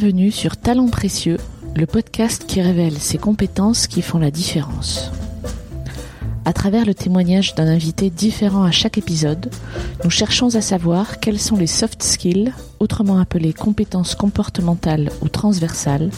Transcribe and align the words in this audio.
Bienvenue 0.00 0.30
sur 0.30 0.56
Talents 0.56 0.88
Précieux, 0.88 1.36
le 1.76 1.84
podcast 1.84 2.46
qui 2.46 2.62
révèle 2.62 2.96
ces 2.96 3.18
compétences 3.18 3.86
qui 3.86 4.00
font 4.00 4.18
la 4.18 4.30
différence. 4.30 5.12
À 6.46 6.54
travers 6.54 6.86
le 6.86 6.94
témoignage 6.94 7.54
d'un 7.54 7.66
invité 7.66 8.08
différent 8.08 8.62
à 8.62 8.70
chaque 8.70 8.96
épisode, 8.96 9.50
nous 10.02 10.08
cherchons 10.08 10.54
à 10.54 10.62
savoir 10.62 11.20
quels 11.20 11.38
sont 11.38 11.56
les 11.56 11.66
soft 11.66 12.02
skills, 12.02 12.54
autrement 12.78 13.18
appelés 13.18 13.52
compétences 13.52 14.14
comportementales 14.14 15.10
ou 15.20 15.28
transversales, 15.28 16.08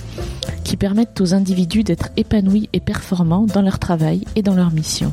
qui 0.62 0.76
permettent 0.76 1.20
aux 1.20 1.34
individus 1.34 1.82
d'être 1.82 2.10
épanouis 2.16 2.68
et 2.72 2.78
performants 2.78 3.46
dans 3.46 3.62
leur 3.62 3.80
travail 3.80 4.22
et 4.36 4.42
dans 4.42 4.54
leur 4.54 4.70
mission. 4.70 5.12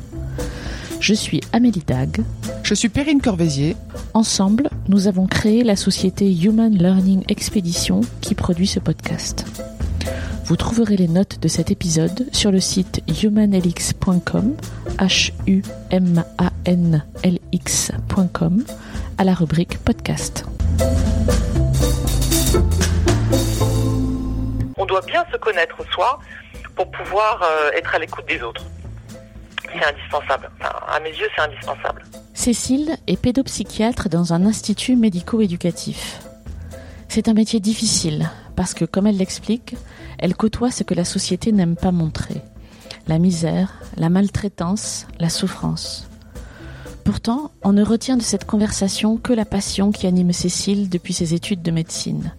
Je 0.99 1.13
suis 1.13 1.41
Amélie 1.53 1.83
Dag. 1.85 2.21
Je 2.63 2.73
suis 2.73 2.89
Perrine 2.89 3.21
Corvézier. 3.21 3.75
Ensemble, 4.13 4.69
nous 4.87 5.07
avons 5.07 5.27
créé 5.27 5.63
la 5.63 5.75
société 5.75 6.29
Human 6.31 6.73
Learning 6.73 7.23
Expedition 7.29 8.01
qui 8.21 8.35
produit 8.35 8.67
ce 8.67 8.79
podcast. 8.79 9.45
Vous 10.45 10.55
trouverez 10.57 10.97
les 10.97 11.07
notes 11.07 11.39
de 11.39 11.47
cet 11.47 11.71
épisode 11.71 12.27
sur 12.31 12.51
le 12.51 12.59
site 12.59 13.01
humanlx.com, 13.23 14.55
h 14.97 15.31
u 15.47 15.63
m 15.91 16.23
a 16.37 16.51
n 16.65 17.05
l 17.23 17.39
x.com, 17.51 18.63
à 19.17 19.23
la 19.23 19.33
rubrique 19.33 19.77
podcast. 19.79 20.45
On 24.77 24.85
doit 24.85 25.01
bien 25.05 25.23
se 25.31 25.37
connaître 25.37 25.77
soi 25.93 26.19
pour 26.75 26.89
pouvoir 26.91 27.41
euh, 27.43 27.71
être 27.77 27.95
à 27.95 27.99
l'écoute 27.99 28.25
des 28.27 28.41
autres. 28.41 28.65
C'est 29.71 31.41
indispensable. 31.41 32.03
Cécile 32.33 32.97
est 33.07 33.21
pédopsychiatre 33.21 34.09
dans 34.09 34.33
un 34.33 34.45
institut 34.45 34.95
médico-éducatif. 34.95 36.21
C'est 37.07 37.27
un 37.27 37.33
métier 37.33 37.59
difficile 37.59 38.29
parce 38.55 38.73
que, 38.73 38.85
comme 38.85 39.07
elle 39.07 39.17
l'explique, 39.17 39.75
elle 40.17 40.35
côtoie 40.35 40.71
ce 40.71 40.83
que 40.83 40.93
la 40.93 41.05
société 41.05 41.51
n'aime 41.51 41.75
pas 41.75 41.91
montrer. 41.91 42.41
La 43.07 43.19
misère, 43.19 43.81
la 43.97 44.09
maltraitance, 44.09 45.07
la 45.19 45.29
souffrance. 45.29 46.09
Pourtant, 47.03 47.51
on 47.63 47.73
ne 47.73 47.83
retient 47.83 48.17
de 48.17 48.21
cette 48.21 48.45
conversation 48.45 49.17
que 49.17 49.33
la 49.33 49.45
passion 49.45 49.91
qui 49.91 50.05
anime 50.05 50.33
Cécile 50.33 50.89
depuis 50.89 51.13
ses 51.13 51.33
études 51.33 51.61
de 51.63 51.71
médecine. 51.71 52.33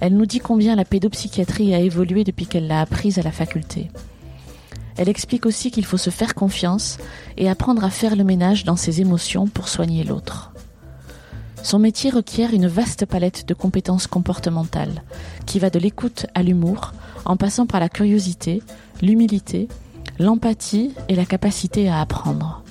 Elle 0.00 0.16
nous 0.16 0.26
dit 0.26 0.40
combien 0.40 0.74
la 0.74 0.84
pédopsychiatrie 0.84 1.74
a 1.74 1.78
évolué 1.78 2.24
depuis 2.24 2.46
qu'elle 2.46 2.66
l'a 2.66 2.80
apprise 2.80 3.20
à 3.20 3.22
la 3.22 3.30
faculté. 3.30 3.90
Elle 4.96 5.08
explique 5.08 5.46
aussi 5.46 5.70
qu'il 5.70 5.84
faut 5.84 5.96
se 5.96 6.10
faire 6.10 6.34
confiance 6.34 6.98
et 7.36 7.48
apprendre 7.48 7.84
à 7.84 7.90
faire 7.90 8.16
le 8.16 8.24
ménage 8.24 8.64
dans 8.64 8.76
ses 8.76 9.00
émotions 9.00 9.46
pour 9.46 9.68
soigner 9.68 10.04
l'autre. 10.04 10.52
Son 11.62 11.78
métier 11.78 12.10
requiert 12.10 12.52
une 12.52 12.66
vaste 12.66 13.06
palette 13.06 13.46
de 13.46 13.54
compétences 13.54 14.08
comportementales, 14.08 15.02
qui 15.46 15.58
va 15.58 15.70
de 15.70 15.78
l'écoute 15.78 16.26
à 16.34 16.42
l'humour, 16.42 16.92
en 17.24 17.36
passant 17.36 17.66
par 17.66 17.78
la 17.78 17.88
curiosité, 17.88 18.62
l'humilité, 19.00 19.68
l'empathie 20.18 20.92
et 21.08 21.14
la 21.14 21.24
capacité 21.24 21.88
à 21.88 22.00
apprendre. 22.00 22.62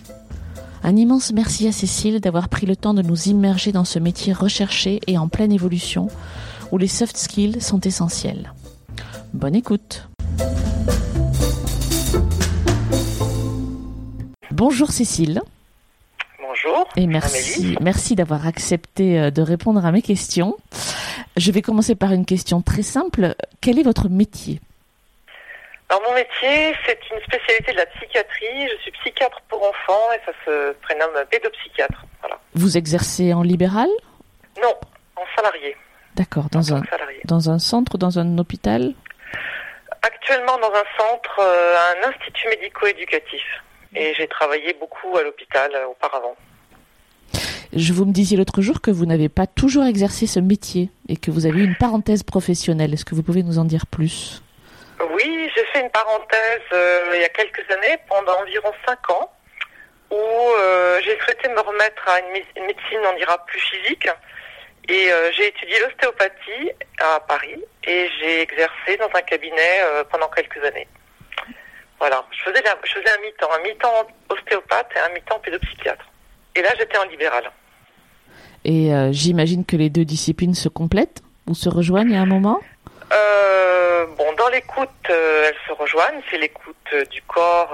Un 0.83 0.95
immense 0.95 1.31
merci 1.31 1.67
à 1.67 1.71
Cécile 1.71 2.19
d'avoir 2.19 2.49
pris 2.49 2.65
le 2.65 2.75
temps 2.75 2.93
de 2.93 3.01
nous 3.01 3.29
immerger 3.29 3.71
dans 3.71 3.85
ce 3.85 3.99
métier 3.99 4.33
recherché 4.33 4.99
et 5.07 5.17
en 5.17 5.27
pleine 5.27 5.51
évolution, 5.51 6.07
où 6.71 6.77
les 6.77 6.87
soft 6.87 7.15
skills 7.15 7.61
sont 7.61 7.81
essentiels. 7.81 8.53
Bonne 9.33 9.55
écoute 9.55 10.09
Bonjour 14.51 14.91
Cécile. 14.91 15.41
Bonjour. 16.39 16.87
Et 16.97 17.07
merci, 17.07 17.77
merci 17.79 18.15
d'avoir 18.15 18.45
accepté 18.45 19.17
euh, 19.17 19.31
de 19.31 19.41
répondre 19.41 19.85
à 19.85 19.91
mes 19.91 20.01
questions. 20.01 20.57
Je 21.37 21.51
vais 21.51 21.61
commencer 21.61 21.95
par 21.95 22.11
une 22.11 22.25
question 22.25 22.61
très 22.61 22.81
simple. 22.81 23.35
Quel 23.61 23.79
est 23.79 23.83
votre 23.83 24.09
métier? 24.09 24.59
Alors 25.89 26.03
mon 26.07 26.15
métier, 26.15 26.75
c'est 26.85 26.99
une 27.11 27.21
spécialité 27.21 27.71
de 27.71 27.77
la 27.77 27.85
psychiatrie. 27.85 28.67
Je 28.75 28.81
suis 28.81 28.91
psychiatre 28.91 29.41
pour 29.47 29.63
enfants 29.63 30.11
et 30.15 30.19
ça 30.25 30.33
se 30.45 30.73
prénomme 30.81 31.13
pédopsychiatre. 31.29 32.05
Voilà. 32.19 32.37
Vous 32.53 32.77
exercez 32.77 33.33
en 33.33 33.43
libéral? 33.43 33.89
Non, 34.61 34.75
en 35.15 35.23
salarié. 35.35 35.77
D'accord, 36.15 36.49
dans 36.51 36.73
un, 36.73 36.81
dans 37.23 37.49
un 37.49 37.59
centre 37.59 37.95
ou 37.95 37.97
dans 37.97 38.19
un 38.19 38.37
hôpital? 38.37 38.93
Actuellement 40.01 40.57
dans 40.57 40.73
un 40.73 40.85
centre, 40.97 41.39
euh, 41.39 41.75
un 41.93 42.09
institut 42.09 42.49
médico-éducatif. 42.49 43.41
Et 43.95 44.13
j'ai 44.15 44.27
travaillé 44.27 44.73
beaucoup 44.79 45.17
à 45.17 45.23
l'hôpital 45.23 45.71
euh, 45.75 45.87
auparavant. 45.87 46.35
Je 47.73 47.93
vous 47.93 48.05
me 48.05 48.11
disiez 48.11 48.37
l'autre 48.37 48.61
jour 48.61 48.81
que 48.81 48.91
vous 48.91 49.05
n'avez 49.05 49.29
pas 49.29 49.47
toujours 49.47 49.85
exercé 49.85 50.27
ce 50.27 50.39
métier 50.39 50.89
et 51.07 51.15
que 51.15 51.31
vous 51.31 51.45
avez 51.45 51.59
eu 51.59 51.63
une 51.63 51.75
parenthèse 51.75 52.23
professionnelle. 52.23 52.93
Est-ce 52.93 53.05
que 53.05 53.15
vous 53.15 53.23
pouvez 53.23 53.43
nous 53.43 53.59
en 53.59 53.65
dire 53.65 53.85
plus? 53.85 54.41
Oui, 55.13 55.49
j'ai 55.55 55.65
fait 55.65 55.81
une 55.81 55.89
parenthèse 55.89 56.61
euh, 56.73 57.11
il 57.15 57.21
y 57.21 57.23
a 57.23 57.29
quelques 57.29 57.69
années, 57.71 57.97
pendant 58.07 58.39
environ 58.41 58.71
cinq 58.85 59.09
ans, 59.09 59.31
où 60.11 60.15
euh, 60.15 60.99
j'ai 61.03 61.17
souhaité 61.21 61.47
me 61.49 61.59
remettre 61.59 62.07
à 62.07 62.19
une, 62.19 62.33
mé- 62.33 62.45
une 62.57 62.65
médecine, 62.65 62.99
on 63.11 63.17
dira, 63.17 63.43
plus 63.45 63.59
physique. 63.59 64.07
Et 64.89 65.11
euh, 65.11 65.31
j'ai 65.31 65.47
étudié 65.47 65.79
l'ostéopathie 65.79 66.71
à 66.99 67.19
Paris 67.21 67.63
et 67.87 68.09
j'ai 68.19 68.41
exercé 68.41 68.97
dans 68.99 69.09
un 69.13 69.21
cabinet 69.21 69.79
pendant 70.11 70.27
quelques 70.27 70.63
années. 70.63 70.87
Voilà, 72.01 72.25
je 72.31 72.41
faisais, 72.41 72.63
la- 72.63 72.77
je 72.83 72.93
faisais 72.93 73.11
un 73.15 73.21
mi-temps, 73.21 73.49
un 73.53 73.61
mi-temps 73.61 74.07
ostéopathe 74.29 74.89
et 74.95 74.99
un 74.99 75.13
mi-temps 75.13 75.37
pédopsychiatre. 75.37 76.03
Et 76.55 76.61
là, 76.63 76.69
j'étais 76.79 76.97
en 76.97 77.03
libéral. 77.03 77.43
Et 78.65 78.91
euh, 78.91 79.09
j'imagine 79.11 79.63
que 79.65 79.75
les 79.75 79.91
deux 79.91 80.03
disciplines 80.03 80.55
se 80.55 80.67
complètent 80.67 81.21
ou 81.47 81.53
se 81.53 81.69
rejoignent 81.69 82.17
à 82.17 82.21
un 82.21 82.25
moment? 82.25 82.59
Euh, 83.13 84.07
bon, 84.17 84.33
dans 84.33 84.49
l'écoute, 84.49 84.89
euh, 85.11 85.45
elles 85.49 85.59
se 85.67 85.73
rejoignent. 85.73 86.21
C'est 86.31 86.39
l'écoute 86.39 86.75
du 87.11 87.21
corps, 87.21 87.71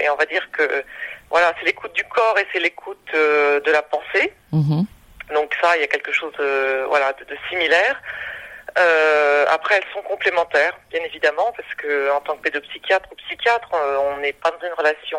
et 0.00 0.08
on 0.08 0.16
va 0.16 0.24
dire 0.26 0.48
que 0.52 0.84
voilà, 1.30 1.52
c'est 1.58 1.66
l'écoute 1.66 1.92
du 1.94 2.04
corps 2.04 2.38
et 2.38 2.46
c'est 2.52 2.60
l'écoute 2.60 3.10
de 3.12 3.70
la 3.70 3.82
pensée. 3.82 4.32
Mhm. 4.52 4.86
Donc 5.34 5.54
ça, 5.60 5.76
il 5.76 5.80
y 5.80 5.84
a 5.84 5.88
quelque 5.88 6.12
chose 6.12 6.32
de 6.38 6.84
voilà 6.88 7.12
de, 7.12 7.24
de 7.24 7.36
similaire. 7.50 8.00
Euh, 8.78 9.46
après, 9.48 9.76
elles 9.76 9.92
sont 9.94 10.02
complémentaires, 10.02 10.78
bien 10.90 11.00
évidemment, 11.02 11.52
parce 11.56 11.74
que 11.76 12.10
en 12.12 12.20
tant 12.20 12.36
que 12.36 12.42
pédopsychiatre 12.42 13.08
ou 13.10 13.14
psychiatre, 13.16 13.70
euh, 13.74 13.98
on 13.98 14.18
n'est 14.18 14.34
pas 14.34 14.50
dans 14.50 14.66
une 14.66 14.74
relation 14.74 15.18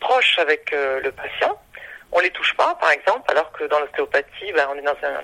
proche 0.00 0.38
avec 0.38 0.72
euh, 0.72 1.00
le 1.00 1.10
patient. 1.12 1.58
On 2.12 2.20
les 2.20 2.30
touche 2.30 2.54
pas, 2.54 2.74
par 2.80 2.90
exemple, 2.90 3.30
alors 3.30 3.50
que 3.52 3.64
dans 3.64 3.80
l'ostéopathie, 3.80 4.52
ben, 4.54 4.66
on 4.70 4.78
est 4.78 4.82
dans 4.82 4.96
un- 5.02 5.22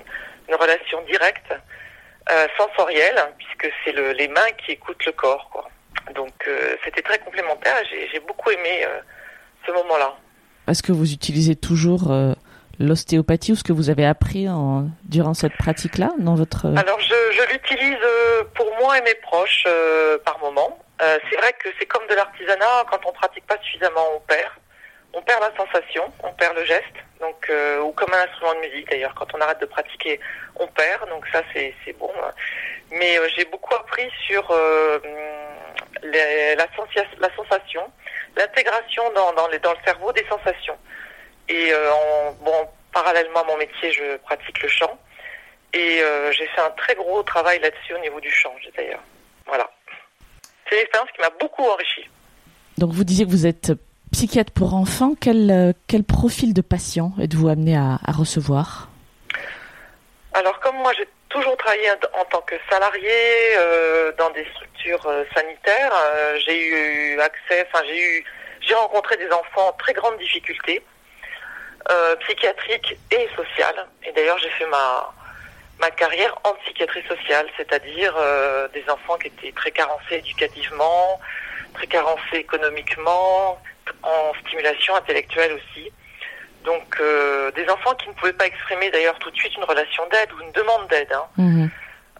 une 0.49 0.55
relation 0.55 1.01
directe, 1.03 1.53
euh, 2.31 2.47
sensorielle, 2.57 3.21
puisque 3.37 3.71
c'est 3.83 3.91
le- 3.91 4.11
les 4.13 4.27
mains 4.27 4.51
qui 4.65 4.71
écoutent 4.71 5.05
le 5.05 5.11
corps. 5.11 5.49
Quoi. 5.51 5.69
Donc 6.13 6.33
c'était 6.83 7.01
très 7.01 7.17
complémentaire. 7.19 7.75
J'ai 7.89 8.07
j'ai 8.11 8.19
beaucoup 8.19 8.51
aimé 8.51 8.85
ce 9.65 9.71
moment-là. 9.71 10.13
Est-ce 10.67 10.83
que 10.83 10.91
vous 10.91 11.11
utilisez 11.13 11.55
toujours 11.55 12.11
l'ostéopathie 12.79 13.53
ou 13.53 13.55
ce 13.55 13.63
que 13.63 13.73
vous 13.73 13.89
avez 13.89 14.05
appris 14.05 14.47
durant 15.03 15.33
cette 15.33 15.55
pratique-là 15.57 16.11
dans 16.19 16.35
votre... 16.35 16.67
Alors 16.77 16.99
je, 16.99 17.51
l'utilise 17.51 17.97
euh, 18.03 18.43
pour 18.53 18.67
moi 18.79 18.97
et 18.97 19.01
mes 19.01 19.15
proches 19.15 19.65
euh, 19.67 20.17
par 20.25 20.39
moment. 20.39 20.79
Euh, 21.01 21.17
c'est 21.29 21.35
vrai 21.37 21.53
que 21.53 21.69
c'est 21.77 21.85
comme 21.85 22.05
de 22.07 22.15
l'artisanat, 22.15 22.85
quand 22.89 22.99
on 23.05 23.11
pratique 23.11 23.45
pas 23.45 23.57
suffisamment, 23.61 24.05
on 24.15 24.19
perd. 24.21 24.51
On 25.13 25.21
perd 25.21 25.41
la 25.41 25.55
sensation, 25.55 26.03
on 26.23 26.31
perd 26.33 26.57
le 26.57 26.65
geste, 26.65 26.83
donc 27.21 27.49
euh, 27.49 27.79
ou 27.79 27.91
comme 27.93 28.13
un 28.13 28.23
instrument 28.23 28.53
de 28.55 28.67
musique 28.67 28.89
d'ailleurs. 28.89 29.13
Quand 29.15 29.33
on 29.33 29.39
arrête 29.39 29.61
de 29.61 29.65
pratiquer, 29.65 30.19
on 30.57 30.67
perd. 30.67 31.07
Donc 31.09 31.25
ça 31.31 31.41
c'est 31.53 31.73
bon. 31.97 32.11
Mais 32.91 33.17
euh, 33.17 33.27
j'ai 33.35 33.45
beaucoup 33.45 33.73
appris 33.75 34.09
sur 34.27 34.45
euh, 34.51 34.99
la, 36.03 36.67
sensation, 37.37 37.89
l'intégration 38.35 39.03
dans 39.13 39.47
le 39.47 39.59
cerveau 39.85 40.11
des 40.11 40.25
sensations. 40.29 40.77
Et 41.49 41.73
euh, 41.73 41.91
en, 41.91 42.31
bon, 42.43 42.67
parallèlement 42.93 43.41
à 43.41 43.43
mon 43.45 43.57
métier, 43.57 43.91
je 43.91 44.17
pratique 44.17 44.61
le 44.61 44.69
chant. 44.69 44.99
Et 45.73 46.01
euh, 46.01 46.31
j'ai 46.31 46.47
fait 46.47 46.61
un 46.61 46.71
très 46.71 46.95
gros 46.95 47.21
travail 47.23 47.59
là-dessus 47.59 47.93
au 47.93 47.99
niveau 47.99 48.19
du 48.19 48.31
chant, 48.31 48.53
d'ailleurs. 48.75 49.03
Voilà. 49.45 49.69
C'est 50.67 50.75
une 50.75 50.81
expérience 50.81 51.11
qui 51.11 51.21
m'a 51.21 51.29
beaucoup 51.39 51.63
enrichi. 51.63 52.09
Donc 52.77 52.91
vous 52.91 53.03
disiez 53.03 53.25
que 53.25 53.31
vous 53.31 53.45
êtes 53.45 53.71
psychiatre 54.11 54.53
pour 54.53 54.73
enfants. 54.73 55.13
Quel, 55.19 55.51
euh, 55.51 55.73
quel 55.87 56.03
profil 56.03 56.53
de 56.53 56.61
patient 56.61 57.11
êtes-vous 57.21 57.49
amené 57.49 57.75
à, 57.75 57.99
à 58.05 58.11
recevoir? 58.11 58.89
Alors 60.33 60.59
comme 60.59 60.77
moi, 60.77 60.91
j'ai 60.97 61.07
toujours 61.29 61.57
travaillé 61.57 61.91
en 61.91 62.21
en 62.21 62.25
tant 62.25 62.41
que 62.41 62.55
salarié 62.69 63.09
euh, 63.57 64.11
dans 64.17 64.29
des 64.31 64.45
structures 64.53 65.05
euh, 65.07 65.23
sanitaires, 65.35 65.91
euh, 65.93 66.37
j'ai 66.45 66.65
eu 66.67 67.19
accès, 67.19 67.67
enfin 67.67 67.83
j'ai 67.85 67.99
eu, 67.99 68.25
j'ai 68.61 68.73
rencontré 68.73 69.17
des 69.17 69.29
enfants 69.31 69.67
en 69.69 69.73
très 69.73 69.93
grande 69.93 70.17
difficulté, 70.17 70.81
euh, 71.91 72.15
psychiatrique 72.17 72.97
et 73.11 73.27
sociale. 73.35 73.87
Et 74.03 74.11
d'ailleurs, 74.11 74.37
j'ai 74.39 74.49
fait 74.49 74.67
ma 74.67 75.11
ma 75.79 75.91
carrière 75.91 76.33
en 76.45 76.53
psychiatrie 76.63 77.03
sociale, 77.05 77.47
c'est-à-dire 77.57 78.15
euh, 78.17 78.67
des 78.69 78.83
enfants 78.89 79.17
qui 79.17 79.27
étaient 79.27 79.51
très 79.51 79.71
carencés 79.71 80.15
éducativement, 80.15 81.19
très 81.73 81.87
carencés 81.87 82.37
économiquement, 82.37 83.59
en 84.01 84.31
stimulation 84.45 84.95
intellectuelle 84.95 85.51
aussi. 85.53 85.91
Donc 86.63 86.97
euh, 86.99 87.51
des 87.51 87.67
enfants 87.69 87.93
qui 87.95 88.07
ne 88.07 88.13
pouvaient 88.13 88.33
pas 88.33 88.47
exprimer 88.47 88.89
d'ailleurs 88.89 89.19
tout 89.19 89.29
de 89.29 89.35
suite 89.35 89.55
une 89.55 89.65
relation 89.65 90.03
d'aide 90.11 90.31
ou 90.33 90.41
une 90.41 90.51
demande 90.53 90.87
d'aide. 90.87 91.11
hein. 91.13 91.25
Mhm. 91.37 91.69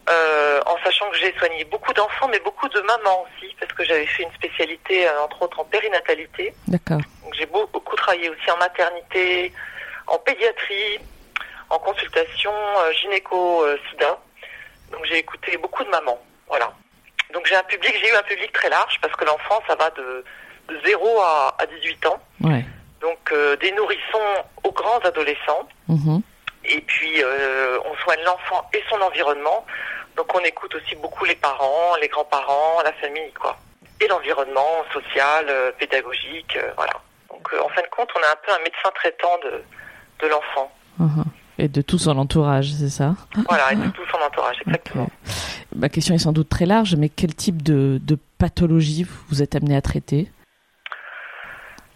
Euh, 0.10 0.62
en 0.66 0.78
sachant 0.84 1.10
que 1.10 1.18
j'ai 1.18 1.34
soigné 1.38 1.63
beaucoup 1.66 1.94
d'enfants, 1.94 2.28
mais 2.28 2.40
beaucoup 2.40 2.69
de 2.69 2.80
mamans 2.81 3.24
aussi, 3.25 3.56
parce 3.60 3.72
que 3.74 3.84
j'avais 3.84 4.06
fait 4.06 4.24
une 4.24 4.31
spécialité, 4.34 5.07
euh, 5.07 5.22
entre 5.24 5.42
autres, 5.44 5.60
en 5.60 5.66
périnatalité. 5.66 6.54
D'accord. 6.68 7.00
Donc 7.24 7.34
j'ai 7.34 7.46
beau- 7.48 7.68
beaucoup 7.74 7.96
travaillé 7.96 8.30
aussi 8.30 8.52
en 8.52 8.57
maternité, 8.57 9.52
en 10.07 10.18
pédiatrie, 10.19 11.00
en 11.69 11.80
consultation 11.80 12.52
euh, 12.54 12.92
gynéco-sida. 12.94 14.19
Donc 14.92 15.06
j'ai 15.06 15.18
écouté 15.18 15.57
beaucoup 15.57 15.84
de 15.84 15.90
mamans. 15.90 16.19
Voilà. 16.48 16.72
Donc 17.34 17.46
j'ai 17.48 17.56
un 17.56 17.63
public, 17.63 17.94
j'ai 18.00 18.10
eu 18.12 18.16
un 18.16 18.24
public 18.24 18.51
très 18.54 18.69
large 18.69 19.00
parce 19.01 19.16
que 19.16 19.25
l'enfant, 19.25 19.60
ça 19.68 19.75
va 19.75 19.90
de, 19.92 20.24
de 20.69 20.80
0 20.86 21.19
à, 21.22 21.56
à 21.60 21.66
18 21.66 22.06
ans. 22.08 22.19
Ouais. 22.42 22.63
Donc 23.01 23.34
des 23.60 23.72
nourrissons 23.72 24.44
aux 24.63 24.72
grands 24.72 25.00
adolescents. 25.00 25.68
Mhm. 25.88 26.22
Et 26.70 26.82
puis 26.82 27.24
euh, 27.24 27.78
on 27.86 27.96
soigne 28.04 28.22
l'enfant 28.26 28.68
et 28.74 28.82
son 28.90 29.00
environnement. 29.02 29.66
Donc 30.18 30.34
on 30.34 30.40
écoute 30.40 30.74
aussi 30.76 30.96
beaucoup 30.96 31.26
les 31.26 31.36
parents, 31.36 31.96
les 32.02 32.08
grands-parents, 32.08 32.82
la 32.84 32.94
famille, 32.94 33.32
quoi. 33.40 33.58
Et 34.02 34.08
l'environnement 34.08 34.84
social, 34.94 35.46
euh, 35.50 35.72
pédagogique, 35.78 36.58
euh, 36.58 36.72
voilà. 36.76 36.94
Donc 37.30 37.48
euh, 37.54 37.64
en 37.64 37.70
fin 37.70 37.82
de 37.82 37.88
compte, 37.88 38.10
on 38.16 38.20
a 38.20 38.32
un 38.32 38.40
peu 38.46 38.52
un 38.52 38.64
médecin 38.64 38.90
traitant 38.96 39.38
de, 39.44 39.64
de 40.26 40.32
l'enfant. 40.32 40.72
Mhm. 41.00 41.24
Et 41.58 41.68
de 41.70 41.82
tout 41.82 41.98
son 41.98 42.18
entourage, 42.18 42.74
c'est 42.74 42.90
ça? 42.90 43.16
Voilà, 43.48 43.72
et 43.72 43.76
de 43.76 43.88
tout 43.90 44.06
son 44.12 44.18
entourage, 44.18 44.58
exactement. 44.66 45.10
Ma 45.74 45.88
question 45.88 46.14
est 46.14 46.20
sans 46.20 46.34
doute 46.34 46.50
très 46.50 46.66
large, 46.66 46.96
mais 46.96 47.08
quel 47.08 47.34
type 47.34 47.62
de, 47.62 47.98
de 48.02 48.18
pathologie 48.38 49.06
vous 49.30 49.42
êtes 49.42 49.56
amené 49.56 49.76
à 49.76 49.82
traiter? 49.82 50.30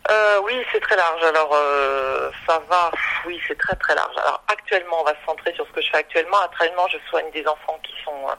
Euh, 0.09 0.41
oui, 0.43 0.55
c'est 0.71 0.79
très 0.79 0.95
large. 0.95 1.23
Alors, 1.23 1.53
euh, 1.53 2.31
ça 2.47 2.59
va. 2.67 2.91
Oui, 3.25 3.39
c'est 3.47 3.57
très 3.57 3.75
très 3.75 3.93
large. 3.93 4.15
Alors, 4.17 4.43
actuellement, 4.47 5.01
on 5.01 5.03
va 5.03 5.11
se 5.11 5.25
centrer 5.25 5.53
sur 5.53 5.67
ce 5.67 5.71
que 5.71 5.81
je 5.81 5.89
fais 5.91 5.97
actuellement. 5.97 6.39
Actuellement, 6.39 6.87
je 6.87 6.97
soigne 7.09 7.29
des 7.31 7.45
enfants 7.47 7.79
qui 7.83 7.93
sont 8.03 8.27
euh, 8.27 8.33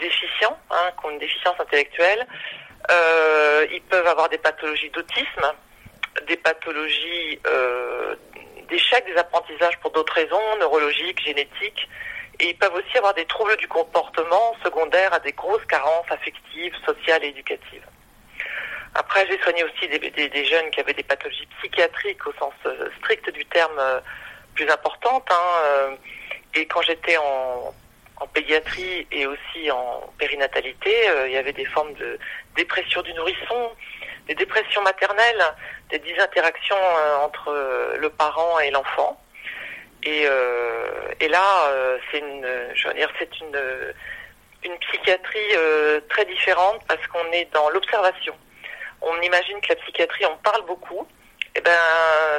déficients, 0.00 0.56
hein, 0.70 0.90
qui 0.98 1.06
ont 1.06 1.10
une 1.10 1.18
déficience 1.18 1.58
intellectuelle. 1.60 2.26
Euh, 2.90 3.66
ils 3.72 3.82
peuvent 3.82 4.06
avoir 4.06 4.28
des 4.30 4.38
pathologies 4.38 4.90
d'autisme, 4.90 5.52
des 6.26 6.36
pathologies 6.36 7.38
d'échec 8.68 9.04
des 9.06 9.16
apprentissages 9.16 9.78
pour 9.80 9.90
d'autres 9.90 10.14
raisons, 10.14 10.56
neurologiques, 10.60 11.22
génétiques. 11.22 11.88
Et 12.40 12.50
ils 12.50 12.58
peuvent 12.58 12.74
aussi 12.74 12.96
avoir 12.96 13.14
des 13.14 13.26
troubles 13.26 13.56
du 13.58 13.68
comportement 13.68 14.54
secondaires 14.64 15.12
à 15.12 15.20
des 15.20 15.32
grosses 15.32 15.64
carences 15.66 16.10
affectives, 16.10 16.74
sociales 16.86 17.22
et 17.24 17.28
éducatives. 17.28 17.86
Après, 18.94 19.26
j'ai 19.26 19.38
soigné 19.40 19.64
aussi 19.64 19.88
des, 19.88 20.44
jeunes 20.44 20.70
qui 20.70 20.80
avaient 20.80 20.92
des 20.92 21.02
pathologies 21.02 21.48
psychiatriques 21.58 22.26
au 22.26 22.32
sens 22.34 22.52
euh, 22.66 22.90
strict 22.98 23.30
du 23.30 23.44
terme 23.46 23.78
euh, 23.78 24.00
plus 24.54 24.68
importantes. 24.68 25.26
hein, 25.30 25.62
euh, 25.64 25.96
et 26.54 26.66
quand 26.66 26.82
j'étais 26.82 27.16
en, 27.16 27.74
pédiatrie 28.34 29.04
et 29.10 29.26
aussi 29.26 29.68
en 29.72 30.00
périnatalité, 30.16 30.94
il 31.26 31.32
y 31.32 31.36
avait 31.36 31.52
des 31.52 31.64
formes 31.64 31.92
de 31.94 32.16
dépression 32.54 33.02
du 33.02 33.12
nourrisson, 33.14 33.72
des 34.28 34.36
dépressions 34.36 34.80
maternelles, 34.82 35.42
des 35.90 35.98
désinteractions 35.98 36.76
entre 37.24 37.50
le 37.98 38.08
parent 38.10 38.60
et 38.60 38.70
l'enfant. 38.70 39.20
Et, 40.04 40.28
et 41.18 41.28
là, 41.28 41.44
c'est 42.10 42.20
une, 42.20 42.46
je 42.74 42.86
veux 42.86 42.94
dire, 42.94 43.10
c'est 43.18 43.40
une, 43.40 43.60
une 44.66 44.78
psychiatrie 44.78 45.54
très 46.08 46.24
différente 46.24 46.80
parce 46.86 47.04
qu'on 47.08 47.32
est 47.32 47.52
dans 47.52 47.70
l'observation. 47.70 48.36
On 49.02 49.20
imagine 49.22 49.60
que 49.60 49.68
la 49.70 49.76
psychiatrie, 49.76 50.24
on 50.26 50.36
parle 50.38 50.62
beaucoup. 50.66 51.06
Et 51.54 51.60
ben, 51.60 51.76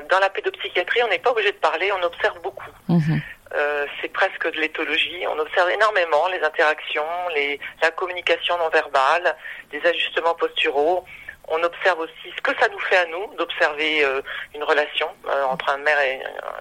dans 0.09 0.19
la 0.19 0.29
pédopsychiatrie, 0.29 1.03
on 1.03 1.07
n'est 1.09 1.19
pas 1.19 1.31
obligé 1.31 1.51
de 1.51 1.57
parler, 1.57 1.91
on 1.91 2.01
observe 2.03 2.39
beaucoup. 2.41 2.71
Mhm. 2.87 3.21
Euh, 3.55 3.85
c'est 4.01 4.07
presque 4.11 4.49
de 4.51 4.59
l'éthologie. 4.59 5.25
On 5.27 5.37
observe 5.37 5.69
énormément 5.69 6.27
les 6.29 6.41
interactions, 6.41 7.05
les, 7.35 7.59
la 7.81 7.91
communication 7.91 8.57
non 8.57 8.69
verbale, 8.69 9.35
les 9.71 9.85
ajustements 9.85 10.33
posturaux. 10.33 11.05
On 11.49 11.61
observe 11.61 11.99
aussi 11.99 12.33
ce 12.35 12.41
que 12.41 12.57
ça 12.59 12.67
nous 12.69 12.79
fait 12.79 12.95
à 12.97 13.05
nous 13.05 13.27
d'observer 13.35 14.03
euh, 14.03 14.21
une 14.55 14.63
relation 14.63 15.07
euh, 15.27 15.43
entre 15.43 15.69
un 15.69 15.77
mère 15.77 15.99
et, 15.99 16.19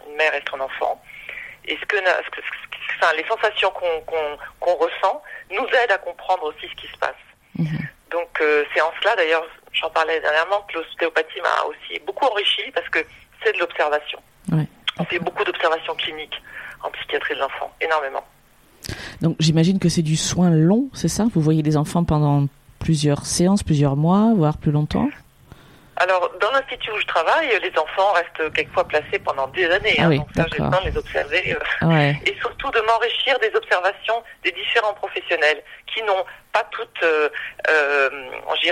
une 0.09 0.17
mère 0.17 0.35
et 0.35 0.43
son 0.51 0.61
enfant. 0.61 1.01
Et 1.65 1.77
ce 1.81 1.87
que, 1.87 1.97
ce 1.97 2.31
que- 2.31 2.41
enfin, 3.01 3.15
les 3.17 3.25
sensations 3.27 3.71
qu'on 3.71 4.75
ressent 4.75 5.23
nous 5.51 5.67
aident 5.67 5.93
à 5.93 5.99
comprendre 5.99 6.43
aussi 6.45 6.69
ce 6.69 6.75
qui 6.75 6.89
se 6.89 6.99
passe. 6.99 7.15
Mhm. 7.57 7.89
Donc 8.11 8.43
c'est 8.75 8.81
en 8.83 8.93
cela 9.01 9.17
d'ailleurs, 9.17 9.47
j'en 9.73 9.91
parlais 9.91 10.21
dernièrement, 10.21 10.65
que 10.69 10.79
l'ostéopathie 10.79 11.41
m'a 11.41 11.67
aussi 11.69 12.01
beaucoup 12.07 12.27
enrichi 12.27 12.71
parce 12.75 12.89
que 12.89 12.99
c'est 13.43 13.53
de 13.55 13.59
l'observation. 13.59 14.19
Ouais. 14.51 14.67
On 14.99 15.05
fait 15.05 15.19
beaucoup 15.19 15.45
d'observations 15.45 15.95
cliniques 15.95 16.41
en 16.83 16.91
psychiatrie 16.91 17.35
de 17.35 17.41
l'enfant, 17.41 17.73
énormément. 17.81 18.25
Donc 19.21 19.37
j'imagine 19.39 19.79
que 19.79 19.89
c'est 19.89 20.03
du 20.03 20.17
soin 20.17 20.51
long, 20.51 20.89
c'est 20.93 21.09
ça? 21.09 21.27
Vous 21.33 21.41
voyez 21.41 21.63
les 21.63 21.77
enfants 21.77 22.05
pendant 22.05 22.47
plusieurs 22.79 23.25
séances, 23.27 23.63
plusieurs 23.63 23.97
mois, 23.97 24.33
voire 24.35 24.59
plus 24.59 24.73
longtemps? 24.73 25.09
Alors, 25.97 26.31
dans 26.41 26.50
l'institut 26.53 26.91
où 26.91 26.99
je 26.99 27.06
travaille, 27.06 27.49
les 27.61 27.79
enfants 27.79 28.12
restent 28.12 28.53
quelquefois 28.55 28.89
placés 28.89 29.19
pendant 29.19 29.47
des 29.49 29.67
années. 29.71 29.94
Ah 29.99 30.03
hein, 30.05 30.09
oui, 30.09 30.19
donc 30.19 30.29
ça, 30.35 30.44
j'ai 30.50 30.59
le 30.59 30.65
d'accord. 30.65 30.79
temps 30.81 30.85
de 30.85 30.91
les 30.91 30.97
observer. 30.99 31.55
euh, 31.83 31.87
Ouais. 31.87 32.17
et 32.27 32.35
surtout 32.41 32.71
de 32.71 32.81
m'enrichir 32.81 33.39
des 33.41 33.55
observations 33.55 34.23
des 34.43 34.53
différents 34.53 34.94
professionnels 34.94 35.62
qui 35.93 36.03
n'ont 36.03 36.25
pas 36.53 36.65
toutes, 36.71 37.03
euh, 37.03 37.29
euh, 37.71 38.11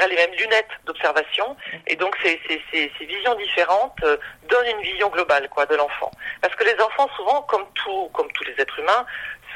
les 0.09 0.17
mêmes 0.17 0.33
lunettes 0.39 0.71
d'observation. 0.87 1.57
Et 1.87 1.97
donc, 1.97 2.17
ces, 2.23 2.41
ces, 2.49 2.61
ces, 2.73 2.91
ces 2.99 3.05
visions 3.05 3.35
différentes 3.35 3.99
euh, 4.03 4.17
donnent 4.49 4.79
une 4.79 4.83
vision 4.83 5.09
globale 5.11 5.49
quoi, 5.51 5.67
de 5.67 5.77
l'enfant. 5.77 6.11
Parce 6.41 6.55
que 6.55 6.65
les 6.65 6.79
enfants, 6.81 7.09
souvent, 7.17 7.43
comme, 7.43 7.67
tout, 7.75 8.09
comme 8.15 8.31
tous 8.33 8.45
les 8.45 8.55
êtres 8.59 8.79
humains, 8.79 9.05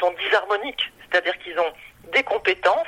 sont 0.00 0.12
disharmoniques. 0.22 0.92
C'est-à-dire 1.10 1.36
qu'ils 1.38 1.58
ont 1.58 1.72
des 2.12 2.22
compétences 2.22 2.86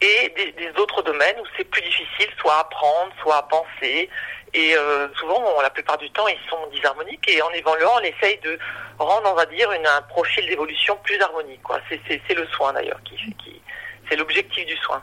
et 0.00 0.34
des, 0.36 0.80
autres 0.80 1.02
domaines 1.02 1.36
où 1.40 1.46
c'est 1.56 1.64
plus 1.64 1.82
difficile, 1.82 2.28
soit 2.38 2.54
à 2.54 2.60
apprendre, 2.60 3.12
soit 3.22 3.36
à 3.36 3.42
penser. 3.42 4.08
Et 4.52 4.76
euh, 4.76 5.08
souvent, 5.18 5.42
la 5.62 5.70
plupart 5.70 5.98
du 5.98 6.10
temps, 6.10 6.28
ils 6.28 6.50
sont 6.50 6.66
disharmoniques. 6.72 7.28
Et 7.28 7.40
en 7.42 7.50
évoluant, 7.50 7.92
on 7.96 8.04
essaye 8.04 8.38
de 8.40 8.58
rendre, 8.98 9.30
on 9.32 9.34
va 9.34 9.46
dire, 9.46 9.68
un 9.70 10.02
profil 10.02 10.46
d'évolution 10.46 10.96
plus 11.02 11.20
harmonique. 11.20 11.62
Quoi. 11.62 11.80
C'est, 11.88 12.00
c'est, 12.06 12.34
le 12.34 12.46
soin 12.48 12.72
d'ailleurs 12.72 13.00
qui, 13.04 13.16
qui 13.16 13.60
c'est 14.08 14.16
l'objectif 14.16 14.66
du 14.66 14.76
soin. 14.76 15.02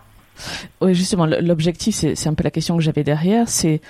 Oui, 0.80 0.94
justement, 0.96 1.26
l'objectif, 1.26 1.96
c'est 1.96 2.16
c'est 2.16 2.30
un 2.30 2.34
peu 2.34 2.44
la 2.44 2.52
question 2.52 2.78
que 2.78 2.84
j'avais 2.84 3.04
derrière, 3.04 3.48
c'est 3.50 3.82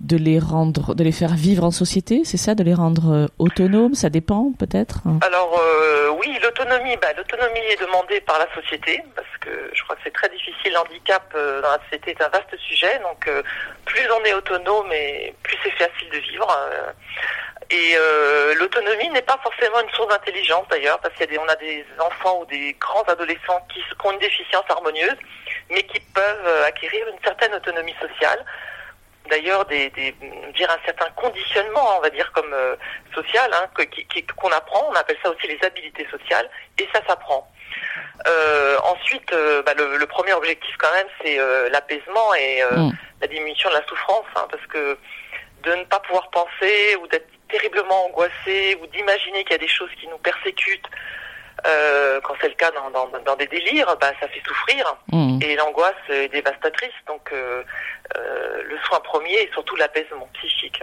de 0.00 0.16
les 0.16 0.38
rendre, 0.38 0.94
de 0.94 1.02
les 1.02 1.12
faire 1.12 1.34
vivre 1.34 1.64
en 1.64 1.70
société, 1.70 2.22
c'est 2.24 2.36
ça, 2.36 2.54
de 2.54 2.62
les 2.62 2.74
rendre 2.74 3.12
euh, 3.12 3.26
autonomes, 3.38 3.94
ça 3.94 4.10
dépend 4.10 4.52
peut-être 4.58 5.00
Alors 5.22 5.58
euh, 5.58 6.10
oui, 6.18 6.38
l'autonomie, 6.42 6.96
bah, 6.96 7.08
l'autonomie 7.16 7.60
est 7.70 7.80
demandée 7.80 8.20
par 8.20 8.38
la 8.38 8.46
société 8.54 9.02
parce 9.14 9.28
que 9.40 9.70
je 9.72 9.82
crois 9.84 9.96
que 9.96 10.02
c'est 10.04 10.12
très 10.12 10.28
difficile. 10.28 10.72
L'handicap 10.74 11.32
euh, 11.34 11.62
dans 11.62 11.70
la 11.70 11.80
société 11.84 12.10
est 12.10 12.22
un 12.22 12.28
vaste 12.28 12.56
sujet, 12.58 12.98
donc 12.98 13.26
euh, 13.26 13.42
plus 13.86 14.06
on 14.10 14.24
est 14.24 14.34
autonome 14.34 14.92
et 14.92 15.34
plus 15.42 15.56
c'est 15.62 15.70
facile 15.70 16.10
de 16.10 16.18
vivre. 16.18 16.46
et 17.70 17.96
l'autonomie 18.58 19.08
n'est 19.10 19.22
pas 19.22 19.38
forcément 19.42 19.80
une 19.80 19.90
source 19.90 20.08
d'intelligence 20.08 20.66
d'ailleurs, 20.70 20.98
parce 21.00 21.14
qu'il 21.14 21.32
y 21.32 21.36
a 21.36 21.42
a 21.42 21.56
des 21.56 21.84
enfants 22.00 22.40
ou 22.40 22.44
des 22.46 22.76
grands 22.78 23.02
adolescents 23.02 23.66
qui, 23.72 23.80
qui 23.80 24.06
ont 24.06 24.12
une 24.12 24.18
déficience 24.18 24.64
harmonieuse, 24.68 25.18
mais 25.70 25.82
qui 25.82 26.00
peuvent 26.14 26.64
acquérir 26.66 27.06
une 27.08 27.18
certaine 27.24 27.54
autonomie 27.54 27.94
sociale. 28.00 28.44
D'ailleurs, 29.30 29.64
des, 29.66 29.90
des, 29.90 30.12
dire 30.54 30.70
un 30.70 30.78
certain 30.84 31.10
conditionnement, 31.10 31.96
on 31.98 32.00
va 32.00 32.10
dire 32.10 32.30
comme 32.32 32.52
euh, 32.52 32.76
social, 33.14 33.50
hein, 33.52 33.68
qui- 33.90 34.26
qu'on 34.26 34.48
apprend. 34.50 34.86
On 34.90 34.94
appelle 34.94 35.16
ça 35.22 35.30
aussi 35.30 35.46
les 35.46 35.58
habilités 35.64 36.06
sociales, 36.10 36.48
et 36.78 36.88
ça 36.92 37.00
s'apprend. 37.06 37.50
Euh, 38.28 38.78
ensuite, 38.84 39.32
euh, 39.32 39.62
bah, 39.62 39.74
le, 39.76 39.96
le 39.96 40.06
premier 40.06 40.32
objectif 40.32 40.74
quand 40.78 40.92
même, 40.94 41.06
c'est 41.22 41.38
euh, 41.38 41.68
l'apaisement 41.70 42.34
et 42.34 42.62
euh, 42.62 42.70
Mm. 42.76 42.92
la 43.20 43.26
diminution 43.28 43.68
de 43.70 43.74
la 43.74 43.86
souffrance, 43.86 44.26
hein, 44.36 44.46
parce 44.50 44.66
que 44.66 44.98
de 45.62 45.74
ne 45.74 45.84
pas 45.84 46.00
pouvoir 46.00 46.28
penser 46.30 46.96
ou 47.00 47.06
d'être 47.08 47.28
terriblement 47.48 48.06
angoissé 48.06 48.76
ou 48.80 48.86
d'imaginer 48.88 49.42
qu'il 49.44 49.52
y 49.52 49.54
a 49.54 49.58
des 49.58 49.68
choses 49.68 49.90
qui 50.00 50.06
nous 50.08 50.18
persécutent, 50.18 50.86
euh, 51.64 52.20
quand 52.22 52.34
c'est 52.40 52.48
le 52.48 52.54
cas 52.54 52.70
dans, 52.70 52.90
dans, 52.90 53.18
dans 53.18 53.36
des 53.36 53.46
délires, 53.46 53.96
bah, 54.00 54.12
ça 54.20 54.28
fait 54.28 54.42
souffrir. 54.46 54.96
Mhm. 55.12 55.40
Et 55.42 55.56
l'angoisse 55.56 55.94
est 56.08 56.28
dévastatrice. 56.28 56.92
Donc 57.06 57.32
euh, 57.32 57.62
euh, 58.16 58.62
le 58.62 58.78
soin 58.80 59.00
premier 59.00 59.34
est 59.34 59.52
surtout 59.52 59.76
l'apaisement 59.76 60.28
psychique. 60.34 60.82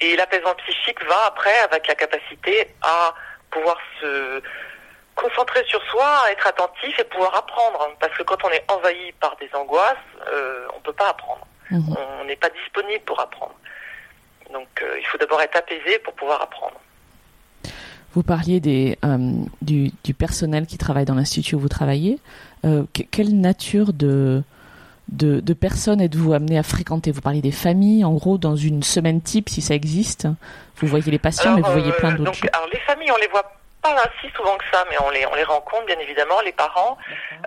Et 0.00 0.16
l'apaisement 0.16 0.54
psychique 0.54 1.02
va 1.04 1.26
après 1.26 1.56
avec 1.60 1.86
la 1.86 1.94
capacité 1.94 2.68
à 2.82 3.14
pouvoir 3.50 3.78
se 4.00 4.42
concentrer 5.14 5.64
sur 5.66 5.82
soi, 5.84 6.22
à 6.26 6.32
être 6.32 6.46
attentif 6.46 6.98
et 6.98 7.04
pouvoir 7.04 7.34
apprendre. 7.34 7.88
Parce 8.00 8.16
que 8.16 8.22
quand 8.22 8.44
on 8.44 8.50
est 8.50 8.64
envahi 8.70 9.12
par 9.20 9.36
des 9.36 9.48
angoisses, 9.54 9.96
euh, 10.28 10.66
on 10.76 10.80
peut 10.80 10.92
pas 10.92 11.08
apprendre. 11.10 11.46
Mhm. 11.70 11.96
On 12.20 12.24
n'est 12.24 12.36
pas 12.36 12.50
disponible 12.50 13.04
pour 13.04 13.20
apprendre. 13.20 13.54
Donc 14.52 14.68
euh, 14.82 14.98
il 14.98 15.06
faut 15.06 15.18
d'abord 15.18 15.40
être 15.42 15.56
apaisé 15.56 15.98
pour 16.00 16.14
pouvoir 16.14 16.42
apprendre. 16.42 16.80
Vous 18.14 18.22
parliez 18.22 18.60
des, 18.60 18.98
euh, 19.04 19.18
du, 19.62 19.90
du 20.04 20.14
personnel 20.14 20.66
qui 20.66 20.78
travaille 20.78 21.04
dans 21.04 21.14
l'institut 21.14 21.54
où 21.56 21.60
vous 21.60 21.68
travaillez. 21.68 22.18
Euh, 22.64 22.84
que- 22.94 23.02
quelle 23.02 23.38
nature 23.40 23.92
de, 23.92 24.42
de, 25.08 25.40
de 25.40 25.52
personnes 25.52 26.00
êtes-vous 26.00 26.32
amené 26.32 26.56
à 26.58 26.62
fréquenter? 26.62 27.10
Vous 27.10 27.20
parliez 27.20 27.42
des 27.42 27.52
familles, 27.52 28.04
en 28.04 28.12
gros, 28.14 28.38
dans 28.38 28.56
une 28.56 28.82
semaine 28.82 29.20
type, 29.20 29.48
si 29.48 29.60
ça 29.60 29.74
existe. 29.74 30.28
Vous 30.76 30.86
voyez 30.86 31.10
les 31.10 31.18
patients, 31.18 31.54
mais 31.56 31.62
vous 31.62 31.72
voyez 31.72 31.90
euh, 31.92 31.96
plein 31.96 32.10
d'autres 32.12 32.24
donc, 32.24 32.34
choses. 32.34 32.50
alors 32.52 32.68
les 32.72 32.80
familles, 32.80 33.10
on 33.10 33.20
les 33.20 33.28
voit 33.28 33.42
pas 33.82 33.96
si 34.20 34.28
souvent 34.34 34.56
que 34.56 34.64
ça, 34.72 34.84
mais 34.90 34.96
on 35.06 35.10
les, 35.10 35.26
on 35.26 35.34
les 35.34 35.44
rencontre 35.44 35.84
bien 35.86 35.98
évidemment, 35.98 36.40
les 36.44 36.52
parents. 36.52 36.96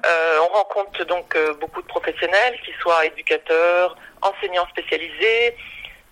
Euh, 0.05 0.37
on 0.47 0.53
rencontre 0.57 1.03
donc 1.05 1.35
euh, 1.35 1.53
beaucoup 1.59 1.81
de 1.81 1.87
professionnels, 1.87 2.53
qui 2.63 2.71
soient 2.79 3.05
éducateurs, 3.07 3.97
enseignants 4.21 4.67
spécialisés, 4.69 5.55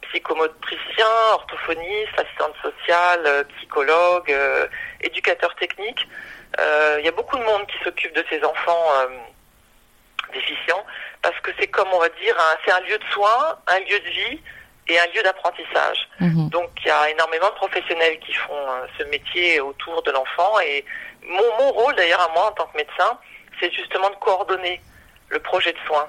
psychomotriciens, 0.09 1.33
orthophonistes, 1.33 2.17
assistantes 2.17 2.55
sociales, 2.61 3.23
euh, 3.25 3.43
psychologues, 3.57 4.31
euh, 4.31 4.67
éducateurs 5.01 5.55
techniques. 5.55 6.07
Il 6.57 7.03
y 7.03 7.09
a 7.09 7.11
beaucoup 7.11 7.37
de 7.37 7.43
monde 7.43 7.67
qui 7.67 7.83
s'occupe 7.83 8.15
de 8.15 8.23
ces 8.29 8.41
enfants 8.45 8.87
déficients 10.31 10.85
parce 11.21 11.37
que 11.41 11.51
c'est 11.59 11.67
comme 11.67 11.89
on 11.91 11.99
va 11.99 12.07
dire, 12.07 12.33
c'est 12.63 12.71
un 12.71 12.79
lieu 12.79 12.97
de 12.97 13.03
soins, 13.11 13.59
un 13.67 13.79
lieu 13.79 13.99
de 13.99 14.09
vie 14.09 14.39
et 14.87 14.99
un 14.99 15.05
lieu 15.07 15.23
d'apprentissage. 15.23 16.07
Mhm. 16.19 16.49
Donc 16.49 16.69
il 16.81 16.87
y 16.87 16.91
a 16.91 17.09
énormément 17.09 17.49
de 17.49 17.55
professionnels 17.55 18.19
qui 18.19 18.33
font 18.33 18.53
euh, 18.53 18.85
ce 18.97 19.03
métier 19.05 19.59
autour 19.59 20.01
de 20.03 20.11
l'enfant 20.11 20.59
et 20.59 20.85
mon, 21.23 21.57
mon 21.59 21.71
rôle 21.71 21.95
d'ailleurs 21.95 22.21
à 22.21 22.29
moi 22.33 22.47
en 22.47 22.51
tant 22.51 22.67
que 22.67 22.77
médecin, 22.77 23.19
c'est 23.59 23.73
justement 23.73 24.09
de 24.09 24.15
coordonner 24.15 24.81
le 25.29 25.39
projet 25.39 25.73
de 25.73 25.79
soins 25.87 26.07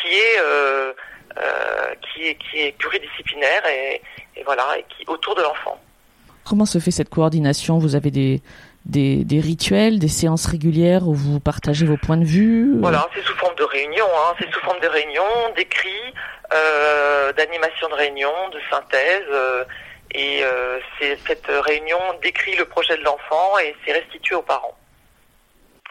qui 0.00 0.08
est, 0.08 0.38
euh, 0.40 0.42
euh, 0.42 0.92
qui 2.02 2.28
est 2.28 2.34
qui 2.36 2.60
est 2.60 2.72
pluridisciplinaire 2.78 3.62
et, 3.66 4.00
et 4.36 4.42
voilà 4.44 4.64
et 4.78 4.84
qui 4.88 5.04
autour 5.08 5.34
de 5.34 5.42
l'enfant. 5.42 5.80
Comment 6.44 6.66
se 6.66 6.78
fait 6.78 6.90
cette 6.90 7.08
coordination? 7.08 7.78
Vous 7.78 7.94
avez 7.94 8.10
des, 8.10 8.42
des, 8.84 9.24
des, 9.24 9.40
rituels, 9.40 9.98
des 9.98 10.08
séances 10.08 10.46
régulières 10.46 11.06
où 11.06 11.14
vous 11.14 11.38
partagez 11.38 11.86
vos 11.86 11.96
points 11.96 12.16
de 12.16 12.24
vue? 12.24 12.78
Voilà, 12.80 13.08
c'est 13.14 13.22
sous 13.22 13.36
forme 13.36 13.54
de 13.54 13.62
réunion, 13.62 14.06
hein. 14.06 14.34
c'est 14.38 14.50
sous 14.52 14.60
forme 14.60 14.80
de 14.80 14.88
réunion, 14.88 15.22
d'écrits, 15.56 16.12
euh, 16.52 17.32
d'animation 17.34 17.88
de 17.88 17.94
réunion, 17.94 18.32
de 18.52 18.60
synthèse. 18.70 19.24
Euh, 19.30 19.64
et 20.14 20.40
euh, 20.42 20.78
cette 21.00 21.46
réunion 21.46 21.98
décrit 22.22 22.56
le 22.56 22.64
projet 22.64 22.96
de 22.98 23.04
l'enfant 23.04 23.58
et 23.58 23.74
c'est 23.84 23.92
restitué 23.92 24.34
aux 24.34 24.42
parents. 24.42 24.76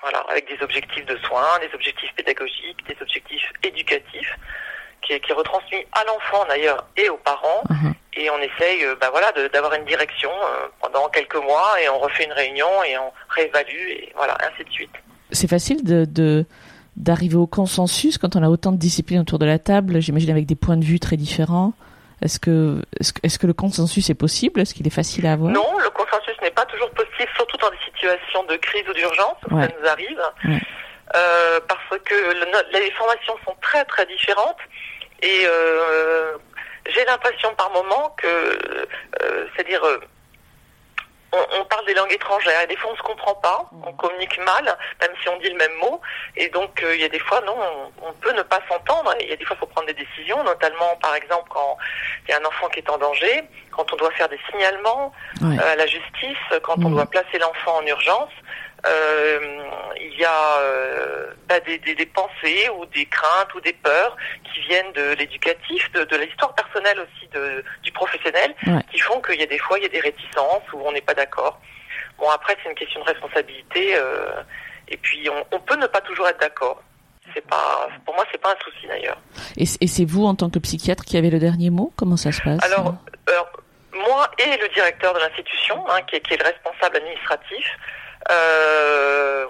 Voilà, 0.02 0.20
avec 0.30 0.48
des 0.48 0.62
objectifs 0.64 1.06
de 1.06 1.18
soins, 1.18 1.60
des 1.62 1.74
objectifs 1.74 2.14
pédagogiques, 2.16 2.86
des 2.88 2.98
objectifs 3.02 3.52
éducatifs, 3.64 4.36
qui 5.02 5.14
est, 5.14 5.20
qui 5.20 5.32
est 5.32 5.36
retransmis 5.36 5.86
à 5.94 6.04
l'enfant 6.06 6.46
d'ailleurs 6.48 6.86
et 6.98 7.10
aux 7.10 7.18
parents. 7.18 7.64
Mhm. 7.70 7.94
Et 8.14 8.30
on 8.30 8.38
essaye, 8.40 8.86
bah 9.00 9.10
voilà, 9.10 9.32
d'avoir 9.54 9.74
une 9.74 9.86
direction 9.86 10.30
pendant 10.82 11.08
quelques 11.10 11.36
mois 11.36 11.76
et 11.82 11.88
on 11.88 11.98
refait 11.98 12.26
une 12.26 12.34
réunion 12.34 12.68
et 12.84 12.98
on 12.98 13.12
réévalue 13.30 13.88
et 13.90 14.12
voilà, 14.18 14.38
ainsi 14.42 14.66
de 14.66 14.70
suite. 14.70 14.92
C'est 15.32 15.50
facile 15.50 15.84
de, 15.86 16.04
de 16.04 16.46
d'arriver 16.98 17.38
au 17.38 17.48
consensus 17.48 18.18
quand 18.18 18.36
on 18.36 18.44
a 18.44 18.50
autant 18.50 18.72
de 18.72 18.78
disciplines 18.78 19.20
autour 19.20 19.40
de 19.40 19.46
la 19.46 19.60
table, 19.60 20.02
j'imagine 20.02 20.30
avec 20.30 20.46
des 20.46 20.56
points 20.56 20.78
de 20.78 20.84
vue 20.84 21.00
très 21.00 21.16
différents. 21.18 21.74
Est-ce 22.22 22.40
que, 22.40 22.84
est-ce 23.24 23.40
que 23.40 23.48
le 23.48 23.54
consensus 23.54 24.10
est 24.10 24.16
possible? 24.16 24.62
Est-ce 24.62 24.76
qu'il 24.76 24.86
est 24.86 24.92
facile 24.92 25.26
à 25.26 25.34
avoir? 25.34 25.52
Non, 25.52 25.78
le 25.80 25.90
consensus 25.90 26.36
n'est 26.42 26.52
pas 26.52 26.66
toujours 26.66 26.92
possible, 26.92 27.30
surtout 27.36 27.58
dans 27.58 27.72
des 27.72 27.80
situations 27.86 28.44
de 28.44 28.56
crise 28.58 28.88
ou 28.88 28.94
d'urgence, 28.94 29.38
ça 29.50 29.68
nous 29.80 29.88
arrive. 29.88 30.22
Euh, 31.14 31.60
parce 31.68 32.02
que 32.04 32.16
les 32.78 32.92
formations 32.92 33.34
sont 33.46 33.56
très 33.62 33.84
très 33.86 34.06
différentes 34.06 34.60
et 35.22 35.44
euh, 35.46 36.38
j'ai 36.88 37.06
l'impression 37.06 37.54
par 37.56 37.72
moment 37.72 38.16
que, 38.18 38.28
euh, 38.28 39.48
c'est-à-dire 39.56 39.82
on, 41.34 41.66
parle 41.66 41.86
des 41.86 41.94
langues 41.94 42.12
étrangères 42.12 42.62
et 42.62 42.68
des 42.68 42.76
fois 42.76 42.92
on 42.92 42.96
se 42.96 43.02
comprend 43.02 43.36
pas, 43.36 43.66
mmh. 43.72 43.84
on 43.88 43.94
communique 43.94 44.38
mal, 44.40 44.66
même 45.00 45.12
si 45.22 45.30
on 45.30 45.38
dit 45.38 45.50
le 45.50 45.58
même 45.58 45.74
mot. 45.76 46.02
Et 46.36 46.50
donc 46.50 46.84
euh, 46.84 46.96
il 46.96 47.02
y 47.02 47.06
a 47.06 47.10
des 47.10 47.20
fois 47.20 47.42
non, 47.42 47.56
on, 48.02 48.14
peut 48.14 48.34
ne 48.34 48.42
pas 48.42 48.60
s'entendre. 48.68 49.14
Il 49.22 49.30
y 49.30 49.34
a 49.34 49.36
des 49.36 49.46
fois 49.46 49.56
il 49.56 49.60
faut 49.60 49.68
prendre 49.68 49.88
des 49.88 49.94
décisions, 49.94 50.44
notamment 50.44 50.98
par 51.02 51.16
exemple 51.16 51.50
quand 51.50 51.78
il 52.28 52.32
y 52.32 52.34
a 52.34 52.40
un 52.40 52.46
enfant 52.46 52.68
qui 52.70 52.80
est 52.80 52.90
en 52.90 52.98
danger, 52.98 53.44
quand 53.72 53.92
on 53.94 53.96
doit 53.96 54.12
faire 54.12 54.30
des 54.30 54.40
signalements 54.52 55.14
euh, 55.44 55.72
à 55.72 55.76
la 55.76 55.88
justice, 55.88 56.38
quand 56.64 56.78
on 56.80 56.90
mmh. 56.90 56.96
doit 56.96 57.06
placer 57.06 57.38
l'enfant 57.40 57.78
en 57.78 57.86
urgence. 57.86 58.32
Euh, 58.88 59.40
il 60.02 60.20
y 60.20 60.26
a 60.26 60.58
euh, 60.60 61.34
bah, 61.48 61.60
des, 61.62 61.78
des, 61.80 61.96
des, 61.96 62.06
pensées 62.06 62.70
ou 62.78 62.86
des 62.88 63.06
craintes 63.06 63.54
ou 63.56 63.62
des 63.62 63.74
peurs 63.74 64.16
qui 64.44 64.62
viennent 64.62 64.92
de 64.94 65.14
l'éducatif, 65.14 65.92
de, 65.94 66.04
de 66.04 66.16
l'histoire 66.18 66.54
personnelle 66.56 67.00
aussi 67.00 67.28
de, 67.34 67.64
du 67.84 67.92
professionnel, 67.92 68.54
qui 68.92 69.00
font 69.00 69.22
qu'il 69.22 69.40
y 69.40 69.44
a 69.44 69.48
des 69.48 69.60
fois 69.60 69.78
il 69.78 69.84
y 69.84 69.86
a 69.86 69.90
des 69.90 70.00
réticences 70.00 70.64
où 70.74 70.80
on 70.84 70.92
n'est 70.92 71.02
pas 71.02 71.14
d'accord. 71.14 71.60
Bon 72.18 72.30
après 72.30 72.58
c'est 72.62 72.70
une 72.70 72.76
question 72.76 73.02
de 73.02 73.06
responsabilité 73.06 73.96
euh, 73.96 74.42
et 74.88 74.98
puis 74.98 75.30
on, 75.30 75.56
on, 75.56 75.60
peut 75.60 75.76
ne 75.76 75.88
pas 75.88 76.02
toujours 76.02 76.28
être 76.28 76.40
d'accord. 76.40 76.82
C'est 77.34 77.46
pas 77.48 77.88
pour 78.06 78.16
moi 78.16 78.26
c'est 78.32 78.42
pas 78.42 78.52
un 78.52 78.64
souci 78.64 78.88
d'ailleurs. 78.88 79.20
Et, 79.58 79.66
c'est 79.66 80.06
vous 80.06 80.26
en 80.26 80.36
tant 80.36 80.50
que 80.50 80.60
psychiatre 80.60 81.06
qui 81.06 81.18
avez 81.18 81.30
le 81.30 81.40
dernier 81.40 81.70
mot? 81.70 81.94
Comment 81.96 82.18
ça 82.18 82.32
se 82.32 82.42
passe? 82.42 82.64
Alors, 82.64 82.96
alors 83.28 83.50
moi 83.94 84.30
et 84.40 84.58
le 84.58 84.74
directeur 84.74 85.14
de 85.14 85.20
l'institution, 85.20 85.84
hein, 85.90 86.02
qui 86.08 86.16
est 86.16 86.38
le 86.38 86.44
responsable 86.44 86.98
administratif, 86.98 87.66
euh, 88.32 89.46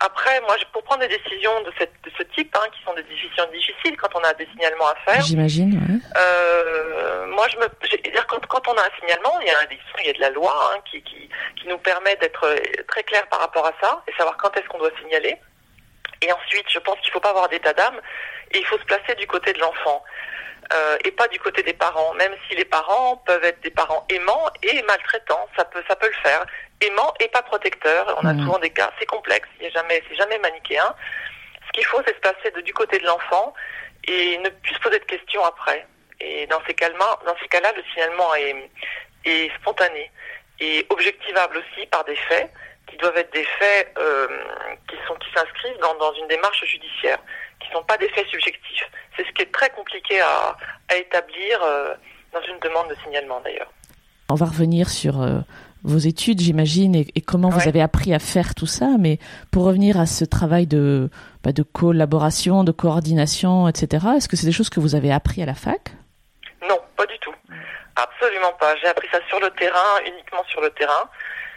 après, 0.00 0.40
moi, 0.42 0.56
pour 0.72 0.82
prendre 0.84 1.06
des 1.06 1.16
décisions 1.16 1.62
de, 1.62 1.72
cette, 1.78 1.92
de 2.02 2.10
ce 2.16 2.22
type, 2.34 2.54
hein, 2.56 2.66
qui 2.72 2.82
sont 2.84 2.94
des 2.94 3.02
décisions 3.04 3.46
difficiles 3.52 3.96
quand 3.96 4.14
on 4.14 4.22
a 4.24 4.32
des 4.34 4.46
signalements 4.46 4.88
à 4.88 4.94
faire. 5.06 5.22
J'imagine. 5.22 6.00
Euh, 6.16 7.26
moi, 7.26 7.46
je 7.48 7.56
me, 7.58 8.10
dire 8.10 8.26
quand, 8.26 8.44
quand 8.46 8.68
on 8.68 8.74
a 8.74 8.82
un 8.82 8.90
signalement, 9.00 9.38
il 9.40 9.46
y 9.46 9.50
a, 9.50 9.58
un, 9.58 9.66
il 10.00 10.06
y 10.06 10.10
a 10.10 10.12
de 10.12 10.20
la 10.20 10.30
loi 10.30 10.52
hein, 10.72 10.80
qui, 10.90 11.02
qui, 11.02 11.28
qui 11.60 11.68
nous 11.68 11.78
permet 11.78 12.16
d'être 12.16 12.46
très 12.88 13.02
clair 13.02 13.26
par 13.28 13.40
rapport 13.40 13.66
à 13.66 13.72
ça 13.80 14.02
et 14.08 14.12
savoir 14.12 14.36
quand 14.36 14.56
est-ce 14.56 14.66
qu'on 14.68 14.78
doit 14.78 14.90
signaler. 15.02 15.36
Et 16.22 16.32
ensuite, 16.32 16.66
je 16.68 16.78
pense 16.78 16.96
qu'il 17.00 17.08
ne 17.08 17.12
faut 17.12 17.20
pas 17.20 17.30
avoir 17.30 17.48
d'état 17.48 17.72
d'âme 17.72 17.98
et 18.52 18.58
il 18.58 18.66
faut 18.66 18.78
se 18.78 18.84
placer 18.84 19.14
du 19.14 19.26
côté 19.26 19.52
de 19.52 19.58
l'enfant. 19.58 20.02
Euh, 20.72 20.96
et 21.04 21.10
pas 21.10 21.26
du 21.28 21.38
côté 21.40 21.62
des 21.62 21.72
parents, 21.72 22.14
même 22.14 22.34
si 22.48 22.54
les 22.54 22.64
parents 22.64 23.16
peuvent 23.26 23.44
être 23.44 23.60
des 23.60 23.70
parents 23.70 24.06
aimants 24.08 24.46
et 24.62 24.82
maltraitants, 24.82 25.48
ça 25.56 25.64
peut, 25.64 25.82
ça 25.88 25.96
peut 25.96 26.06
le 26.06 26.22
faire 26.22 26.44
aimant 26.80 27.12
et 27.20 27.28
pas 27.28 27.42
protecteur. 27.42 28.18
On 28.22 28.26
a 28.26 28.32
mmh. 28.32 28.40
souvent 28.40 28.58
des 28.58 28.70
cas, 28.70 28.90
c'est 28.98 29.06
complexe, 29.06 29.48
jamais, 29.72 30.02
c'est 30.08 30.16
jamais 30.16 30.38
manichéen. 30.38 30.94
Ce 31.66 31.72
qu'il 31.72 31.84
faut, 31.84 32.00
c'est 32.06 32.14
se 32.14 32.20
passer 32.20 32.50
de, 32.54 32.60
du 32.62 32.72
côté 32.72 32.98
de 32.98 33.06
l'enfant 33.06 33.54
et 34.04 34.38
ne 34.38 34.48
plus 34.48 34.74
se 34.74 34.80
poser 34.80 34.98
de 34.98 35.04
questions 35.04 35.44
après. 35.44 35.86
Et 36.20 36.46
dans 36.48 36.60
ces 36.66 36.74
cas-là, 36.74 37.18
dans 37.24 37.36
ces 37.40 37.48
cas-là, 37.48 37.72
le 37.76 37.82
signalement 37.92 38.34
est, 38.34 38.70
est 39.24 39.54
spontané 39.60 40.10
et 40.58 40.86
objectivable 40.90 41.58
aussi 41.58 41.86
par 41.86 42.04
des 42.04 42.16
faits 42.16 42.50
qui 42.86 42.96
doivent 42.96 43.16
être 43.16 43.32
des 43.32 43.44
faits 43.44 43.94
euh, 43.98 44.26
qui 44.88 44.96
sont 45.06 45.14
qui 45.14 45.28
s'inscrivent 45.32 45.78
dans, 45.78 45.94
dans 45.94 46.12
une 46.14 46.26
démarche 46.28 46.64
judiciaire, 46.66 47.18
qui 47.60 47.68
ne 47.68 47.74
sont 47.74 47.84
pas 47.84 47.96
des 47.96 48.08
faits 48.10 48.26
subjectifs. 48.26 48.90
C'est 49.16 49.24
ce 49.26 49.32
qui 49.32 49.42
est 49.42 49.52
très 49.52 49.70
compliqué 49.70 50.20
à, 50.20 50.56
à 50.88 50.96
établir 50.96 51.62
euh, 51.62 51.94
dans 52.32 52.42
une 52.42 52.58
demande 52.58 52.88
de 52.88 52.96
signalement 53.04 53.40
d'ailleurs. 53.40 53.70
On 54.28 54.34
va 54.34 54.46
revenir 54.46 54.90
sur 54.90 55.22
euh, 55.22 55.38
vos 55.82 55.98
études, 55.98 56.40
j'imagine, 56.40 56.94
et, 56.94 57.20
comment 57.20 57.48
vous 57.48 57.68
avez 57.68 57.80
appris 57.80 58.12
à 58.12 58.18
faire 58.18 58.54
tout 58.54 58.66
ça. 58.66 58.96
Mais 58.98 59.18
pour 59.50 59.64
revenir 59.64 59.98
à 59.98 60.06
ce 60.06 60.24
travail 60.24 60.66
de, 60.66 61.10
bah, 61.42 61.52
de 61.52 61.62
collaboration, 61.62 62.64
de 62.64 62.72
coordination, 62.72 63.68
etc., 63.68 64.06
est-ce 64.16 64.28
que 64.28 64.36
c'est 64.36 64.46
des 64.46 64.52
choses 64.52 64.70
que 64.70 64.80
vous 64.80 64.94
avez 64.94 65.12
appris 65.12 65.42
à 65.42 65.46
la 65.46 65.54
fac? 65.54 65.92
Non, 66.68 66.78
pas 66.96 67.06
du 67.06 67.18
tout. 67.20 67.34
Absolument 67.96 68.52
pas. 68.58 68.76
J'ai 68.76 68.88
appris 68.88 69.08
ça 69.10 69.18
sur 69.28 69.40
le 69.40 69.50
terrain, 69.50 70.00
uniquement 70.06 70.44
sur 70.48 70.60
le 70.60 70.70
terrain. 70.70 71.08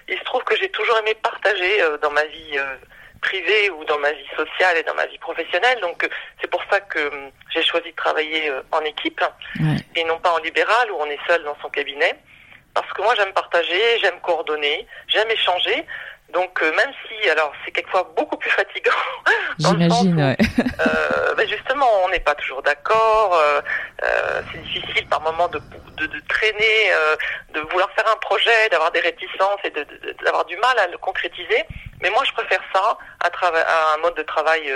Il 0.08 0.18
se 0.18 0.24
trouve 0.24 0.44
que 0.44 0.56
j'ai 0.58 0.70
toujours 0.70 0.98
aimé 1.00 1.16
partager 1.22 1.82
euh, 1.82 1.98
dans 2.00 2.12
ma 2.12 2.26
vie 2.26 2.58
euh, 2.58 2.76
privée 3.22 3.70
ou 3.70 3.86
dans 3.86 3.98
ma 4.00 4.12
vie 4.12 4.28
sociale 4.36 4.78
et 4.78 4.84
dans 4.84 4.96
ma 4.96 5.06
vie 5.06 5.18
professionnelle. 5.18 5.80
Donc 5.82 6.04
euh, 6.04 6.10
c'est 6.42 6.50
pour 6.50 6.62
ça 6.70 6.80
que 6.82 7.00
hum, 7.00 7.32
j'ai 7.54 7.64
choisi 7.64 7.92
de 7.92 7.96
travailler 7.96 8.52
en 8.72 8.82
équipe 8.82 9.22
et 9.96 10.04
non 10.06 10.20
pas 10.20 10.34
en 10.34 10.40
libéral 10.40 10.92
où 10.92 10.96
on 11.00 11.06
est 11.06 11.20
seul 11.28 11.44
dans 11.44 11.56
son 11.62 11.70
cabinet 11.70 12.18
parce 12.74 12.92
que 12.94 13.02
moi 13.02 13.14
j'aime 13.16 13.34
partager, 13.34 14.00
j'aime 14.02 14.20
coordonner, 14.22 14.88
j'aime 15.08 15.30
échanger. 15.30 15.86
Donc 16.34 16.64
euh, 16.64 16.72
même 16.76 16.92
si, 17.08 17.30
alors 17.30 17.54
c'est 17.64 17.72
quelquefois 17.72 18.12
beaucoup 18.16 18.38
plus 18.38 18.50
fatigant. 18.50 18.92
J'imagine, 19.60 20.18
ouais. 20.18 20.38
euh, 20.80 21.36
ben 21.36 21.48
justement, 21.48 21.88
on 22.04 22.10
n'est 22.10 22.20
pas 22.20 22.34
toujours 22.36 22.64
d'accord. 22.64 23.36
Euh, 23.36 23.62
euh 24.04 24.42
c'est 24.52 24.64
difficile 24.64 25.08
par 25.08 25.22
moments 25.22 25.48
de, 25.50 25.62
de, 25.98 26.08
de 26.08 26.20
traîner, 26.28 26.92
euh, 26.92 27.16
de 27.54 27.60
vouloir 27.60 27.90
faire 27.92 28.10
un 28.12 28.18
projet, 28.18 28.70
d'avoir 28.72 28.92
des 28.92 29.02
réticences 29.02 29.60
et 29.64 29.72
d'avoir 30.24 30.46
du 30.46 30.58
mal 30.58 30.78
à 30.80 30.88
le 30.88 30.98
concrétiser. 30.98 31.64
Mais 32.02 32.10
moi, 32.10 32.24
je 32.26 32.34
préfère 32.34 32.62
ça 32.74 32.98
à, 33.24 33.28
à 33.28 33.94
un 33.94 33.98
mode 33.98 34.16
de 34.16 34.24
travail 34.24 34.74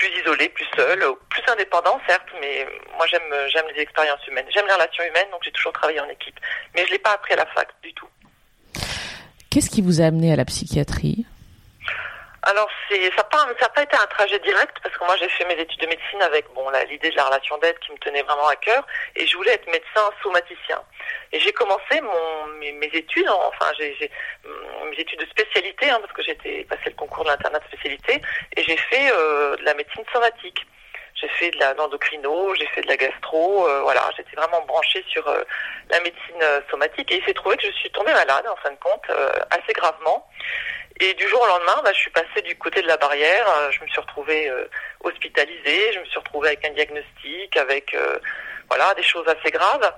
plus 0.00 0.20
isolé, 0.20 0.48
plus 0.48 0.66
seul, 0.74 1.04
plus 1.28 1.42
indépendant 1.52 2.00
certes, 2.08 2.28
mais 2.40 2.66
moi 2.96 3.06
j'aime 3.10 3.20
j'aime 3.52 3.66
les 3.74 3.82
expériences 3.82 4.26
humaines, 4.26 4.46
j'aime 4.48 4.66
les 4.66 4.72
relations 4.72 5.04
humaines, 5.04 5.28
donc 5.30 5.42
j'ai 5.44 5.52
toujours 5.52 5.72
travaillé 5.72 6.00
en 6.00 6.08
équipe. 6.08 6.40
Mais 6.74 6.86
je 6.86 6.92
l'ai 6.92 6.98
pas 6.98 7.12
appris 7.12 7.34
à 7.34 7.36
la 7.36 7.46
fac 7.46 7.68
du 7.82 7.92
tout. 7.92 8.08
Qu'est-ce 9.50 9.68
qui 9.68 9.82
vous 9.82 10.00
a 10.00 10.06
amené 10.06 10.32
à 10.32 10.36
la 10.36 10.46
psychiatrie? 10.46 11.26
Alors 12.42 12.68
c'est 12.88 13.10
ça 13.10 13.16
n'a 13.16 13.24
pas, 13.24 13.68
pas 13.68 13.82
été 13.82 13.96
un 13.96 14.06
trajet 14.06 14.38
direct 14.38 14.76
parce 14.82 14.96
que 14.96 15.04
moi 15.04 15.16
j'ai 15.18 15.28
fait 15.28 15.44
mes 15.44 15.60
études 15.60 15.80
de 15.80 15.86
médecine 15.86 16.22
avec 16.22 16.46
bon 16.54 16.66
l'idée 16.88 17.10
de 17.10 17.16
la 17.16 17.24
relation 17.24 17.58
d'aide 17.58 17.78
qui 17.80 17.92
me 17.92 17.98
tenait 17.98 18.22
vraiment 18.22 18.48
à 18.48 18.56
cœur 18.56 18.86
et 19.16 19.26
je 19.26 19.36
voulais 19.36 19.52
être 19.52 19.66
médecin 19.66 20.10
somaticien. 20.22 20.82
Et 21.32 21.40
j'ai 21.40 21.52
commencé 21.52 22.00
mon 22.00 22.46
mes, 22.58 22.72
mes 22.72 22.90
études 22.92 23.28
enfin 23.28 23.70
j'ai 23.78 24.10
mes 24.44 24.96
études 24.98 25.20
de 25.20 25.26
spécialité 25.26 25.90
hein, 25.90 25.98
parce 26.00 26.12
que 26.12 26.22
j'étais 26.22 26.64
passé 26.64 26.84
le 26.86 26.94
concours 26.94 27.24
de 27.24 27.28
l'internat 27.28 27.58
de 27.58 27.64
spécialité 27.66 28.22
et 28.56 28.62
j'ai 28.62 28.76
fait 28.76 29.12
euh, 29.12 29.56
de 29.56 29.64
la 29.64 29.74
médecine 29.74 30.04
somatique 30.12 30.66
j'ai 31.14 31.28
fait 31.28 31.50
de 31.50 31.58
la 31.58 31.74
l'endocrino, 31.74 32.54
j'ai 32.54 32.66
fait 32.66 32.82
de 32.82 32.88
la 32.88 32.96
gastro, 32.96 33.68
voilà, 33.82 34.02
j'étais 34.16 34.36
vraiment 34.36 34.62
branchée 34.66 35.04
sur 35.08 35.24
la 35.90 36.00
médecine 36.00 36.42
somatique 36.70 37.10
et 37.12 37.18
il 37.18 37.24
s'est 37.24 37.34
trouvé 37.34 37.56
que 37.56 37.66
je 37.66 37.72
suis 37.72 37.90
tombée 37.90 38.12
malade 38.12 38.46
en 38.50 38.56
fin 38.56 38.70
de 38.70 38.78
compte 38.78 39.04
assez 39.50 39.72
gravement. 39.72 40.26
Et 41.00 41.14
du 41.14 41.26
jour 41.28 41.40
au 41.40 41.46
lendemain, 41.46 41.80
bah, 41.82 41.92
je 41.94 41.98
suis 41.98 42.10
passée 42.10 42.42
du 42.44 42.56
côté 42.56 42.82
de 42.82 42.86
la 42.86 42.96
barrière, 42.96 43.46
je 43.70 43.80
me 43.82 43.86
suis 43.88 44.00
retrouvée 44.00 44.50
hospitalisée, 45.00 45.92
je 45.92 46.00
me 46.00 46.04
suis 46.06 46.18
retrouvée 46.18 46.48
avec 46.48 46.66
un 46.66 46.70
diagnostic, 46.70 47.56
avec 47.56 47.96
voilà 48.68 48.94
des 48.94 49.02
choses 49.02 49.26
assez 49.28 49.50
graves. 49.50 49.92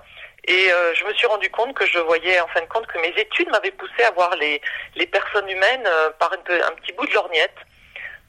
Et 0.45 0.71
euh, 0.71 0.93
je 0.93 1.05
me 1.05 1.13
suis 1.13 1.25
rendu 1.25 1.49
compte 1.49 1.73
que 1.73 1.85
je 1.85 1.99
voyais 1.99 2.39
en 2.41 2.47
fin 2.47 2.61
de 2.61 2.65
compte 2.65 2.85
que 2.87 2.99
mes 2.99 3.13
études 3.15 3.49
m'avaient 3.49 3.71
poussé 3.71 4.03
à 4.05 4.11
voir 4.11 4.35
les, 4.35 4.61
les 4.95 5.07
personnes 5.07 5.49
humaines 5.49 5.85
euh, 5.85 6.09
par 6.19 6.33
un 6.33 6.37
petit 6.37 6.91
bout 6.93 7.05
de 7.07 7.13
lorgnette, 7.13 7.55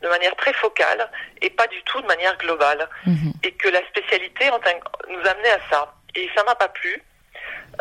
de 0.05 0.09
manière 0.11 0.37
très 0.37 0.53
focale 0.53 1.11
et 1.41 1.51
pas 1.51 1.67
du 1.67 1.83
tout 1.85 2.01
de 2.01 2.07
manière 2.07 2.37
globale. 2.37 2.89
Mhm. 3.07 3.33
Et 3.43 3.53
que 3.53 3.69
la 3.69 3.81
spécialité 3.89 4.51
nous 5.09 5.29
amenait 5.29 5.51
à 5.51 5.61
ça. 5.71 5.95
Et 6.15 6.29
ça 6.37 6.45
m'a 6.45 6.55
pas 6.55 6.69
plu. 6.69 7.03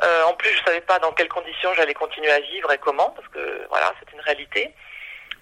Euh, 0.04 0.24
en 0.24 0.34
plus, 0.34 0.50
je 0.50 0.64
savais 0.64 0.82
pas 0.82 0.98
dans 1.00 1.12
quelles 1.12 1.30
conditions 1.30 1.74
j'allais 1.76 1.94
continuer 1.94 2.32
à 2.32 2.40
vivre 2.40 2.72
et 2.72 2.78
comment, 2.80 3.10
parce 3.12 3.28
que 3.28 3.68
voilà, 3.70 3.94
c'est 4.00 4.12
une 4.14 4.22
réalité. 4.22 4.74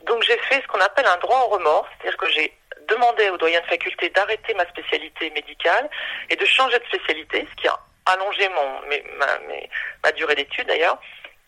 Donc 0.06 0.24
j'ai 0.24 0.38
fait 0.50 0.62
ce 0.62 0.68
qu'on 0.68 0.82
appelle 0.82 1.06
un 1.06 1.18
droit 1.18 1.42
au 1.46 1.50
remords, 1.50 1.88
c'est-à-dire 1.92 2.18
que 2.18 2.30
j'ai 2.32 2.54
demandé 2.90 3.30
aux 3.30 3.38
doyens 3.38 3.62
de 3.62 3.68
faculté 3.68 4.10
d'arrêter 4.10 4.54
ma 4.56 4.68
spécialité 4.68 5.30
médicale 5.30 5.88
et 6.30 6.36
de 6.36 6.46
changer 6.46 6.80
de 6.80 6.86
spécialité, 6.86 7.48
ce 7.50 7.62
qui 7.62 7.68
a 7.68 7.80
allongé 8.08 8.50
mon, 8.50 8.82
ma, 9.18 9.28
ma 10.04 10.12
durée 10.14 10.36
d'études 10.36 10.68
d'ailleurs. 10.68 10.98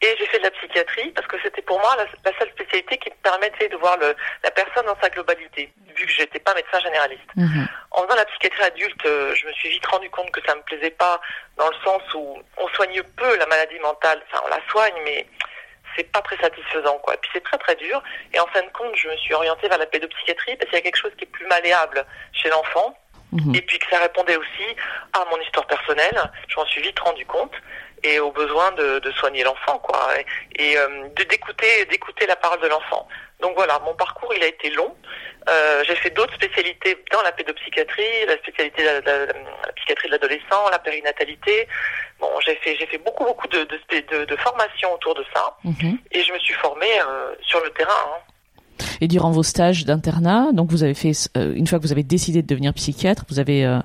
Et 0.04 0.16
j'ai 0.20 0.26
fait 0.26 0.40
de 0.40 0.44
la 0.44 0.52
psychiatrie 0.52 1.12
parce 1.12 1.26
que 1.28 1.38
c'était 1.42 1.62
pour 1.62 1.80
moi 1.80 1.96
la, 1.96 2.38
seule 2.38 2.50
spécialité 2.50 2.98
qui 2.98 3.10
me 3.10 3.16
permettait 3.24 3.70
de 3.70 3.78
voir 3.78 3.96
le, 3.98 4.14
la 4.44 4.52
personne 4.52 4.86
dans 4.86 5.00
sa 5.02 5.10
globalité, 5.10 5.72
vu 5.96 6.06
que 6.06 6.12
j'étais 6.12 6.40
pas 6.40 6.54
médecin 6.54 6.82
généraliste. 6.82 7.24
Mhm. 7.38 7.66
En 7.92 8.04
faisant 8.04 8.18
la 8.18 8.26
psychiatrie 8.26 8.64
adulte, 8.64 9.06
euh, 9.06 9.34
je 9.34 9.48
me 9.48 9.54
suis 9.54 9.70
vite 9.70 9.86
rendu 9.86 10.10
compte 10.10 10.30
que 10.32 10.42
ça 10.46 10.56
me 10.56 10.62
plaisait 10.64 10.92
pas 10.92 11.22
dans 11.56 11.70
le 11.70 11.76
sens 11.86 12.02
où 12.16 12.38
on 12.58 12.68
soigne 12.76 13.02
peu 13.16 13.38
la 13.38 13.46
maladie 13.46 13.80
mentale. 13.80 14.22
Enfin, 14.28 14.44
on 14.46 14.50
la 14.50 14.60
soigne, 14.70 15.02
mais 15.06 15.26
c'est 15.96 16.12
pas 16.12 16.22
très 16.22 16.36
satisfaisant, 16.36 16.98
quoi. 16.98 17.14
Et 17.14 17.18
puis 17.22 17.32
c'est 17.34 17.44
très 17.44 17.58
très 17.60 17.76
dur. 17.76 18.04
Et 18.34 18.42
en 18.42 18.48
fin 18.48 18.62
de 18.62 18.72
compte, 18.74 18.94
je 18.98 19.08
me 19.08 19.16
suis 19.16 19.34
orientée 19.34 19.70
vers 19.70 19.78
la 19.78 19.86
pédopsychiatrie 19.86 20.58
parce 20.58 20.70
qu'il 20.70 20.80
y 20.80 20.82
a 20.82 20.84
quelque 20.84 21.00
chose 21.00 21.14
qui 21.18 21.24
est 21.24 21.32
plus 21.32 21.48
malléable 21.48 22.06
chez 22.34 22.50
l'enfant 22.50 22.94
Mhm. 23.34 23.56
Et 23.56 23.62
puis 23.62 23.80
que 23.80 23.86
ça 23.90 24.00
répondait 24.00 24.38
aussi 24.38 24.76
à 25.14 25.26
mon 25.32 25.42
histoire 25.42 25.66
personnelle. 25.66 26.32
Je 26.48 26.56
m'en 26.56 26.66
suis 26.66 26.82
vite 26.82 27.00
rendu 27.00 27.26
compte 27.26 27.54
et 28.04 28.20
au 28.20 28.32
besoin 28.32 28.72
de, 28.74 29.00
de 29.00 29.12
soigner 29.12 29.44
l'enfant, 29.44 29.80
quoi, 29.80 30.10
et, 30.56 30.78
euh, 30.78 31.08
de 31.16 31.24
d'écouter 31.24 31.86
d'écouter 31.90 32.26
la 32.28 32.36
parole 32.36 32.62
de 32.62 32.68
l'enfant. 32.68 33.08
Donc 33.42 33.54
voilà, 33.56 33.80
mon 33.80 33.94
parcours 33.96 34.34
il 34.36 34.44
a 34.44 34.48
été 34.48 34.70
long. 34.72 34.96
Euh, 35.50 35.84
j'ai 35.86 35.96
fait 35.96 36.10
d'autres 36.12 36.34
spécialités 36.36 36.98
dans 37.12 37.22
la 37.22 37.34
pédopsychiatrie, 37.34 38.26
la 38.28 38.38
spécialité 38.38 38.82
de 38.82 38.88
la, 38.88 39.02
la, 39.02 39.74
psychiatrie 39.76 40.08
de 40.08 40.14
l'adolescent, 40.14 40.70
la 40.72 40.80
périnatalité. 40.80 41.68
Bon, 42.20 42.30
j'ai 42.46 42.56
fait 42.56 42.76
j'ai 42.80 42.86
fait 42.86 43.00
beaucoup 43.00 43.26
beaucoup 43.26 43.48
de 43.48 43.64
de, 43.64 44.26
de, 44.26 44.36
formations 44.38 44.94
autour 44.94 45.16
de 45.16 45.26
ça, 45.34 45.58
mhm. 45.64 45.98
et 46.12 46.24
je 46.24 46.32
me 46.32 46.40
suis 46.40 46.54
formée 46.56 47.00
euh, 47.02 47.34
sur 47.42 47.62
le 47.64 47.70
terrain. 47.72 47.92
Hein. 48.08 48.34
Et 49.02 49.08
durant 49.08 49.32
vos 49.32 49.44
stages 49.44 49.86
d'internat, 49.86 50.52
donc 50.54 50.72
vous 50.72 50.84
avez 50.84 50.94
fait, 50.94 51.12
euh, 51.38 51.54
une 51.56 51.68
fois 51.68 51.80
que 51.80 51.84
vous 51.84 51.92
avez 51.92 52.04
décidé 52.04 52.42
de 52.42 52.48
devenir 52.48 52.74
psychiatre, 52.74 53.26
vous 53.30 53.40
avez 53.40 53.66
euh, 53.66 53.78
euh, 53.78 53.82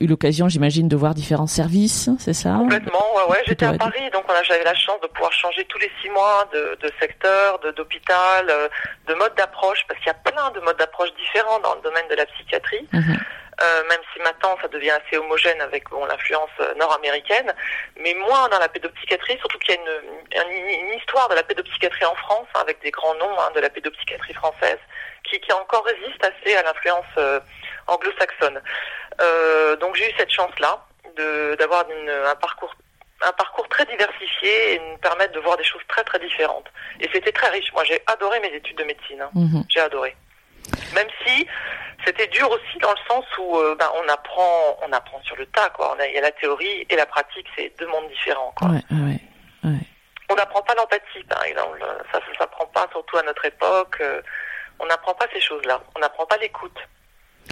eu 0.00 0.06
l'occasion, 0.06 0.48
j'imagine, 0.48 0.88
de 0.88 0.96
voir 0.96 1.14
différents 1.14 1.46
services, 1.46 2.10
c'est 2.18 2.32
ça 2.32 2.56
Complètement, 2.58 3.04
ouais, 3.16 3.32
ouais. 3.32 3.42
J'étais 3.46 3.66
à 3.66 3.74
Paris, 3.74 4.10
donc 4.12 4.24
j'avais 4.44 4.64
la 4.64 4.74
chance 4.74 5.00
de 5.00 5.06
pouvoir 5.08 5.32
changer 5.32 5.64
tous 5.66 5.78
les 5.78 5.90
six 6.02 6.10
mois 6.10 6.48
de, 6.52 6.78
de 6.80 6.90
secteur, 7.00 7.58
d'hôpital, 7.76 8.46
de, 9.06 9.14
mode 9.14 9.34
d'approche, 9.36 9.84
parce 9.88 9.98
qu'il 10.00 10.08
y 10.08 10.10
a 10.10 10.30
plein 10.30 10.50
de 10.50 10.60
modes 10.60 10.76
d'approche 10.76 11.10
différents 11.14 11.58
dans 11.60 11.74
le 11.74 11.80
domaine 11.82 12.06
de 12.08 12.14
la 12.14 12.26
psychiatrie. 12.26 12.86
Mhm. 12.92 13.18
Euh, 13.62 13.82
même 13.88 14.00
si 14.12 14.20
maintenant 14.20 14.54
ça 14.60 14.68
devient 14.68 14.90
assez 14.90 15.16
homogène 15.16 15.58
avec 15.62 15.88
bon, 15.88 16.04
l'influence 16.04 16.50
euh, 16.60 16.74
nord-américaine, 16.74 17.54
mais 17.98 18.12
moins 18.12 18.50
dans 18.50 18.58
la 18.58 18.68
pédopsychiatrie, 18.68 19.38
surtout 19.38 19.58
qu'il 19.60 19.74
y 19.74 19.78
a 19.78 20.42
une, 20.42 20.88
une, 20.90 20.98
histoire 20.98 21.26
de 21.30 21.34
la 21.36 21.42
pédopsychiatrie 21.42 22.04
en 22.04 22.14
France, 22.16 22.46
hein, 22.54 22.60
avec 22.60 22.82
des 22.82 22.90
grands 22.90 23.14
noms 23.14 23.32
hein, 23.40 23.50
de 23.54 23.60
la 23.60 23.70
pédopsychiatrie 23.70 24.34
française, 24.34 24.76
qui, 25.24 25.40
qui 25.40 25.50
encore 25.54 25.86
résiste 25.86 26.22
assez 26.22 26.54
à 26.54 26.64
l'influence 26.64 27.06
euh, 27.16 27.40
anglo-saxonne. 27.86 28.60
Euh, 29.20 29.76
donc 29.76 29.96
j'ai 29.96 30.08
eu 30.08 30.12
cette 30.18 30.30
chance-là 30.30 30.84
d'avoir 31.58 31.86
un 31.88 32.34
parcours 32.34 32.74
un 33.22 33.32
parcours 33.32 33.66
très 33.68 33.86
diversifié 33.86 34.74
et 34.74 34.78
nous 34.78 34.98
permettre 34.98 35.32
de 35.32 35.40
voir 35.40 35.56
des 35.56 35.64
choses 35.64 35.80
très 35.88 36.04
très 36.04 36.18
différentes. 36.18 36.66
Et 37.00 37.08
c'était 37.12 37.32
très 37.32 37.48
riche. 37.48 37.72
Moi, 37.72 37.84
j'ai 37.84 38.00
adoré 38.06 38.40
mes 38.40 38.54
études 38.54 38.76
de 38.76 38.84
médecine. 38.84 39.22
Hein. 39.22 39.30
Mhm. 39.34 39.64
J'ai 39.68 39.80
adoré. 39.80 40.14
Même 40.94 41.08
si 41.24 41.46
c'était 42.04 42.26
dur 42.26 42.50
aussi 42.50 42.78
dans 42.80 42.90
le 42.90 42.98
sens 43.08 43.24
où 43.38 43.56
euh, 43.56 43.74
ben, 43.78 43.88
on 43.94 44.08
apprend, 44.08 44.78
on 44.86 44.92
apprend 44.92 45.20
sur 45.22 45.36
le 45.36 45.46
tas. 45.46 45.70
Quoi. 45.70 45.96
Il 46.08 46.14
y 46.14 46.18
a 46.18 46.20
la 46.20 46.32
théorie 46.32 46.86
et 46.90 46.96
la 46.96 47.06
pratique, 47.06 47.46
c'est 47.56 47.72
deux 47.78 47.86
mondes 47.86 48.08
différents. 48.08 48.52
Quoi. 48.56 48.68
On 50.28 50.34
n'apprend 50.34 50.62
pas 50.62 50.74
l'empathie, 50.74 51.22
par 51.28 51.42
exemple. 51.44 51.78
Ça, 52.12 52.18
ça 52.20 52.30
ne 52.30 52.36
s'apprend 52.36 52.66
pas, 52.66 52.86
surtout 52.90 53.16
à 53.16 53.22
notre 53.22 53.44
époque. 53.44 53.96
Euh, 54.00 54.20
on 54.78 54.86
n'apprend 54.86 55.14
pas 55.14 55.26
ces 55.32 55.40
choses-là. 55.40 55.80
On 55.94 56.00
n'apprend 56.00 56.26
pas 56.26 56.36
l'écoute. 56.36 56.78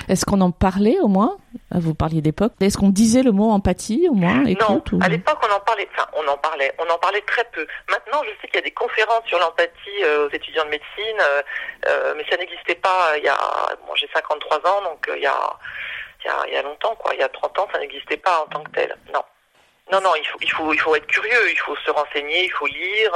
Est-ce 0.09 0.25
qu'on 0.25 0.41
en 0.41 0.51
parlait 0.51 0.99
au 1.01 1.09
moins? 1.09 1.39
Vous 1.71 1.95
parliez 1.95 2.21
d'époque. 2.21 2.53
Est-ce 2.61 2.79
qu'on 2.79 2.91
disait 2.91 3.23
le 3.23 3.33
mot 3.33 3.51
empathie 3.51 4.07
au 4.11 4.15
moins 4.15 4.45
écoute, 4.45 4.93
Non, 4.93 5.01
à 5.01 5.09
l'époque 5.09 5.39
on 5.43 5.55
en 5.55 5.61
parlait. 5.61 5.89
Enfin, 5.93 6.09
on 6.17 6.29
en 6.29 6.37
parlait. 6.37 6.73
On 6.79 6.93
en 6.93 6.99
parlait 6.99 7.23
très 7.23 7.45
peu. 7.53 7.67
Maintenant, 7.91 8.23
je 8.25 8.31
sais 8.41 8.49
qu'il 8.49 8.57
y 8.57 8.59
a 8.59 8.63
des 8.63 8.71
conférences 8.71 9.25
sur 9.27 9.39
l'empathie 9.39 10.05
euh, 10.05 10.27
aux 10.27 10.31
étudiants 10.31 10.65
de 10.65 10.71
médecine, 10.71 11.21
euh, 11.21 11.43
euh, 11.89 12.15
mais 12.17 12.25
ça 12.31 12.37
n'existait 12.37 12.77
pas 12.77 13.17
il 13.17 13.25
y 13.25 13.29
a. 13.29 13.39
Bon, 13.87 13.95
j'ai 13.95 14.09
53 14.13 14.59
ans, 14.59 14.83
donc 14.83 15.09
il 15.17 15.23
y 15.23 15.27
a, 15.27 15.37
il 16.25 16.27
y 16.27 16.31
a, 16.31 16.47
il 16.49 16.55
y 16.55 16.57
a 16.57 16.63
longtemps, 16.63 16.95
quoi. 16.97 17.15
Il 17.15 17.21
y 17.21 17.25
a 17.25 17.29
30 17.29 17.59
ans, 17.59 17.69
ça 17.73 17.79
n'existait 17.79 18.17
pas 18.17 18.45
en 18.45 18.47
tant 18.47 18.63
que 18.65 18.71
tel. 18.71 18.97
Non. 19.13 19.23
Non, 19.93 20.01
non, 20.01 20.15
il 20.17 20.27
faut, 20.27 20.39
il 20.41 20.51
faut, 20.51 20.73
il 20.73 20.81
faut 20.81 20.97
être 20.97 21.07
curieux, 21.07 21.51
il 21.51 21.59
faut 21.59 21.77
se 21.77 21.91
renseigner, 21.91 22.45
il 22.45 22.53
faut 22.53 22.67
lire, 22.67 23.13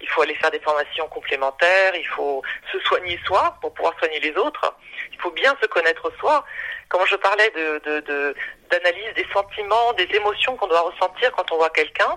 il 0.00 0.08
faut 0.08 0.22
aller 0.22 0.34
faire 0.36 0.50
des 0.50 0.60
formations 0.60 1.06
complémentaires, 1.08 1.94
il 1.94 2.06
faut 2.06 2.42
se 2.72 2.78
soigner 2.80 3.20
soi 3.26 3.56
pour 3.60 3.74
pouvoir 3.74 3.96
soigner 3.98 4.18
les 4.20 4.34
autres 4.36 4.74
il 5.18 5.22
faut 5.22 5.30
bien 5.32 5.56
se 5.60 5.66
connaître 5.66 6.10
soi. 6.18 6.44
Quand 6.88 7.04
je 7.04 7.16
parlais 7.16 7.50
de, 7.50 8.34
d'analyse 8.70 9.14
des 9.14 9.26
sentiments, 9.32 9.92
des 9.94 10.08
émotions 10.14 10.56
qu'on 10.56 10.68
doit 10.68 10.80
ressentir 10.80 11.32
quand 11.32 11.50
on 11.52 11.56
voit 11.56 11.70
quelqu'un, 11.70 12.16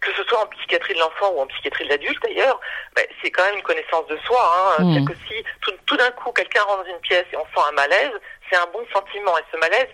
que 0.00 0.12
ce 0.12 0.22
soit 0.24 0.40
en 0.40 0.46
psychiatrie 0.46 0.94
de 0.94 1.00
l'enfant 1.00 1.30
ou 1.32 1.40
en 1.40 1.46
psychiatrie 1.46 1.84
de 1.84 1.90
l'adulte 1.90 2.22
d'ailleurs, 2.22 2.60
ben, 2.94 3.04
c'est 3.22 3.30
quand 3.30 3.44
même 3.44 3.56
une 3.56 3.62
connaissance 3.62 4.06
de 4.06 4.16
soi. 4.18 4.76
Hein. 4.78 4.84
Mmh. 4.84 5.04
que 5.06 5.14
si 5.26 5.44
tout, 5.86 5.96
d'un 5.96 6.10
coup 6.12 6.30
quelqu'un 6.32 6.62
rentre 6.62 6.84
dans 6.84 6.90
une 6.90 7.00
pièce 7.00 7.24
et 7.32 7.36
on 7.36 7.44
sent 7.44 7.66
un 7.68 7.72
malaise, 7.72 8.12
c'est 8.50 8.56
un 8.56 8.66
bon 8.72 8.84
sentiment. 8.92 9.36
Et 9.38 9.42
ce 9.52 9.58
malaise 9.58 9.88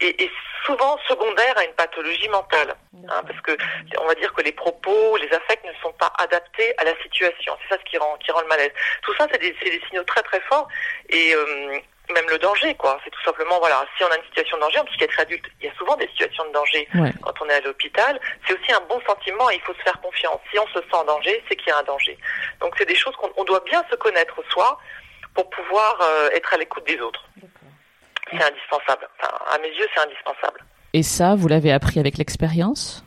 est, 0.00 0.30
souvent 0.64 0.98
secondaire 1.08 1.56
à 1.56 1.64
une 1.64 1.72
pathologie 1.72 2.28
mentale. 2.28 2.74
Hein, 3.08 3.22
parce 3.26 3.40
que 3.40 3.56
on 4.00 4.06
va 4.06 4.14
dire 4.16 4.32
que 4.34 4.42
les 4.42 4.52
propos, 4.52 5.16
les 5.16 5.32
affects 5.32 5.64
ne 5.64 5.72
sont 5.82 5.92
pas 5.92 6.12
adaptés 6.18 6.74
à 6.78 6.84
la 6.84 6.94
situation. 7.02 7.56
C'est 7.62 7.74
ça 7.74 7.80
ce 7.80 7.90
qui 7.90 7.96
rend, 7.96 8.16
qui 8.16 8.30
rend 8.32 8.42
le 8.42 8.48
malaise. 8.48 8.72
Tout 9.02 9.14
ça, 9.14 9.26
c'est 9.32 9.40
des, 9.40 9.52
des, 9.52 9.80
signaux 9.88 10.04
très 10.04 10.22
très 10.22 10.40
forts. 10.40 10.68
Et 11.08 11.34
euh, 11.34 11.78
même 12.12 12.28
le 12.28 12.38
danger, 12.38 12.74
quoi. 12.74 12.98
C'est 13.04 13.10
tout 13.10 13.22
simplement, 13.22 13.58
voilà, 13.60 13.84
si 13.96 14.04
on 14.04 14.08
a 14.08 14.16
une 14.16 14.24
situation 14.24 14.56
de 14.56 14.62
danger, 14.62 14.78
en 14.80 14.84
psychiatrie 14.84 15.22
adulte, 15.22 15.46
il 15.60 15.66
y 15.66 15.70
a 15.70 15.74
souvent 15.74 15.96
des 15.96 16.08
situations 16.08 16.46
de 16.46 16.52
danger 16.52 16.88
quand 17.22 17.34
on 17.40 17.48
est 17.48 17.54
à 17.54 17.60
l'hôpital. 17.60 18.20
C'est 18.46 18.54
aussi 18.54 18.72
un 18.72 18.80
bon 18.88 19.00
sentiment 19.06 19.50
et 19.50 19.56
il 19.56 19.60
faut 19.62 19.74
se 19.74 19.82
faire 19.82 20.00
confiance. 20.00 20.40
Si 20.50 20.58
on 20.58 20.66
se 20.68 20.80
sent 20.80 20.94
en 20.94 21.04
danger, 21.04 21.42
c'est 21.48 21.56
qu'il 21.56 21.68
y 21.68 21.72
a 21.72 21.78
un 21.78 21.82
danger. 21.82 22.18
Donc 22.60 22.74
c'est 22.78 22.88
des 22.88 22.94
choses 22.94 23.14
qu'on 23.16 23.44
doit 23.44 23.62
bien 23.64 23.82
se 23.90 23.96
connaître 23.96 24.42
soi 24.50 24.78
pour 25.34 25.48
pouvoir 25.50 25.98
euh, 26.02 26.30
être 26.30 26.52
à 26.54 26.56
l'écoute 26.56 26.84
des 26.86 26.98
autres 27.00 27.24
c'est 28.30 28.42
indispensable. 28.42 29.08
à 29.52 29.58
mes 29.58 29.68
yeux, 29.68 29.86
c'est 29.94 30.00
indispensable. 30.00 30.60
Et 30.92 31.02
ça, 31.02 31.34
vous 31.36 31.48
l'avez 31.48 31.72
appris 31.72 32.00
avec 32.00 32.18
l'expérience? 32.18 33.04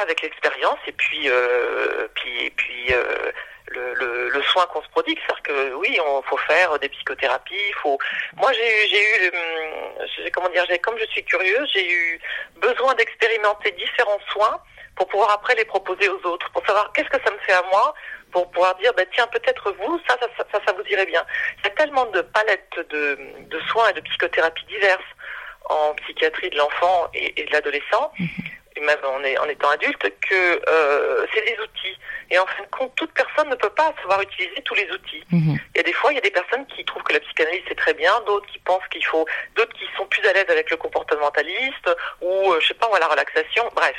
Avec 0.00 0.22
l'expérience 0.22 0.78
et 0.86 0.92
puis, 0.92 1.28
euh, 1.28 2.08
puis, 2.14 2.50
puis 2.56 2.92
euh, 2.92 3.30
le, 3.68 3.94
le, 3.94 4.28
le, 4.30 4.42
soin 4.42 4.66
qu'on 4.66 4.82
se 4.82 4.88
prodigue. 4.88 5.18
C'est-à-dire 5.20 5.42
que 5.42 5.74
oui, 5.74 5.98
on 6.04 6.22
faut 6.22 6.36
faire 6.38 6.78
des 6.78 6.88
psychothérapies. 6.88 7.72
Faut. 7.82 7.98
Moi, 8.36 8.52
j'ai, 8.52 8.88
j'ai 8.88 9.02
eu, 9.02 9.28
hum, 9.28 10.30
comment 10.32 10.48
dire, 10.48 10.64
j'ai, 10.68 10.78
comme 10.78 10.98
je 10.98 11.06
suis 11.06 11.24
curieuse, 11.24 11.68
j'ai 11.72 11.90
eu 11.90 12.20
besoin 12.56 12.94
d'expérimenter 12.94 13.72
différents 13.72 14.20
soins 14.32 14.60
pour 14.96 15.06
pouvoir 15.08 15.30
après 15.30 15.54
les 15.54 15.64
proposer 15.64 16.08
aux 16.08 16.26
autres, 16.26 16.50
pour 16.50 16.66
savoir 16.66 16.92
qu'est-ce 16.92 17.08
que 17.08 17.22
ça 17.24 17.30
me 17.30 17.38
fait 17.38 17.52
à 17.52 17.62
moi, 17.70 17.94
pour 18.32 18.50
pouvoir 18.50 18.74
dire, 18.76 18.92
bah, 18.96 19.04
tiens, 19.12 19.26
peut-être 19.28 19.72
vous, 19.72 20.00
ça 20.08 20.16
ça, 20.20 20.44
ça, 20.52 20.60
ça, 20.66 20.72
vous 20.72 20.82
irait 20.90 21.06
bien. 21.06 21.24
Il 21.58 21.64
y 21.64 21.66
a 21.66 21.70
tellement 21.70 22.06
de 22.06 22.20
palettes 22.20 22.78
de, 22.90 23.18
de 23.48 23.60
soins 23.68 23.88
et 23.90 23.92
de 23.94 24.00
psychothérapies 24.00 24.66
diverses 24.66 25.04
en 25.68 25.94
psychiatrie 25.94 26.50
de 26.50 26.56
l'enfant 26.56 27.08
et, 27.14 27.40
et, 27.40 27.44
de 27.44 27.52
l'adolescent, 27.52 28.12
mhm. 28.18 28.28
et 28.76 28.80
même 28.80 28.98
en, 29.04 29.18
en, 29.42 29.48
étant 29.48 29.70
adulte, 29.70 30.02
que 30.28 30.62
euh, 30.68 31.26
c'est 31.32 31.44
des 31.44 31.60
outils. 31.62 31.98
Et 32.30 32.38
en 32.38 32.46
fin 32.46 32.62
de 32.62 32.68
compte, 32.68 32.94
toute 32.96 33.12
personne 33.12 33.48
ne 33.48 33.54
peut 33.54 33.70
pas 33.70 33.92
savoir 34.00 34.20
utiliser 34.20 34.62
tous 34.62 34.74
les 34.74 34.90
outils. 34.90 35.24
Mhm. 35.30 35.58
Il 35.74 35.78
y 35.78 35.80
a 35.80 35.82
des 35.82 35.92
fois, 35.92 36.12
il 36.12 36.16
y 36.16 36.18
a 36.18 36.22
des 36.22 36.30
personnes 36.30 36.66
qui 36.66 36.84
trouvent 36.84 37.02
que 37.02 37.14
la 37.14 37.20
psychanalyse 37.20 37.62
c'est 37.68 37.76
très 37.76 37.94
bien, 37.94 38.12
d'autres 38.26 38.46
qui 38.46 38.58
pensent 38.60 38.86
qu'il 38.90 39.04
faut, 39.04 39.26
d'autres 39.56 39.72
qui 39.74 39.86
sont 39.96 40.06
plus 40.06 40.26
à 40.26 40.32
l'aise 40.32 40.48
avec 40.48 40.70
le 40.70 40.76
comportementaliste 40.76 41.90
ou, 42.20 42.52
euh, 42.52 42.60
je 42.60 42.68
sais 42.68 42.74
pas, 42.74 42.88
ou 42.88 42.96
la 42.96 43.08
relaxation. 43.08 43.68
Bref, 43.74 43.96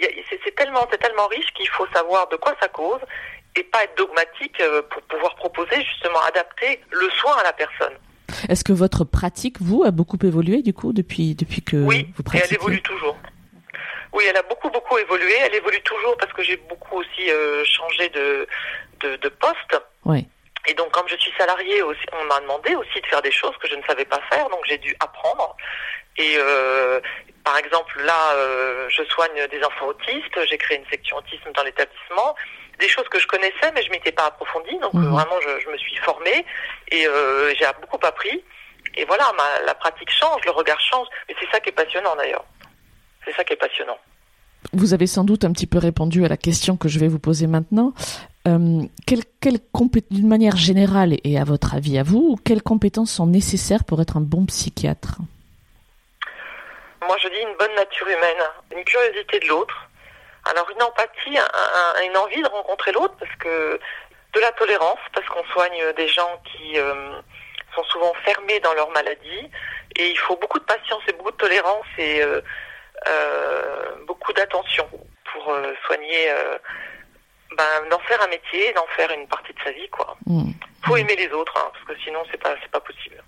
c'est 0.00 0.54
tellement, 0.54 0.86
c'est 0.90 0.98
tellement 0.98 1.26
riche 1.26 1.52
qu'il 1.54 1.68
faut 1.68 1.86
savoir 1.94 2.28
de 2.28 2.36
quoi 2.36 2.54
ça 2.60 2.68
cause 2.68 3.00
et 3.56 3.64
pas 3.64 3.84
être 3.84 3.96
dogmatique 3.96 4.60
euh, 4.60 4.82
pour 4.82 5.02
pouvoir 5.02 5.34
proposer 5.36 5.82
justement 5.84 6.20
adapter 6.26 6.80
le 6.90 7.08
soin 7.10 7.36
à 7.38 7.44
la 7.44 7.52
personne. 7.52 7.94
Est-ce 8.48 8.64
que 8.64 8.72
votre 8.72 9.04
pratique, 9.04 9.60
vous, 9.60 9.84
a 9.84 9.90
beaucoup 9.90 10.18
évolué 10.22 10.62
du 10.62 10.72
coup 10.72 10.92
depuis 10.92 11.34
depuis 11.34 11.62
que 11.62 11.76
oui, 11.76 12.08
vous 12.16 12.22
pratiquez 12.22 12.46
et 12.46 12.54
elle 12.54 12.60
évolue 12.60 12.82
toujours. 12.82 13.16
Oui, 14.12 14.24
elle 14.28 14.36
a 14.36 14.42
beaucoup 14.42 14.70
beaucoup 14.70 14.98
évolué. 14.98 15.34
Elle 15.44 15.54
évolue 15.54 15.82
toujours 15.82 16.16
parce 16.16 16.32
que 16.32 16.42
j'ai 16.42 16.56
beaucoup 16.56 16.98
aussi 16.98 17.30
euh, 17.30 17.64
changé 17.64 18.08
de, 18.10 18.46
de, 19.00 19.16
de 19.16 19.28
poste. 19.28 19.80
Oui. 20.04 20.26
Et 20.68 20.74
donc, 20.74 20.92
comme 20.92 21.08
je 21.08 21.16
suis 21.16 21.32
salariée, 21.36 21.82
aussi, 21.82 22.04
on 22.12 22.24
m'a 22.26 22.40
demandé 22.40 22.74
aussi 22.76 23.00
de 23.00 23.06
faire 23.06 23.22
des 23.22 23.32
choses 23.32 23.56
que 23.60 23.68
je 23.68 23.74
ne 23.74 23.82
savais 23.82 24.04
pas 24.04 24.20
faire, 24.30 24.48
donc 24.48 24.60
j'ai 24.68 24.78
dû 24.78 24.94
apprendre. 25.00 25.56
Et 26.18 26.36
euh, 26.38 27.00
par 27.42 27.56
exemple, 27.56 28.00
là, 28.02 28.34
euh, 28.34 28.88
je 28.88 29.02
soigne 29.04 29.46
des 29.50 29.64
enfants 29.64 29.86
autistes. 29.86 30.38
J'ai 30.48 30.58
créé 30.58 30.78
une 30.78 30.86
section 30.90 31.16
autisme 31.16 31.50
dans 31.54 31.64
l'établissement. 31.64 32.36
Des 32.82 32.88
choses 32.88 33.08
que 33.14 33.20
je 33.24 33.28
connaissais, 33.28 33.70
mais 33.74 33.82
je 33.86 33.90
m'étais 33.90 34.10
pas 34.12 34.26
approfondie. 34.26 34.76
Donc 34.84 34.94
Mhm. 34.94 35.10
vraiment, 35.16 35.38
je, 35.46 35.52
je 35.64 35.68
me 35.70 35.76
suis 35.78 35.96
formée 36.08 36.44
et 36.90 37.06
euh, 37.06 37.54
j'ai 37.56 37.66
beaucoup 37.80 38.04
appris. 38.04 38.42
Et 38.96 39.04
voilà, 39.04 39.26
ma, 39.40 39.48
la 39.66 39.74
pratique 39.74 40.10
change, 40.10 40.40
le 40.44 40.50
regard 40.50 40.80
change. 40.80 41.06
Mais 41.28 41.34
c'est 41.40 41.48
ça 41.52 41.60
qui 41.60 41.68
est 41.70 41.78
passionnant 41.82 42.14
d'ailleurs. 42.16 42.44
C'est 43.24 43.34
ça 43.36 43.44
qui 43.44 43.52
est 43.52 43.62
passionnant. 43.66 43.98
Vous 44.72 44.94
avez 44.94 45.06
sans 45.06 45.24
doute 45.24 45.44
un 45.44 45.52
petit 45.52 45.66
peu 45.66 45.78
répondu 45.78 46.24
à 46.24 46.28
la 46.28 46.36
question 46.36 46.76
que 46.76 46.88
je 46.88 46.98
vais 46.98 47.08
vous 47.08 47.18
poser 47.20 47.46
maintenant. 47.46 47.92
Euh, 48.48 48.82
quelle, 49.06 49.22
quelle 49.40 49.58
compé- 49.72 50.04
d'une 50.10 50.26
manière 50.28 50.56
générale 50.56 51.16
et 51.24 51.38
à 51.38 51.44
votre 51.44 51.74
avis 51.74 51.98
à 51.98 52.02
vous, 52.02 52.36
quelles 52.44 52.62
compétences 52.62 53.12
sont 53.12 53.26
nécessaires 53.28 53.84
pour 53.84 54.00
être 54.02 54.16
un 54.16 54.20
bon 54.20 54.44
psychiatre? 54.46 55.18
Moi, 57.06 57.16
je 57.22 57.28
dis 57.28 57.40
une 57.48 57.56
bonne 57.58 57.74
nature 57.76 58.06
humaine, 58.06 58.42
une 58.76 58.84
curiosité 58.84 59.38
de 59.40 59.46
l'autre. 59.48 59.74
Alors, 60.44 60.68
une 60.74 60.82
empathie, 60.82 61.38
un- 61.38 61.42
un- 61.42 62.02
une 62.10 62.16
envie 62.16 62.42
de 62.42 62.48
rencontrer 62.48 62.92
l'autre, 62.92 63.14
parce 63.18 63.34
que 63.36 63.78
de 64.34 64.40
la 64.40 64.50
tolérance, 64.52 64.98
parce 65.14 65.26
qu'on 65.28 65.44
soigne 65.52 65.82
des 65.96 66.08
gens 66.08 66.40
qui 66.50 66.78
euh, 66.78 67.12
sont 67.74 67.84
souvent 67.84 68.12
fermés 68.24 68.60
dans 68.60 68.74
leur 68.74 68.90
maladie, 68.90 69.48
et 69.96 70.08
il 70.10 70.18
faut 70.18 70.36
beaucoup 70.36 70.58
de 70.58 70.64
patience 70.64 71.02
et 71.08 71.12
beaucoup 71.12 71.30
de 71.32 71.36
tolérance 71.36 71.86
et 71.98 72.22
euh, 72.22 72.40
euh, 73.08 73.94
beaucoup 74.06 74.32
d'attention 74.32 74.88
pour 75.32 75.44
soigner, 75.86 76.28
ben, 77.56 77.88
d'en 77.90 77.98
faire 78.00 78.20
un 78.22 78.28
métier, 78.28 78.72
d'en 78.74 78.86
faire 78.96 79.10
une 79.12 79.26
partie 79.28 79.52
de 79.52 79.58
sa 79.64 79.70
vie, 79.72 79.88
quoi. 79.90 80.16
Hmm. 80.26 80.50
Faut 80.84 80.96
aimer 80.96 81.16
les 81.16 81.28
autres, 81.32 81.52
hein, 81.56 81.70
parce 81.72 81.84
que 81.86 82.04
sinon, 82.04 82.20
c'est 82.30 82.40
pas, 82.40 82.54
c'est 82.62 82.70
pas 82.70 82.80
possible. 82.80 83.22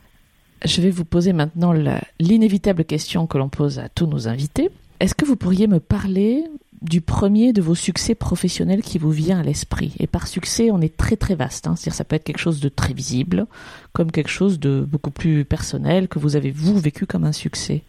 Je 0.64 0.80
vais 0.80 0.90
vous 0.90 1.04
poser 1.04 1.32
maintenant 1.32 1.72
l'inévitable 2.18 2.84
question 2.84 3.26
que 3.26 3.36
l'on 3.38 3.48
pose 3.48 3.78
à 3.78 3.88
tous 3.88 4.06
nos 4.06 4.28
invités. 4.28 4.70
Est-ce 5.00 5.14
que 5.14 5.24
vous 5.24 5.36
pourriez 5.36 5.66
me 5.66 5.80
parler 5.80 6.44
du 6.84 7.00
premier 7.00 7.52
de 7.54 7.62
vos 7.62 7.74
succès 7.74 8.14
professionnels 8.14 8.82
qui 8.82 8.98
vous 8.98 9.10
vient 9.10 9.40
à 9.40 9.42
l'esprit 9.42 9.94
Et 10.00 10.06
par 10.06 10.26
succès, 10.26 10.68
on 10.70 10.80
est 10.82 10.94
très 10.96 11.16
très 11.16 11.34
vaste. 11.34 11.66
Hein. 11.66 11.74
C'est-à-dire 11.76 11.96
ça 11.96 12.04
peut 12.04 12.14
être 12.14 12.24
quelque 12.24 12.38
chose 12.38 12.60
de 12.60 12.68
très 12.68 12.92
visible, 12.92 13.46
comme 13.94 14.12
quelque 14.12 14.30
chose 14.30 14.60
de 14.60 14.80
beaucoup 14.80 15.10
plus 15.10 15.46
personnel 15.46 16.08
que 16.08 16.18
vous 16.18 16.36
avez 16.36 16.50
vous 16.50 16.78
vécu 16.78 17.06
comme 17.06 17.24
un 17.24 17.32
succès. 17.32 17.82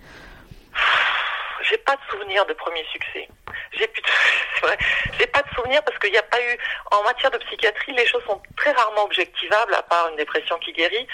J'ai 1.70 1.78
pas 1.80 1.96
de 1.96 2.02
souvenir 2.10 2.46
de 2.46 2.54
premier 2.54 2.86
succès. 2.92 3.28
J'ai 3.74 3.88
plus 3.88 4.02
de... 4.02 4.08
J'ai 5.20 5.28
pas 5.28 5.42
de 5.42 5.50
souvenir 5.56 5.84
parce 5.84 6.00
qu'il 6.00 6.12
n'y 6.12 6.18
a 6.18 6.24
pas 6.24 6.40
eu 6.40 6.58
en 6.92 7.04
matière 7.04 7.32
de 7.32 7.38
psychiatrie, 7.38 7.94
les 7.94 8.06
choses 8.06 8.24
sont 8.26 8.42
très 8.56 8.72
rarement 8.72 9.04
objectivables 9.04 9.74
à 9.74 9.84
part 9.84 10.10
une 10.10 10.16
dépression 10.16 10.58
qui 10.60 10.72
guérit. 10.72 11.08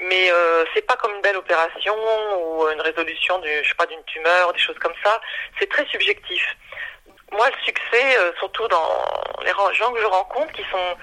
Mais 0.00 0.30
euh, 0.30 0.64
c'est 0.74 0.82
pas 0.82 0.96
comme 0.96 1.14
une 1.14 1.22
belle 1.22 1.36
opération 1.36 1.94
ou 1.94 2.68
une 2.68 2.80
résolution 2.80 3.38
du, 3.38 3.48
je 3.62 3.68
sais 3.68 3.74
pas, 3.76 3.86
d'une 3.86 4.02
tumeur, 4.04 4.52
des 4.52 4.58
choses 4.58 4.78
comme 4.78 4.94
ça. 5.02 5.20
C'est 5.58 5.68
très 5.70 5.86
subjectif. 5.86 6.44
Moi, 7.36 7.50
le 7.50 7.64
succès, 7.64 8.18
euh, 8.18 8.32
surtout 8.38 8.68
dans 8.68 9.04
les 9.44 9.50
gens 9.74 9.92
que 9.92 10.00
je 10.00 10.06
rencontre, 10.06 10.52
qui 10.52 10.62
sont 10.70 10.96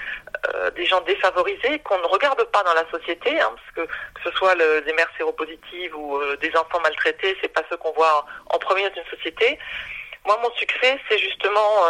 euh, 0.54 0.72
des 0.72 0.86
gens 0.86 1.02
défavorisés, 1.02 1.80
qu'on 1.80 1.98
ne 1.98 2.06
regarde 2.06 2.41
pas 2.46 2.63
dans 2.63 2.74
la 2.74 2.89
société, 2.89 3.39
hein, 3.41 3.54
parce 3.54 3.88
que 3.88 3.94
que 3.94 4.30
ce 4.30 4.38
soit 4.38 4.56
des 4.56 4.94
mères 4.94 5.12
séropositives 5.17 5.94
ou 5.96 6.17
euh, 6.17 6.38
des 6.38 6.56
enfants 6.56 6.80
maltraités, 6.82 7.38
c'est 7.41 7.50
pas 7.50 7.63
ceux 7.70 7.76
qu'on 7.76 7.91
voit 7.91 8.26
en, 8.50 8.60
premier 8.60 8.89
dans 8.89 8.96
une 8.96 9.17
société. 9.17 9.60
Moi, 10.26 10.39
mon 10.41 10.52
succès, 10.52 11.00
c'est 11.10 11.17
justement 11.17 11.86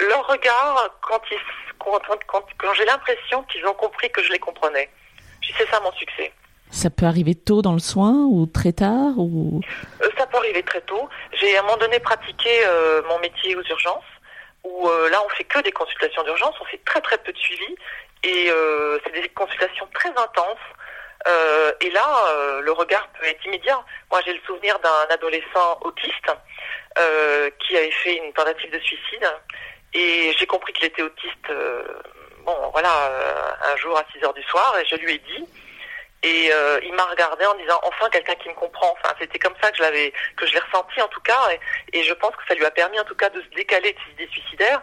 leur 0.00 0.26
regard 0.26 0.88
quand 1.02 1.20
ils, 1.30 1.38
quand, 1.78 2.74
j'ai 2.74 2.84
l'impression 2.86 3.42
qu'ils 3.44 3.66
ont 3.66 3.74
compris 3.74 4.10
que 4.10 4.22
je 4.22 4.32
les 4.32 4.38
comprenais. 4.38 4.88
C'est 5.56 5.68
ça 5.68 5.80
mon 5.80 5.92
succès. 5.92 6.32
Ça 6.70 6.88
peut 6.88 7.06
arriver 7.06 7.34
tôt 7.34 7.62
dans 7.62 7.72
le 7.72 7.80
soin 7.80 8.26
ou 8.30 8.46
très 8.46 8.72
tard 8.72 9.18
ou? 9.18 9.60
Euh, 10.02 10.08
ça 10.16 10.26
peut 10.26 10.38
arriver 10.38 10.62
très 10.62 10.80
tôt. 10.82 11.08
J'ai 11.32 11.56
à 11.56 11.60
un 11.60 11.62
moment 11.64 11.76
donné 11.78 11.98
pratiqué 11.98 12.64
euh, 12.64 13.02
mon 13.08 13.18
métier 13.18 13.56
aux 13.56 13.62
urgences, 13.62 14.04
où 14.64 14.88
euh, 14.88 15.10
là 15.10 15.20
on 15.24 15.28
fait 15.30 15.44
que 15.44 15.58
des 15.60 15.72
consultations 15.72 16.22
d'urgence, 16.22 16.54
on 16.60 16.64
fait 16.66 16.80
très 16.84 17.00
très 17.00 17.18
peu 17.18 17.32
de 17.32 17.38
suivi, 17.38 17.74
et 18.22 18.50
euh, 18.50 18.98
c'est 19.04 19.12
des 19.12 19.28
consultations 19.30 19.88
très 19.94 20.10
intenses. 20.10 20.58
Euh, 21.28 21.72
et 21.82 21.90
là, 21.90 22.06
euh, 22.30 22.60
le 22.62 22.72
regard 22.72 23.06
peut 23.18 23.26
être 23.26 23.44
immédiat. 23.44 23.78
Moi, 24.10 24.22
j'ai 24.24 24.32
le 24.32 24.40
souvenir 24.46 24.78
d'un 24.78 25.14
adolescent 25.14 25.78
autiste 25.82 26.30
qui 27.60 27.76
avait 27.76 27.90
fait 27.90 28.16
une 28.16 28.32
tentative 28.32 28.70
de 28.72 28.78
suicide, 28.80 29.26
et 29.94 30.34
j'ai 30.38 30.46
compris 30.46 30.72
qu'il 30.72 30.86
était 30.86 31.02
autiste. 31.02 31.48
bon, 32.44 32.56
voilà, 32.72 32.90
un 33.72 33.76
jour 33.76 33.96
à 33.96 34.04
6 34.12 34.24
heures 34.24 34.34
du 34.34 34.42
soir, 34.42 34.76
et 34.78 34.84
je 34.86 34.96
lui 34.96 35.14
ai 35.14 35.18
dit. 35.18 35.44
Et 36.22 36.50
euh, 36.52 36.80
il 36.84 36.92
m'a 36.92 37.04
regardé 37.04 37.46
en 37.46 37.54
disant 37.54 37.80
enfin 37.82 38.10
quelqu'un 38.10 38.34
qui 38.34 38.48
me 38.50 38.54
comprend. 38.54 38.92
Enfin, 38.92 39.14
c'était 39.18 39.38
comme 39.38 39.54
ça 39.62 39.70
que 39.70 39.78
je 39.78 39.82
l'avais, 39.82 40.12
que 40.36 40.46
je 40.46 40.52
l'ai 40.52 40.60
ressenti 40.60 41.00
en 41.00 41.08
tout 41.08 41.20
cas, 41.20 41.40
et, 41.92 42.02
je 42.02 42.12
pense 42.14 42.32
que 42.32 42.42
ça 42.46 42.54
lui 42.54 42.64
a 42.64 42.70
permis 42.70 43.00
en 43.00 43.04
tout 43.04 43.14
cas 43.14 43.30
de 43.30 43.40
se 43.40 43.48
décaler 43.56 43.92
de 43.92 43.98
ses 43.98 44.22
idées 44.22 44.32
suicidaires. 44.32 44.82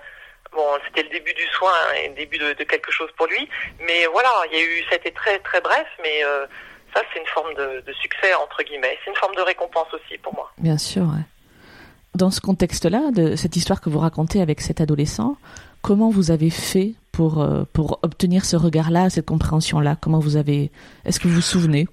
Bon, 0.51 0.65
c'était 0.85 1.03
le 1.03 1.09
début 1.09 1.33
du 1.33 1.45
soin 1.47 1.73
et 1.97 2.07
le 2.07 2.15
début 2.15 2.37
de, 2.37 2.53
de 2.53 2.63
quelque 2.63 2.91
chose 2.91 3.09
pour 3.17 3.27
lui, 3.27 3.47
mais 3.81 4.05
voilà, 4.07 4.31
il 4.51 4.57
y 4.57 4.61
a 4.61 4.63
eu, 4.63 4.83
ça 4.89 4.93
a 4.93 4.95
été 4.95 5.11
très 5.11 5.37
très 5.39 5.61
bref, 5.61 5.85
mais 6.01 6.23
euh, 6.23 6.47
ça 6.95 7.01
c'est 7.13 7.19
une 7.19 7.27
forme 7.27 7.53
de, 7.53 7.83
de 7.85 7.93
succès 7.93 8.33
entre 8.33 8.63
guillemets. 8.63 8.97
C'est 9.03 9.11
une 9.11 9.17
forme 9.17 9.35
de 9.35 9.41
récompense 9.41 9.93
aussi 9.93 10.17
pour 10.17 10.33
moi. 10.33 10.51
Bien 10.57 10.77
sûr. 10.77 11.03
ouais. 11.03 11.25
Dans 12.15 12.31
ce 12.31 12.41
contexte-là, 12.41 13.11
de 13.11 13.35
cette 13.35 13.55
histoire 13.55 13.79
que 13.79 13.89
vous 13.89 13.99
racontez 13.99 14.41
avec 14.41 14.61
cet 14.61 14.81
adolescent, 14.81 15.37
comment 15.83 16.09
vous 16.09 16.31
avez 16.31 16.49
fait 16.49 16.93
pour, 17.17 17.41
euh, 17.41 17.63
pour 17.73 17.97
obtenir 18.03 18.45
ce 18.45 18.55
regard-là, 18.55 19.09
cette 19.09 19.25
compréhension-là? 19.25 19.97
Comment 19.99 20.19
vous 20.19 20.35
avez. 20.37 20.71
Est-ce 21.03 21.19
que 21.19 21.27
vous 21.27 21.33
vous 21.35 21.41
souvenez 21.41 21.87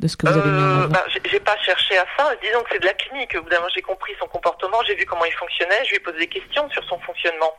de 0.00 0.06
ce 0.06 0.16
que 0.16 0.28
vous 0.28 0.32
avez 0.38 0.48
mis 0.48 0.62
en 0.62 0.82
Euh, 0.82 0.86
bah, 0.86 1.04
j'ai- 1.12 1.20
j'ai 1.28 1.40
pas 1.40 1.56
cherché 1.58 1.98
à 1.98 2.06
ça. 2.16 2.30
Disons 2.40 2.60
que 2.62 2.68
c'est 2.72 2.78
de 2.80 2.86
la 2.86 2.94
clinique. 2.94 3.34
Au 3.36 3.42
bout 3.42 3.50
d'un 3.50 3.56
moment, 3.56 3.68
j'ai 3.74 3.82
compris 3.82 4.12
son 4.20 4.26
comportement, 4.26 4.78
j'ai 4.86 4.94
vu 4.94 5.04
comment 5.06 5.24
il 5.24 5.32
fonctionnait, 5.32 5.82
je 5.84 5.90
lui 5.90 5.96
ai 5.96 6.00
posé 6.00 6.18
des 6.18 6.28
questions 6.28 6.70
sur 6.70 6.84
son 6.84 6.98
fonctionnement 7.00 7.52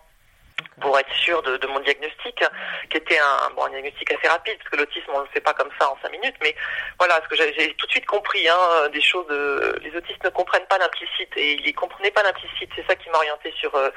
pour 0.81 0.97
être 0.99 1.13
sûr 1.13 1.41
de, 1.43 1.57
de 1.57 1.67
mon 1.67 1.79
diagnostic, 1.79 2.43
qui 2.89 2.97
était 2.97 3.17
un, 3.17 3.49
bon, 3.55 3.67
diagnostic 3.67 4.11
assez 4.11 4.27
rapide, 4.27 4.57
parce 4.57 4.69
que 4.69 4.77
l'autisme, 4.77 5.11
on 5.13 5.19
ne 5.19 5.23
le 5.23 5.29
fait 5.29 5.41
pas 5.41 5.53
comme 5.53 5.69
ça 5.79 5.89
en 5.89 5.97
cinq 6.01 6.11
minutes, 6.11 6.35
mais 6.41 6.55
voilà, 6.99 7.15
parce 7.15 7.27
que 7.27 7.35
j'ai 7.35 7.73
tout 7.75 7.85
de 7.85 7.91
suite 7.91 8.05
compris 8.05 8.47
hein, 8.47 8.89
des 8.89 9.01
choses. 9.01 9.25
euh, 9.29 9.73
les 9.81 9.95
autistes 9.95 10.23
ne 10.23 10.29
comprennent 10.29 10.67
pas 10.67 10.77
l'implicite, 10.77 11.31
et 11.37 11.53
ils 11.53 11.65
ne 11.65 11.71
comprenaient 11.71 12.11
pas 12.11 12.23
l'implicite. 12.23 12.69
C'est 12.75 12.85
ça 12.87 12.95
qui 12.95 13.09
m'a 13.09 13.17
orienté 13.17 13.53
sur, 13.59 13.73
euh, 13.75 13.89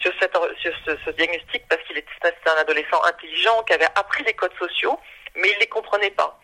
sur, 0.00 0.12
cette, 0.20 0.36
sur 0.60 0.72
ce, 0.84 0.96
ce 1.04 1.10
diagnostic, 1.10 1.62
parce 1.68 1.82
qu'il 1.82 1.96
était 1.96 2.10
un 2.46 2.60
adolescent 2.60 3.02
intelligent 3.04 3.62
qui 3.64 3.74
avait 3.74 3.88
appris 3.94 4.24
les 4.24 4.34
codes 4.34 4.56
sociaux, 4.58 4.98
mais 5.36 5.48
il 5.50 5.54
ne 5.54 5.60
les 5.60 5.68
comprenait 5.68 6.10
pas 6.10 6.38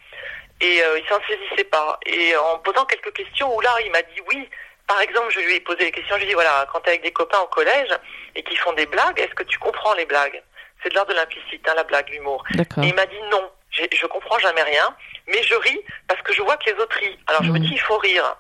et 0.61 0.83
euh, 0.83 0.99
il 0.99 1.09
s'en 1.09 1.21
saisissait 1.27 1.65
pas. 1.65 1.99
Et 2.07 2.37
en 2.37 2.59
posant 2.59 2.85
quelques 2.85 3.13
questions, 3.13 3.55
où 3.55 3.61
là, 3.61 3.71
il 3.85 3.91
m'a 3.91 4.03
dit 4.03 4.21
oui. 4.29 4.49
Par 4.87 5.01
exemple, 5.01 5.31
je 5.31 5.41
lui 5.41 5.55
ai 5.55 5.61
posé 5.61 5.85
les 5.85 5.93
questions, 5.93 6.17
je 6.17 6.21
lui 6.21 6.27
ai 6.27 6.29
dit 6.29 6.35
voilà, 6.35 6.67
quand 6.73 6.81
tu 6.81 6.87
es 6.87 6.91
avec 6.91 7.03
des 7.03 7.13
copains 7.13 7.41
au 7.41 7.47
collège 7.47 7.91
et 8.35 8.43
qui 8.43 8.57
font 8.57 8.73
des 8.75 8.87
blagues, 8.87 9.19
est-ce 9.19 9.35
que 9.35 9.45
tu 9.45 9.59
comprends 9.59 9.95
les 9.95 10.05
blagues? 10.07 10.43
C'est 10.83 10.91
de 10.91 10.95
l'ordre 10.95 11.13
de 11.13 11.17
l'implicite, 11.17 11.67
hein, 11.69 11.73
la 11.77 11.85
blague, 11.85 12.11
l'humour. 12.11 12.45
Et 12.59 12.89
il 12.89 12.95
m'a 12.95 13.07
dit 13.07 13.21
non, 13.31 13.51
je 13.71 14.07
comprends 14.07 14.39
jamais 14.39 14.63
rien, 14.63 14.95
mais 15.27 15.43
je 15.43 15.55
ris 15.55 15.81
parce 16.07 16.21
que 16.23 16.33
je 16.35 16.43
vois 16.43 16.57
que 16.59 16.71
les 16.71 16.79
autres 16.79 16.97
rient. 16.97 17.19
Alors 17.27 17.43
je 17.43 17.51
me 17.51 17.59
dis 17.59 17.71
il 17.73 17.81
faut 17.81 17.97
rire. 17.99 18.37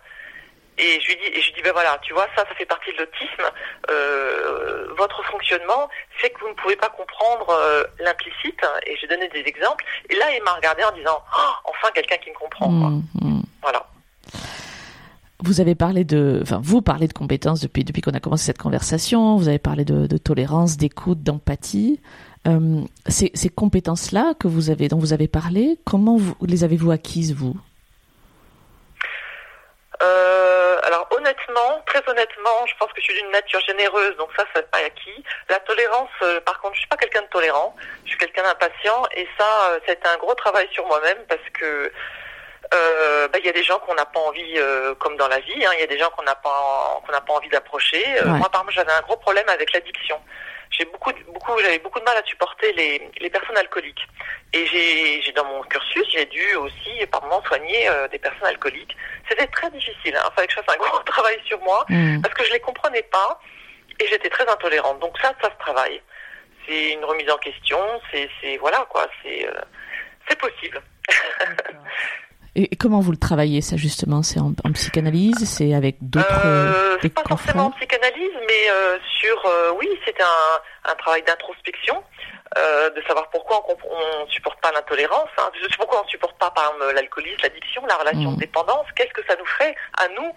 Et 0.77 1.01
je 1.01 1.07
lui 1.07 1.17
dis, 1.17 1.27
et 1.27 1.41
je 1.41 1.47
lui 1.47 1.53
dis 1.55 1.63
ben 1.63 1.73
voilà, 1.73 1.99
tu 2.03 2.13
vois, 2.13 2.27
ça, 2.37 2.45
ça 2.49 2.55
fait 2.57 2.67
partie 2.67 2.93
de 2.93 2.99
l'autisme. 2.99 3.49
Euh, 3.91 4.89
votre 4.97 5.23
fonctionnement 5.27 5.89
fait 6.17 6.31
que 6.31 6.41
vous 6.41 6.49
ne 6.49 6.55
pouvez 6.55 6.75
pas 6.77 6.89
comprendre 6.89 7.49
euh, 7.51 7.85
l'implicite. 8.01 8.61
Et 8.87 8.97
j'ai 8.97 9.07
donné 9.07 9.29
des 9.29 9.45
exemples. 9.47 9.85
Et 10.11 10.17
là, 10.17 10.27
il 10.33 10.43
m'a 10.43 10.55
regardé 10.55 10.83
en 10.83 10.91
disant, 10.91 11.23
Oh, 11.39 11.53
enfin 11.71 11.93
quelqu'un 11.95 12.17
qui 12.17 12.31
me 12.31 12.35
comprend. 12.35 12.67
quoi. 12.67 12.89
Mm, 12.91 13.03
mm. 13.23 13.43
Voilà. 13.63 13.87
Vous 15.45 15.61
avez 15.61 15.75
parlé 15.75 16.05
de, 16.05 16.39
enfin, 16.41 16.59
vous 16.63 16.81
parlez 16.81 17.07
de 17.07 17.13
compétences 17.13 17.61
depuis 17.61 17.85
depuis 17.85 18.01
qu'on 18.01 18.13
a 18.13 18.21
commencé 18.21 18.47
cette 18.47 18.57
conversation. 18.57 19.37
Vous 19.37 19.49
avez 19.49 19.59
parlé 19.59 19.85
de, 19.85 20.17
tolérance, 20.17 20.79
d'écoute, 20.79 21.23
d'empathie. 21.23 22.01
Euh, 22.49 22.81
ces, 23.09 23.31
ces 23.35 23.51
compétences-là 23.51 24.33
que 24.41 24.49
vous 24.49 24.71
avez, 24.71 24.89
dont 24.89 24.97
vous 24.99 25.13
avez 25.13 25.29
parlé, 25.29 25.79
comment 25.85 26.17
les 26.41 26.65
avez-vous 26.65 26.91
acquises 26.93 27.35
vous? 27.35 27.55
Euh, 30.03 30.77
alors 30.83 31.07
honnêtement, 31.11 31.83
très 31.87 32.03
honnêtement, 32.09 32.67
je 32.67 32.75
pense 32.79 32.91
que 32.95 33.01
je 33.01 33.13
suis 33.13 33.23
d'une 33.23 33.31
nature 33.31 33.61
généreuse, 33.69 34.17
donc 34.17 34.31
ça, 34.39 34.45
c'est 34.55 34.71
pas 34.71 34.79
acquis. 34.79 35.23
La 35.51 35.59
tolérance, 35.61 36.09
euh, 36.23 36.41
par 36.41 36.59
contre, 36.61 36.75
je 36.75 36.81
suis 36.81 36.89
pas 36.89 36.97
quelqu'un 36.97 37.23
de 37.23 37.29
tolérant, 37.29 37.77
je 38.05 38.11
suis 38.11 38.19
quelqu'un 38.19 38.45
d'impatient, 38.45 39.03
et 39.15 39.29
ça, 39.37 39.79
c'est 39.87 40.07
un 40.07 40.17
gros 40.17 40.35
travail 40.35 40.69
sur 40.73 40.87
moi-même 40.87 41.19
parce 41.29 41.49
que 41.53 41.93
euh, 42.72 43.29
bah, 43.29 43.38
il 43.38 43.44
y 43.46 43.48
a 43.48 43.53
des 43.53 43.62
gens 43.62 43.79
qu'on 43.81 43.94
n'a 43.94 44.07
pas 44.07 44.20
envie, 44.20 44.55
euh, 44.57 44.94
comme 44.94 45.16
dans 45.16 45.29
la 45.29 45.40
vie, 45.40 45.64
hein, 45.66 45.70
il 45.74 45.81
y 45.81 45.83
a 45.83 45.87
des 45.87 45.98
gens 45.98 46.11
qu'on 46.11 46.22
n'a 46.22 46.35
pas 46.35 47.00
qu'on 47.05 47.12
n'a 47.12 47.20
pas 47.20 47.35
envie 47.35 47.48
d'approcher. 47.48 48.03
Euh, 48.18 48.24
Ouais. 48.24 48.38
Moi, 48.38 48.48
par 48.48 48.62
exemple, 48.62 48.72
j'avais 48.74 48.92
un 48.92 49.00
gros 49.03 49.16
problème 49.16 49.48
avec 49.48 49.72
l'addiction. 49.72 50.18
j'ai 50.70 50.85
beaucoup, 50.87 51.12
beaucoup, 51.29 51.59
j'avais 51.61 51.79
beaucoup 51.79 52.00
de 52.00 52.05
mal 52.05 52.16
à 52.16 52.24
supporter 52.24 52.72
les, 52.72 53.11
les 53.20 53.31
personnes 53.31 53.57
alcooliques. 53.57 54.07
Et 54.53 54.66
j'ai, 54.66 55.22
j'ai 55.22 55.33
dans 55.33 55.44
mon 55.44 55.62
cursus, 55.64 56.05
j'ai 56.11 56.24
dû 56.27 56.55
aussi 56.57 57.07
par 57.12 57.22
moments 57.22 57.42
soigner 57.44 57.88
euh, 57.88 58.09
des 58.09 58.18
personnes 58.18 58.46
alcooliques. 58.46 58.96
C'était 59.29 59.46
très 59.48 59.70
difficile. 59.70 60.16
Hein. 60.16 60.22
Il 60.31 60.35
fallait 60.35 60.46
que 60.48 60.55
je 60.55 60.61
fasse 60.61 60.74
un 60.74 60.79
gros 60.85 60.98
travail 61.00 61.38
sur 61.46 61.61
moi 61.61 61.85
Mm. 61.88 62.22
parce 62.22 62.35
que 62.35 62.44
je 62.44 62.53
les 62.53 62.61
comprenais 62.61 63.03
pas 63.03 63.38
et 64.00 64.07
j'étais 64.09 64.31
très 64.31 64.48
intolérante. 64.48 64.98
Donc 65.00 65.16
ça, 65.20 65.33
ça 65.40 65.50
se 65.50 65.59
travaille. 65.59 66.00
C'est 66.66 66.92
une 66.94 67.05
remise 67.05 67.31
en 67.31 67.38
question. 67.38 67.79
C'est, 68.11 68.29
c'est 68.40 68.57
voilà 68.57 68.87
quoi. 68.90 69.07
C'est, 69.22 69.46
euh, 69.46 69.53
c'est 70.29 70.38
possible. 70.38 70.81
Et 72.57 72.73
et 72.73 72.77
comment 72.77 73.01
vous 73.01 73.11
le 73.11 73.17
travaillez, 73.19 73.61
ça, 73.61 73.77
justement? 73.77 74.23
C'est 74.23 74.40
en, 74.40 74.53
en 74.64 74.73
psychanalyse? 74.73 75.45
C'est 75.45 75.75
avec 75.75 75.97
d'autres 76.01 76.47
Euh, 76.47 76.97
pas 77.14 77.23
forcément 77.29 77.67
en 77.67 77.71
psychanalyse, 77.73 78.37
mais 78.49 78.71
euh, 78.71 78.99
sur 79.21 79.37
euh, 79.47 79.73
oui, 79.79 79.88
c'est 80.05 80.21
un, 80.21 80.90
un 80.93 80.95
travail 80.95 81.23
d'introspection, 81.25 82.03
euh, 82.57 82.90
de 82.90 83.03
savoir 83.09 83.29
pourquoi 83.31 83.64
on, 83.69 83.77
on 83.90 84.27
supporte 84.29 84.61
pas 84.61 84.71
l'intolérance, 84.73 85.29
hein, 85.38 85.51
pourquoi 85.77 86.03
on 86.05 86.09
supporte 86.09 86.38
pas 86.38 86.51
par 86.53 86.64
exemple 86.73 86.95
l'alcoolisme, 86.95 87.40
l'addiction, 87.43 87.85
la 87.87 87.97
relation 87.97 88.31
Mhm. 88.31 88.37
de 88.37 88.40
dépendance. 88.40 88.87
Qu'est-ce 88.97 89.12
que 89.12 89.27
ça 89.29 89.37
nous 89.37 89.47
fait 89.59 89.75
à 89.99 90.07
nous 90.09 90.33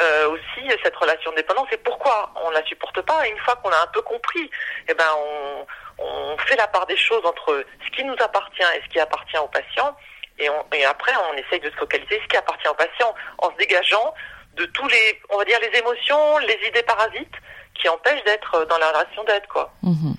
euh, 0.00 0.30
aussi 0.30 0.62
cette 0.82 0.96
relation 0.96 1.30
de 1.32 1.36
dépendance? 1.36 1.68
Et 1.72 1.76
pourquoi 1.76 2.32
on 2.46 2.50
la 2.50 2.64
supporte 2.64 3.00
pas? 3.02 3.26
Et 3.26 3.30
une 3.30 3.38
fois 3.44 3.56
qu'on 3.56 3.68
a 3.70 3.82
un 3.82 3.90
peu 3.92 4.00
compris, 4.02 4.50
eh 4.88 4.94
ben 4.94 5.10
on, 5.18 5.66
on 6.04 6.38
fait 6.38 6.56
la 6.56 6.66
part 6.66 6.86
des 6.86 6.96
choses 6.96 7.24
entre 7.26 7.64
ce 7.84 7.90
qui 7.94 8.04
nous 8.04 8.16
appartient 8.24 8.62
et 8.76 8.80
ce 8.84 8.88
qui 8.92 8.98
appartient 9.00 9.38
au 9.38 9.48
patient. 9.48 9.94
Et, 10.42 10.50
on, 10.50 10.64
et 10.74 10.84
après, 10.84 11.12
on 11.32 11.36
essaye 11.36 11.60
de 11.60 11.70
se 11.70 11.76
focaliser 11.76 12.20
ce 12.22 12.28
qui 12.28 12.36
appartient 12.36 12.68
au 12.68 12.74
patient 12.74 13.14
en 13.38 13.50
se 13.52 13.56
dégageant 13.56 14.12
de 14.56 14.64
tous 14.66 14.86
les, 14.88 15.20
on 15.30 15.38
va 15.38 15.44
dire, 15.44 15.58
les 15.62 15.78
émotions, 15.78 16.38
les 16.38 16.58
idées 16.68 16.82
parasites 16.82 17.36
qui 17.74 17.88
empêchent 17.88 18.24
d'être 18.24 18.66
dans 18.68 18.78
la 18.78 18.88
relation 18.90 19.24
d'aide, 19.24 19.46
quoi. 19.48 19.72
Mhm. 19.82 20.14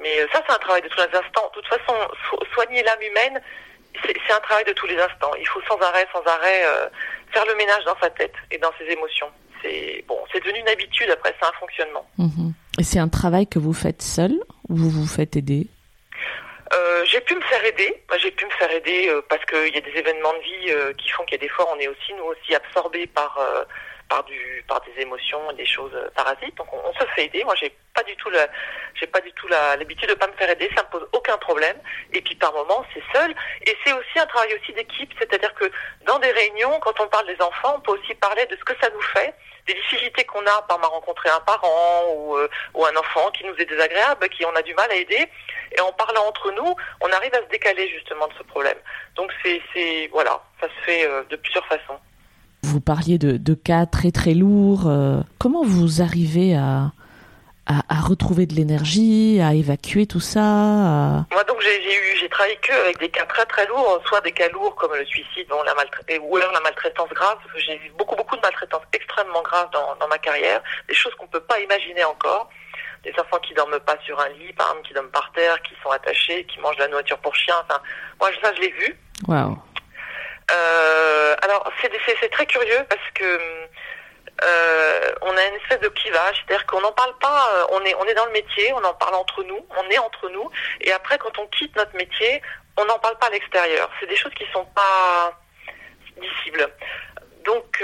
Mais 0.00 0.20
euh, 0.20 0.26
ça, 0.32 0.42
c'est 0.46 0.54
un 0.54 0.58
travail 0.58 0.82
de 0.82 0.88
tous 0.88 0.98
les 0.98 1.18
instants. 1.18 1.50
De 1.54 1.60
toute 1.60 1.66
façon, 1.66 1.94
so- 2.30 2.42
soigner 2.54 2.82
l'âme 2.82 3.02
humaine, 3.02 3.40
c'est 4.04 4.14
c'est 4.26 4.32
un 4.32 4.40
travail 4.40 4.64
de 4.64 4.72
tous 4.72 4.86
les 4.86 4.98
instants. 4.98 5.32
Il 5.38 5.46
faut 5.48 5.60
sans 5.68 5.78
arrêt, 5.80 6.06
sans 6.12 6.22
arrêt, 6.30 6.62
euh, 6.66 6.88
faire 7.32 7.44
le 7.46 7.54
ménage 7.56 7.84
dans 7.84 7.96
sa 8.00 8.10
tête 8.10 8.34
et 8.50 8.58
dans 8.58 8.72
ses 8.78 8.84
émotions. 8.92 9.30
C'est 9.62 10.04
bon, 10.06 10.18
c'est 10.32 10.40
devenu 10.40 10.58
une 10.60 10.68
habitude. 10.68 11.10
Après, 11.10 11.34
c'est 11.40 11.46
un 11.46 11.52
fonctionnement. 11.58 12.06
Mhm. 12.18 12.52
Et 12.78 12.84
c'est 12.84 12.98
un 12.98 13.08
travail 13.08 13.46
que 13.46 13.58
vous 13.58 13.72
faites 13.72 14.02
seul 14.02 14.32
ou 14.68 14.76
vous 14.76 14.90
vous 14.90 15.06
faites 15.06 15.36
aider? 15.36 15.68
Euh, 16.74 17.04
j'ai 17.06 17.20
pu 17.20 17.34
me 17.34 17.40
faire 17.42 17.64
aider. 17.64 18.02
J'ai 18.18 18.30
pu 18.30 18.44
me 18.44 18.50
faire 18.50 18.70
aider 18.70 19.08
euh, 19.08 19.22
parce 19.28 19.44
qu'il 19.44 19.74
y 19.74 19.78
a 19.78 19.80
des 19.80 19.96
événements 19.96 20.32
de 20.32 20.38
vie 20.38 20.70
euh, 20.70 20.92
qui 20.94 21.08
font 21.10 21.24
qu'il 21.24 21.34
y 21.34 21.40
a 21.40 21.46
des 21.46 21.48
fois, 21.48 21.68
on 21.74 21.78
est 21.78 21.88
aussi 21.88 22.12
nous 22.14 22.24
aussi 22.24 22.54
absorbés 22.54 23.06
par 23.06 23.38
par 24.68 24.80
des 24.82 25.02
émotions, 25.02 25.50
et 25.50 25.54
des 25.54 25.66
choses 25.66 25.94
euh, 25.94 26.08
parasites. 26.14 26.54
Donc 26.56 26.68
on, 26.72 26.92
se 26.94 27.04
fait 27.14 27.24
aider. 27.26 27.42
Moi, 27.44 27.54
j'ai 27.56 27.74
pas 27.94 28.02
du 28.02 28.14
tout 28.16 28.30
j'ai 28.94 29.06
pas 29.06 29.20
du 29.20 29.32
tout 29.32 29.48
l'habitude 29.48 30.08
de 30.08 30.14
pas 30.14 30.26
me 30.26 30.32
faire 30.34 30.50
aider. 30.50 30.70
Ça 30.76 30.82
me 30.84 30.88
pose 30.90 31.08
aucun 31.12 31.36
problème. 31.38 31.76
Et 32.12 32.20
puis 32.20 32.34
par 32.36 32.52
moments, 32.52 32.84
c'est 32.92 33.02
seul. 33.12 33.34
Et 33.66 33.76
c'est 33.84 33.92
aussi 33.92 34.18
un 34.18 34.26
travail 34.26 34.54
aussi 34.54 34.72
d'équipe. 34.72 35.12
C'est-à-dire 35.18 35.52
que 35.54 35.70
dans 36.06 36.18
des 36.18 36.30
réunions, 36.30 36.78
quand 36.80 37.00
on 37.00 37.08
parle 37.08 37.26
des 37.26 37.40
enfants, 37.42 37.74
on 37.76 37.80
peut 37.80 37.92
aussi 37.92 38.14
parler 38.14 38.46
de 38.46 38.56
ce 38.56 38.64
que 38.64 38.74
ça 38.80 38.88
nous 38.90 39.02
fait 39.02 39.34
des 39.66 39.74
difficultés 39.74 40.24
qu'on 40.24 40.44
a 40.46 40.62
par 40.68 40.78
ma 40.78 40.86
rencontrer 40.86 41.30
un 41.30 41.40
parent 41.40 42.04
ou, 42.14 42.36
euh, 42.36 42.48
ou 42.74 42.84
un 42.84 42.96
enfant 42.96 43.30
qui 43.30 43.44
nous 43.44 43.54
est 43.54 43.64
désagréable, 43.64 44.28
qui 44.28 44.44
on 44.44 44.54
a 44.54 44.62
du 44.62 44.74
mal 44.74 44.90
à 44.90 44.94
aider. 44.94 45.26
Et 45.76 45.80
en 45.80 45.92
parlant 45.92 46.26
entre 46.26 46.50
nous, 46.52 46.74
on 47.00 47.10
arrive 47.10 47.34
à 47.34 47.38
se 47.38 47.48
décaler 47.48 47.88
justement 47.88 48.28
de 48.28 48.34
ce 48.34 48.42
problème. 48.42 48.76
Donc 49.16 49.32
c'est 49.42 50.08
voilà, 50.12 50.42
ça 50.60 50.68
se 50.68 50.84
fait 50.84 51.06
euh, 51.06 51.22
de 51.24 51.36
plusieurs 51.36 51.66
façons. 51.66 51.98
Vous 52.64 52.80
parliez 52.80 53.18
de, 53.18 53.36
de 53.36 53.54
cas 53.54 53.84
très 53.84 54.10
très 54.10 54.32
lourds. 54.34 54.84
euh, 54.86 55.20
comment 55.38 55.62
vous 55.64 56.00
arrivez 56.00 56.54
à, 56.56 56.92
à, 57.66 57.76
à 57.88 58.00
retrouver 58.00 58.46
de 58.46 58.54
l'énergie, 58.54 59.38
à 59.42 59.52
évacuer 59.54 60.06
tout 60.06 60.20
ça 60.20 60.40
à- 60.42 61.26
Moi 61.32 61.44
donc 61.46 61.58
j'ai, 61.60 61.76
j'ai 61.82 61.94
eu, 61.94 62.16
j'ai 62.20 62.28
travaillé 62.30 62.56
que 62.62 62.72
avec 62.84 62.98
des 62.98 63.10
cas 63.10 63.26
très 63.26 63.44
très 63.44 63.66
lourds, 63.68 64.00
soit 64.06 64.22
des 64.22 64.32
cas 64.32 64.48
lourds 64.48 64.74
comme 64.76 64.92
le 64.98 65.04
suicide, 65.04 65.46
bon, 65.50 65.62
la 65.62 65.74
ou 66.22 66.36
alors 66.36 66.52
la 66.52 66.60
maltraitance 66.60 67.10
grave. 67.10 67.38
J'ai 67.66 67.76
eu 67.76 67.92
beaucoup 67.98 68.16
beaucoup 68.16 68.36
de 68.36 68.40
maltraitance 68.40 68.82
extrêmement 68.94 69.42
grave 69.42 69.68
dans, 69.72 69.94
dans 70.00 70.08
ma 70.08 70.18
carrière, 70.18 70.62
des 70.88 70.94
choses 70.94 71.14
qu'on 71.16 71.26
peut 71.26 71.40
pas 71.52 71.60
imaginer 71.60 72.04
encore. 72.04 72.48
Des 73.04 73.12
enfants 73.20 73.38
qui 73.46 73.52
dorment 73.52 73.78
pas 73.84 73.98
sur 74.06 74.18
un 74.18 74.28
lit, 74.30 74.52
par 74.56 74.68
exemple, 74.70 74.88
qui 74.88 74.94
dorment 74.94 75.10
par 75.10 75.30
terre, 75.34 75.60
qui 75.62 75.74
sont 75.82 75.90
attachés, 75.90 76.46
qui 76.46 76.58
mangent 76.60 76.76
de 76.76 76.84
la 76.84 76.88
nourriture 76.88 77.18
pour 77.18 77.34
chien. 77.36 77.54
Enfin, 77.62 77.78
moi 78.18 78.30
ça 78.42 78.50
je 78.56 78.60
l'ai 78.62 78.70
vu. 78.80 78.96
Waouh. 79.28 79.58
Euh, 80.50 81.36
alors 81.42 81.70
c'est 81.80 82.28
très 82.30 82.46
curieux 82.46 82.84
parce 82.88 83.10
que 83.14 83.38
euh, 84.42 85.12
on 85.22 85.36
a 85.36 85.46
une 85.46 85.54
espèce 85.54 85.80
de 85.80 85.88
clivage, 85.88 86.44
c'est-à-dire 86.46 86.66
qu'on 86.66 86.80
n'en 86.80 86.92
parle 86.92 87.16
pas, 87.18 87.48
euh, 87.54 87.66
on 87.70 87.80
est 87.84 87.94
on 87.94 88.04
est 88.04 88.14
dans 88.14 88.26
le 88.26 88.32
métier, 88.32 88.72
on 88.72 88.84
en 88.84 88.94
parle 88.94 89.14
entre 89.14 89.42
nous, 89.44 89.66
on 89.78 89.90
est 89.90 89.98
entre 89.98 90.28
nous, 90.28 90.50
et 90.80 90.92
après 90.92 91.18
quand 91.18 91.38
on 91.38 91.46
quitte 91.46 91.74
notre 91.76 91.94
métier, 91.96 92.42
on 92.76 92.84
n'en 92.84 92.98
parle 92.98 93.18
pas 93.18 93.26
à 93.26 93.30
l'extérieur. 93.30 93.90
C'est 94.00 94.06
des 94.06 94.16
choses 94.16 94.34
qui 94.34 94.44
sont 94.52 94.66
pas 94.66 95.40
dissibles. 96.20 96.68
Donc 97.44 97.82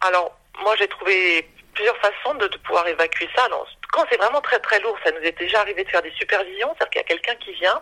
alors 0.00 0.36
moi 0.58 0.74
j'ai 0.76 0.88
trouvé 0.88 1.48
plusieurs 1.74 1.96
façons 1.98 2.34
de, 2.34 2.46
de 2.46 2.56
pouvoir 2.58 2.86
évacuer 2.86 3.28
ça. 3.36 3.44
Alors, 3.44 3.66
quand 3.92 4.04
c'est 4.10 4.16
vraiment 4.16 4.40
très 4.40 4.60
très 4.60 4.80
lourd, 4.80 4.96
ça 5.04 5.10
nous 5.10 5.20
est 5.20 5.36
déjà 5.38 5.60
arrivé 5.60 5.84
de 5.84 5.90
faire 5.90 6.02
des 6.02 6.12
supervisions, 6.12 6.72
c'est-à-dire 6.76 6.90
qu'il 6.90 7.00
y 7.00 7.04
a 7.04 7.08
quelqu'un 7.08 7.34
qui 7.36 7.52
vient 7.54 7.80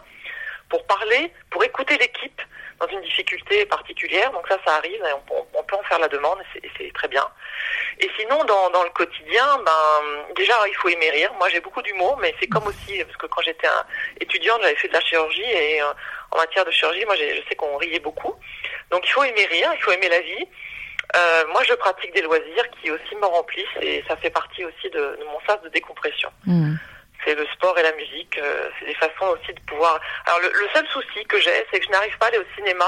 pour 0.69 0.87
parler, 0.87 1.33
pour 1.51 1.63
écouter 1.63 1.99
l'équipe 1.99 2.41
dans 2.83 2.89
une 2.93 3.01
difficulté 3.03 3.65
particulière. 3.67 4.31
Donc 4.33 4.47
ça, 4.49 4.59
ça 4.67 4.77
arrive, 4.77 5.03
et 5.03 5.13
on, 5.55 5.63
peut 5.63 5.77
en 5.77 5.83
faire 5.85 5.99
la 5.99 6.09
demande, 6.09 6.39
et 6.63 6.71
c'est- 6.77 6.93
très 6.93 7.09
bien. 7.09 7.27
Et 8.01 8.11
sinon, 8.19 8.45
dans, 8.45 8.83
le 8.83 8.91
quotidien, 8.91 9.47
ben 9.65 10.25
déjà, 10.37 10.55
il 10.69 10.75
faut 10.75 10.89
aimer 10.89 11.11
rire. 11.11 11.33
Moi, 11.39 11.49
j'ai 11.49 11.61
beaucoup 11.61 11.83
d'humour, 11.83 12.19
mais 12.21 12.35
c'est 12.41 12.47
comme 12.49 12.67
aussi, 12.67 13.03
parce 13.05 13.17
que 13.17 13.27
quand 13.27 13.41
j'étais 13.43 13.69
étudiante, 14.21 14.61
j'avais 14.63 14.77
fait 14.77 14.89
de 14.89 14.93
la 14.93 15.01
chirurgie, 15.01 15.43
et 15.43 15.81
euh, 15.81 15.87
en 16.31 16.37
matière 16.39 16.65
de 16.65 16.71
chirurgie, 16.71 17.05
moi, 17.05 17.17
je 17.17 17.43
sais 17.49 17.55
qu'on 17.55 17.77
riait 17.77 18.01
beaucoup. 18.01 18.35
Donc 18.91 19.07
il 19.07 19.11
faut 19.11 19.25
aimer 19.25 19.47
rire, 19.47 19.71
il 19.75 19.83
faut 19.83 19.93
aimer 19.93 20.09
la 20.09 20.21
vie. 20.21 20.47
Euh, 21.17 21.45
moi, 21.53 21.63
je 21.65 21.75
pratique 21.75 22.15
des 22.15 22.23
loisirs 22.23 22.69
qui 22.81 22.91
aussi 22.91 23.15
me 23.17 23.27
remplissent, 23.27 23.79
et 23.81 24.05
ça 24.09 24.17
fait 24.17 24.31
partie 24.31 24.65
aussi 24.65 24.91
de, 24.91 25.19
mon 25.27 25.41
sas 25.47 25.61
de 25.63 25.69
décompression 25.69 26.31
Mhm. 26.47 26.79
C'est 27.25 27.35
le 27.35 27.47
sport 27.55 27.79
et 27.79 27.83
la 27.83 27.93
musique. 27.93 28.39
euh, 28.39 28.69
c'est 28.79 28.87
des 28.87 28.95
façons 28.95 29.27
aussi 29.35 29.53
de 29.53 29.61
pouvoir. 29.67 30.01
Alors 30.27 30.41
le, 30.41 30.49
le 30.61 30.69
seul 30.75 30.87
souci 30.89 31.25
que 31.29 31.41
j'ai, 31.41 31.67
c'est 31.71 31.81
que 31.81 31.87
je 31.87 31.91
n'arrive 31.91 32.17
pas 32.19 32.27
à 32.27 32.29
aller 32.29 32.39
au 32.39 32.45
cinéma 32.57 32.85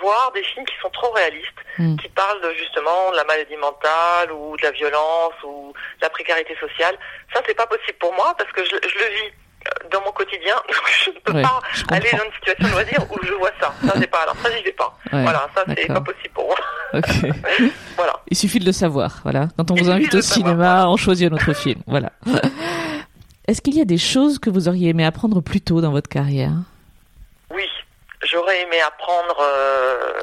voir 0.00 0.30
des 0.34 0.42
films 0.42 0.66
qui 0.66 0.74
sont 0.82 0.90
trop 0.90 1.10
réalistes, 1.12 1.46
Mm. 1.78 1.96
qui 1.96 2.08
parlent 2.08 2.40
de, 2.42 2.52
justement 2.54 3.10
de 3.12 3.16
la 3.16 3.24
maladie 3.24 3.56
mentale 3.56 4.32
ou 4.32 4.56
de 4.56 4.62
la 4.62 4.70
violence 4.72 5.32
ou 5.44 5.72
de 5.72 6.02
la 6.02 6.10
précarité 6.10 6.54
sociale. 6.60 6.96
Ça, 7.32 7.40
c'est 7.46 7.54
pas 7.54 7.66
possible 7.66 7.96
pour 8.00 8.12
moi 8.14 8.34
parce 8.36 8.50
que 8.52 8.64
je, 8.64 8.70
je 8.70 8.98
le 8.98 9.10
vis 9.14 9.32
euh, 9.66 9.88
dans 9.92 10.00
mon 10.02 10.10
quotidien. 10.12 10.56
Donc 10.68 10.84
je 11.04 11.10
ne 11.10 11.18
peux 11.20 11.32
Ouais, 11.34 11.42
pas 11.42 11.60
aller 11.90 12.10
dans 12.10 12.24
une 12.24 12.32
situation 12.32 12.66
de 12.66 12.70
loisir 12.72 12.98
où 13.12 13.16
je 13.24 13.32
vois 13.34 13.50
ça. 13.60 13.72
Ça, 13.86 13.94
c'est 13.96 14.06
pas. 14.10 14.22
Alors 14.22 14.36
ça, 14.42 14.50
j'y 14.56 14.62
vais 14.64 14.72
pas. 14.72 14.92
Ouais, 15.12 15.22
voilà, 15.22 15.48
ça, 15.54 15.64
c'est 15.68 15.86
pas 15.86 16.00
possible 16.00 16.34
pour 16.34 16.46
moi. 16.46 16.56
Ok. 16.94 17.08
voilà. 17.96 18.14
Il 18.28 18.36
suffit 18.36 18.58
de 18.58 18.64
le 18.66 18.72
savoir, 18.72 19.20
voilà. 19.22 19.46
Quand 19.56 19.70
on 19.70 19.76
Il 19.76 19.84
vous 19.84 19.90
invite 19.90 20.14
au 20.14 20.20
savoir, 20.20 20.50
cinéma, 20.52 20.88
on 20.88 20.96
choisit 20.96 21.30
un 21.30 21.34
autre 21.36 21.52
film, 21.54 21.80
voilà. 21.86 22.10
Est-ce 23.48 23.62
qu'il 23.62 23.74
y 23.76 23.80
a 23.80 23.84
des 23.86 23.98
choses 23.98 24.38
que 24.38 24.50
vous 24.50 24.68
auriez 24.68 24.90
aimé 24.90 25.04
apprendre 25.06 25.40
plus 25.40 25.60
tôt 25.62 25.80
dans 25.80 25.90
votre 25.90 26.08
carrière? 26.08 26.52
Oui, 27.50 27.66
j'aurais 28.22 28.60
aimé 28.60 28.78
apprendre 28.82 29.36
euh, 29.40 30.22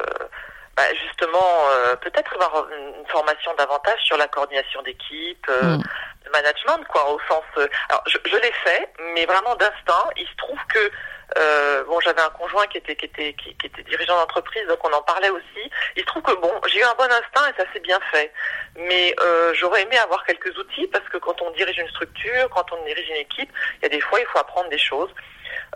bah, 0.76 0.84
justement 1.06 1.44
euh, 1.72 1.96
peut-être 1.96 2.32
avoir 2.40 2.66
une 2.70 3.04
formation 3.08 3.50
davantage 3.58 3.98
sur 4.04 4.16
la 4.16 4.28
coordination 4.28 4.80
d'équipe, 4.82 5.44
euh, 5.48 5.76
Mm. 5.76 5.82
le 6.24 6.30
management, 6.30 6.84
quoi, 6.88 7.12
au 7.12 7.18
sens. 7.28 7.42
alors 7.88 8.02
je, 8.06 8.16
je 8.30 8.36
l'ai 8.36 8.52
fait, 8.64 8.88
mais 9.14 9.26
vraiment 9.26 9.56
d'instinct. 9.56 10.08
Il 10.16 10.26
se 10.26 10.36
trouve 10.36 10.58
que 10.68 10.90
euh, 11.36 11.84
bon, 11.84 11.98
j'avais 12.00 12.20
un 12.20 12.30
conjoint 12.30 12.66
qui 12.66 12.78
était 12.78 12.94
qui 12.94 13.06
était 13.06 13.34
qui, 13.34 13.50
était 13.50 13.82
dirigeant 13.82 14.16
d'entreprise, 14.16 14.66
donc 14.68 14.78
on 14.86 14.92
en 14.92 15.02
parlait 15.02 15.30
aussi. 15.30 15.70
Il 15.96 16.02
se 16.02 16.06
trouve 16.06 16.22
que 16.22 16.34
bon, 16.34 16.52
j'ai 16.68 16.80
eu 16.80 16.84
un 16.84 16.94
bon 16.94 17.04
instinct 17.04 17.50
et 17.50 17.60
ça 17.60 17.66
s'est 17.72 17.80
bien 17.80 17.98
fait. 18.12 18.32
Mais 18.76 19.14
euh, 19.20 19.52
j'aurais 19.54 19.82
aimé 19.82 19.98
avoir 19.98 20.24
quelques 20.24 20.56
outils 20.56 20.86
parce 20.88 21.06
que 21.08 21.18
quand 21.18 21.40
on 21.42 21.50
dirige 21.52 21.78
une 21.78 21.88
structure, 21.88 22.48
quand 22.50 22.72
on 22.72 22.84
dirige 22.84 23.08
une 23.08 23.16
équipe, 23.16 23.50
il 23.78 23.82
y 23.82 23.86
a 23.86 23.88
des 23.88 24.00
fois 24.00 24.20
il 24.20 24.26
faut 24.26 24.38
apprendre 24.38 24.68
des 24.68 24.78
choses 24.78 25.10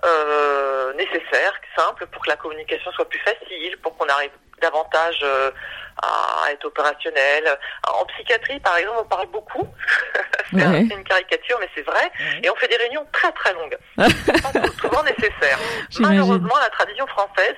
euh, 0.04 0.92
nécessaires, 0.94 1.60
simples, 1.76 2.06
pour 2.06 2.22
que 2.22 2.30
la 2.30 2.36
communication 2.36 2.90
soit 2.92 3.08
plus 3.08 3.20
facile, 3.20 3.76
pour 3.82 3.96
qu'on 3.96 4.08
arrive 4.08 4.30
davantage 4.60 5.18
euh, 5.22 5.50
à 6.02 6.50
être 6.52 6.64
opérationnel. 6.64 7.58
En 7.88 8.04
psychiatrie, 8.06 8.60
par 8.60 8.76
exemple, 8.76 8.98
on 9.00 9.04
parle 9.08 9.26
beaucoup. 9.28 9.66
c'est 10.50 10.56
Ouais. 10.66 10.80
une 10.82 11.04
caricature, 11.04 11.58
mais 11.60 11.68
c'est 11.74 11.82
vrai. 11.82 12.10
Et 12.42 12.50
on 12.50 12.56
fait 12.56 12.68
des 12.68 12.76
réunions 12.76 13.06
très 13.12 13.30
très 13.32 13.52
longues. 13.52 13.76
Pas 13.96 14.08
sou- 14.08 14.72
souvent 14.80 15.02
nécessaires. 15.02 15.58
Malheureusement, 16.00 16.56
la 16.60 16.70
tradition 16.70 17.06
française 17.08 17.54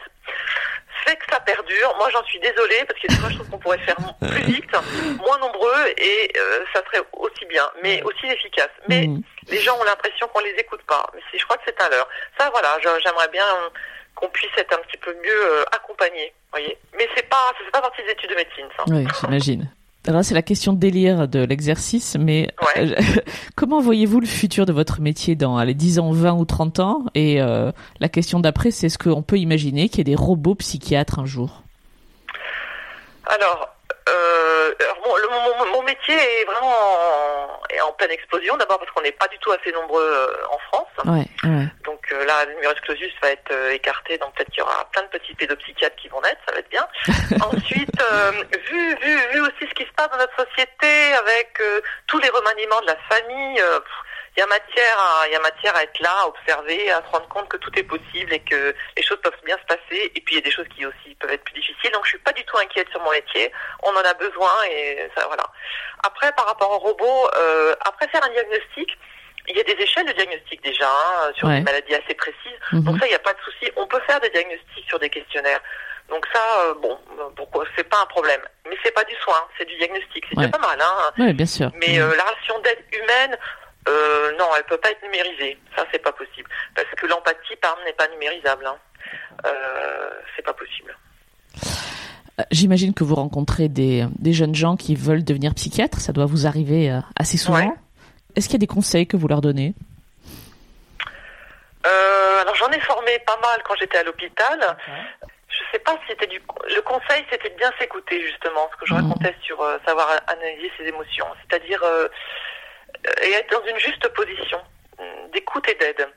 fait 1.06 1.16
que 1.16 1.24
ça 1.32 1.40
perdure. 1.40 1.94
Moi, 1.98 2.08
j'en 2.12 2.22
suis 2.24 2.38
désolée 2.38 2.84
parce 2.86 3.00
que 3.00 3.12
fois, 3.14 3.28
je 3.30 3.34
trouve 3.36 3.50
qu'on 3.50 3.58
pourrait 3.58 3.78
faire 3.78 3.96
plus 4.20 4.42
vite, 4.42 4.70
moins 5.18 5.38
nombreux 5.38 5.88
et 5.96 6.32
euh, 6.36 6.64
ça 6.72 6.80
serait 6.86 7.02
aussi 7.14 7.44
bien, 7.46 7.68
mais 7.82 8.02
aussi 8.04 8.26
efficace. 8.26 8.70
Mais 8.88 9.06
Mhm. 9.08 9.20
les 9.48 9.58
gens 9.60 9.76
ont 9.80 9.84
l'impression 9.84 10.28
qu'on 10.28 10.40
les 10.40 10.50
écoute 10.58 10.82
pas. 10.86 11.04
Mais 11.14 11.20
c'est- 11.30 11.38
je 11.38 11.44
crois 11.44 11.56
que 11.56 11.62
c'est 11.66 11.80
à 11.82 11.88
l'heure. 11.88 12.08
Ça, 12.38 12.50
voilà, 12.50 12.78
j'aimerais 12.82 13.28
bien 13.28 13.46
qu'on 14.22 14.28
puisse 14.30 14.50
être 14.56 14.72
un 14.72 14.82
petit 14.86 14.98
peu 14.98 15.12
mieux 15.14 15.46
euh, 15.46 15.64
accompagnés, 15.72 16.32
voyez. 16.52 16.78
Mais 16.96 17.08
c'est 17.16 17.28
pas, 17.28 17.36
ça 17.58 17.64
fait 17.64 17.70
pas 17.72 17.80
partie 17.80 18.02
des 18.06 18.12
études 18.12 18.30
de 18.30 18.34
médecine, 18.36 18.64
ça. 18.76 18.84
Oui, 18.88 19.04
j'imagine. 19.20 19.70
Alors 20.06 20.24
c'est 20.24 20.34
la 20.34 20.42
question 20.42 20.72
de 20.72 20.78
délire 20.78 21.28
de 21.28 21.44
l'exercice, 21.44 22.16
mais 22.18 22.48
Ouais. 22.76 22.90
euh, 22.92 23.20
comment 23.56 23.80
voyez-vous 23.80 24.20
le 24.20 24.26
futur 24.26 24.66
de 24.66 24.72
votre 24.72 25.00
métier 25.00 25.34
dans 25.36 25.62
les 25.62 25.74
10 25.74 25.98
ans, 26.00 26.10
20 26.12 26.32
ou 26.34 26.44
30 26.44 26.80
ans? 26.80 27.04
Et 27.14 27.40
euh, 27.42 27.70
la 28.00 28.08
question 28.08 28.40
d'après, 28.40 28.70
c'est 28.70 28.86
est-ce 28.86 28.98
qu'on 28.98 29.22
peut 29.22 29.38
imaginer 29.38 29.88
qu'il 29.88 29.98
y 29.98 30.00
ait 30.02 30.04
des 30.04 30.16
robots 30.16 30.54
psychiatres 30.56 31.18
un 31.18 31.26
jour? 31.26 31.62
Alors, 33.26 33.68
alors 34.80 34.98
bon, 35.04 35.16
le- 35.16 35.28
mon, 35.28 35.66
mon- 35.72 35.82
métier 35.82 36.14
est 36.14 36.44
vraiment 36.44 36.70
en, 36.70 37.60
est 37.70 37.80
en 37.80 37.92
pleine 37.92 38.10
explosion. 38.12 38.56
D'abord 38.56 38.78
parce 38.78 38.90
qu'on 38.92 39.02
n'est 39.02 39.12
pas 39.12 39.26
du 39.28 39.38
tout 39.38 39.50
assez 39.52 39.72
nombreux 39.72 40.02
euh, 40.02 40.46
en 40.50 40.58
France. 40.58 40.88
Ouais, 41.04 41.26
ouais. 41.44 41.66
Donc 41.84 42.00
euh, 42.12 42.24
là, 42.24 42.44
le 42.44 42.54
numerus 42.54 42.80
clausus 42.82 43.12
va 43.20 43.30
être 43.30 43.50
euh, 43.50 43.72
écarté, 43.72 44.16
donc 44.18 44.32
peut-être 44.34 44.50
qu'il 44.50 44.60
y 44.60 44.62
aura 44.62 44.88
plein 44.92 45.02
de 45.02 45.08
petits 45.08 45.34
pédopsychiatres 45.34 45.96
qui 45.96 46.08
vont 46.08 46.20
naître, 46.20 46.40
ça 46.46 46.52
va 46.54 46.60
être 46.60 46.70
bien. 46.70 46.86
Ensuite, 47.44 48.00
euh, 48.00 48.30
vu, 48.70 48.94
vu, 48.96 49.18
vu 49.32 49.40
aussi 49.40 49.68
ce 49.68 49.74
qui 49.74 49.84
se 49.84 49.92
passe 49.96 50.08
dans 50.10 50.18
notre 50.18 50.36
société 50.36 51.14
avec 51.14 51.60
tous 52.06 52.18
les 52.18 52.28
remaniements 52.28 52.80
de 52.82 52.86
la 52.86 52.96
famille, 53.10 53.56
pff, 53.56 53.92
il 54.36 54.40
y 54.40 54.42
a 54.42 54.46
matière, 54.46 54.98
à, 54.98 55.26
il 55.28 55.32
y 55.32 55.36
a 55.36 55.40
matière 55.40 55.76
à 55.76 55.82
être 55.82 55.98
là, 56.00 56.12
à 56.22 56.26
observer, 56.26 56.90
à 56.90 57.02
se 57.02 57.10
rendre 57.12 57.28
compte 57.28 57.48
que 57.48 57.58
tout 57.58 57.70
est 57.78 57.82
possible 57.82 58.32
et 58.32 58.40
que 58.40 58.74
les 58.96 59.02
choses 59.02 59.20
peuvent 59.22 59.36
bien 59.44 59.58
se 59.58 59.64
passer. 59.66 60.10
Et 60.14 60.20
puis 60.22 60.34
il 60.34 60.36
y 60.36 60.38
a 60.38 60.44
des 60.44 60.50
choses 60.50 60.66
qui 60.74 60.86
aussi 60.86 61.14
peuvent 61.20 61.30
être 61.32 61.44
plus 61.44 61.54
difficiles. 61.54 61.92
Donc 61.92 62.04
je 62.04 62.10
suis 62.10 62.18
pas 62.18 62.32
du 62.32 62.42
tout 62.44 62.56
inquiète 62.58 62.88
sur 62.90 63.00
mon 63.02 63.10
métier. 63.10 63.52
On 63.82 63.90
en 63.90 64.00
a 64.00 64.14
besoin 64.14 64.52
et 64.70 65.10
ça 65.16 65.26
voilà. 65.26 65.44
Après, 66.04 66.32
par 66.32 66.46
rapport 66.46 66.70
au 66.72 66.78
robot, 66.78 67.28
euh, 67.36 67.74
après 67.84 68.08
faire 68.08 68.24
un 68.24 68.30
diagnostic. 68.30 68.96
Il 69.48 69.56
y 69.56 69.60
a 69.60 69.64
des 69.64 69.72
échelles 69.72 70.06
de 70.06 70.12
diagnostic 70.12 70.62
déjà 70.62 70.88
hein, 70.88 71.32
sur 71.34 71.48
Ouais. 71.48 71.56
des 71.58 71.62
maladies 71.64 71.94
assez 71.96 72.14
précises. 72.14 72.58
Mhm. 72.70 72.84
Donc 72.84 73.00
ça, 73.00 73.06
il 73.06 73.08
n'y 73.10 73.16
a 73.16 73.18
pas 73.18 73.32
de 73.34 73.40
souci. 73.40 73.72
On 73.74 73.86
peut 73.88 74.00
faire 74.06 74.20
des 74.20 74.30
diagnostics 74.30 74.86
sur 74.88 75.00
des 75.00 75.10
questionnaires. 75.10 75.58
Donc 76.08 76.24
ça, 76.32 76.40
euh, 76.66 76.74
bon, 76.74 76.96
pourquoi 77.36 77.64
c'est 77.76 77.82
pas 77.88 78.00
un 78.02 78.06
problème. 78.06 78.40
Mais 78.68 78.76
c'est 78.84 78.92
pas 78.92 79.02
du 79.02 79.14
soin, 79.16 79.44
c'est 79.58 79.64
du 79.64 79.74
diagnostic. 79.78 80.24
C'est 80.28 80.38
Ouais. 80.38 80.46
déjà 80.46 80.58
pas 80.58 80.64
mal, 80.68 80.78
hein. 80.80 81.10
Ouais, 81.18 81.32
bien 81.32 81.46
sûr. 81.46 81.70
Mais 81.74 81.98
euh, 81.98 82.14
la 82.14 82.22
relation 82.22 82.58
d'aide 82.60 82.84
humaine, 82.92 83.36
euh, 83.88 84.32
non, 84.38 84.46
elle 84.56 84.64
peut 84.64 84.76
pas 84.78 84.90
être 84.90 85.02
numérisée. 85.02 85.58
Ça, 85.76 85.84
c'est 85.92 85.98
pas 86.02 86.12
possible. 86.12 86.48
Parce 86.74 86.88
que 86.96 87.06
l'empathie, 87.06 87.56
par 87.60 87.72
exemple, 87.72 87.86
n'est 87.86 87.92
pas 87.94 88.08
numérisable. 88.08 88.66
Hein. 88.66 88.76
Euh, 89.46 90.10
c'est 90.36 90.42
pas 90.44 90.52
possible. 90.52 90.96
Euh, 92.40 92.44
J'imagine 92.50 92.94
que 92.94 93.04
vous 93.04 93.14
rencontrez 93.14 93.68
des, 93.68 94.06
des 94.18 94.32
jeunes 94.32 94.54
gens 94.54 94.76
qui 94.76 94.94
veulent 94.94 95.24
devenir 95.24 95.54
psychiatres. 95.54 96.00
Ça 96.00 96.12
doit 96.12 96.26
vous 96.26 96.46
arriver 96.46 96.90
euh, 96.90 97.00
assez 97.18 97.36
souvent. 97.36 97.58
Ouais. 97.58 97.72
Est-ce 98.36 98.46
qu'il 98.46 98.54
y 98.54 98.56
a 98.56 98.66
des 98.66 98.66
conseils 98.66 99.06
que 99.06 99.16
vous 99.16 99.28
leur 99.28 99.40
donnez? 99.40 99.74
Euh, 101.86 102.40
alors 102.40 102.54
j'en 102.54 102.70
ai 102.70 102.80
formé 102.80 103.18
pas 103.26 103.36
mal 103.42 103.60
quand 103.64 103.74
j'étais 103.78 103.98
à 103.98 104.04
l'hôpital. 104.04 104.76
Je 105.48 105.58
sais 105.72 105.80
pas 105.80 105.92
si 105.92 106.00
c'était 106.08 106.26
du 106.28 106.40
le 106.74 106.80
conseil, 106.82 107.24
c'était 107.30 107.50
de 107.50 107.56
bien 107.56 107.70
s'écouter 107.78 108.20
justement, 108.24 108.70
ce 108.72 108.76
que 108.78 108.86
je 108.86 108.94
Mhm. 108.94 109.08
racontais 109.08 109.34
sur 109.42 109.58
savoir 109.84 110.08
analyser 110.28 110.70
ses 110.78 110.84
émotions, 110.84 111.26
c'est-à-dire 111.40 111.82
et 113.22 113.32
être 113.32 113.50
dans 113.50 113.66
une 113.66 113.78
juste 113.78 114.06
position 114.08 114.60
euh, 115.00 115.28
d'écoute 115.32 115.68
et 115.68 115.74
d'aide. 115.74 116.08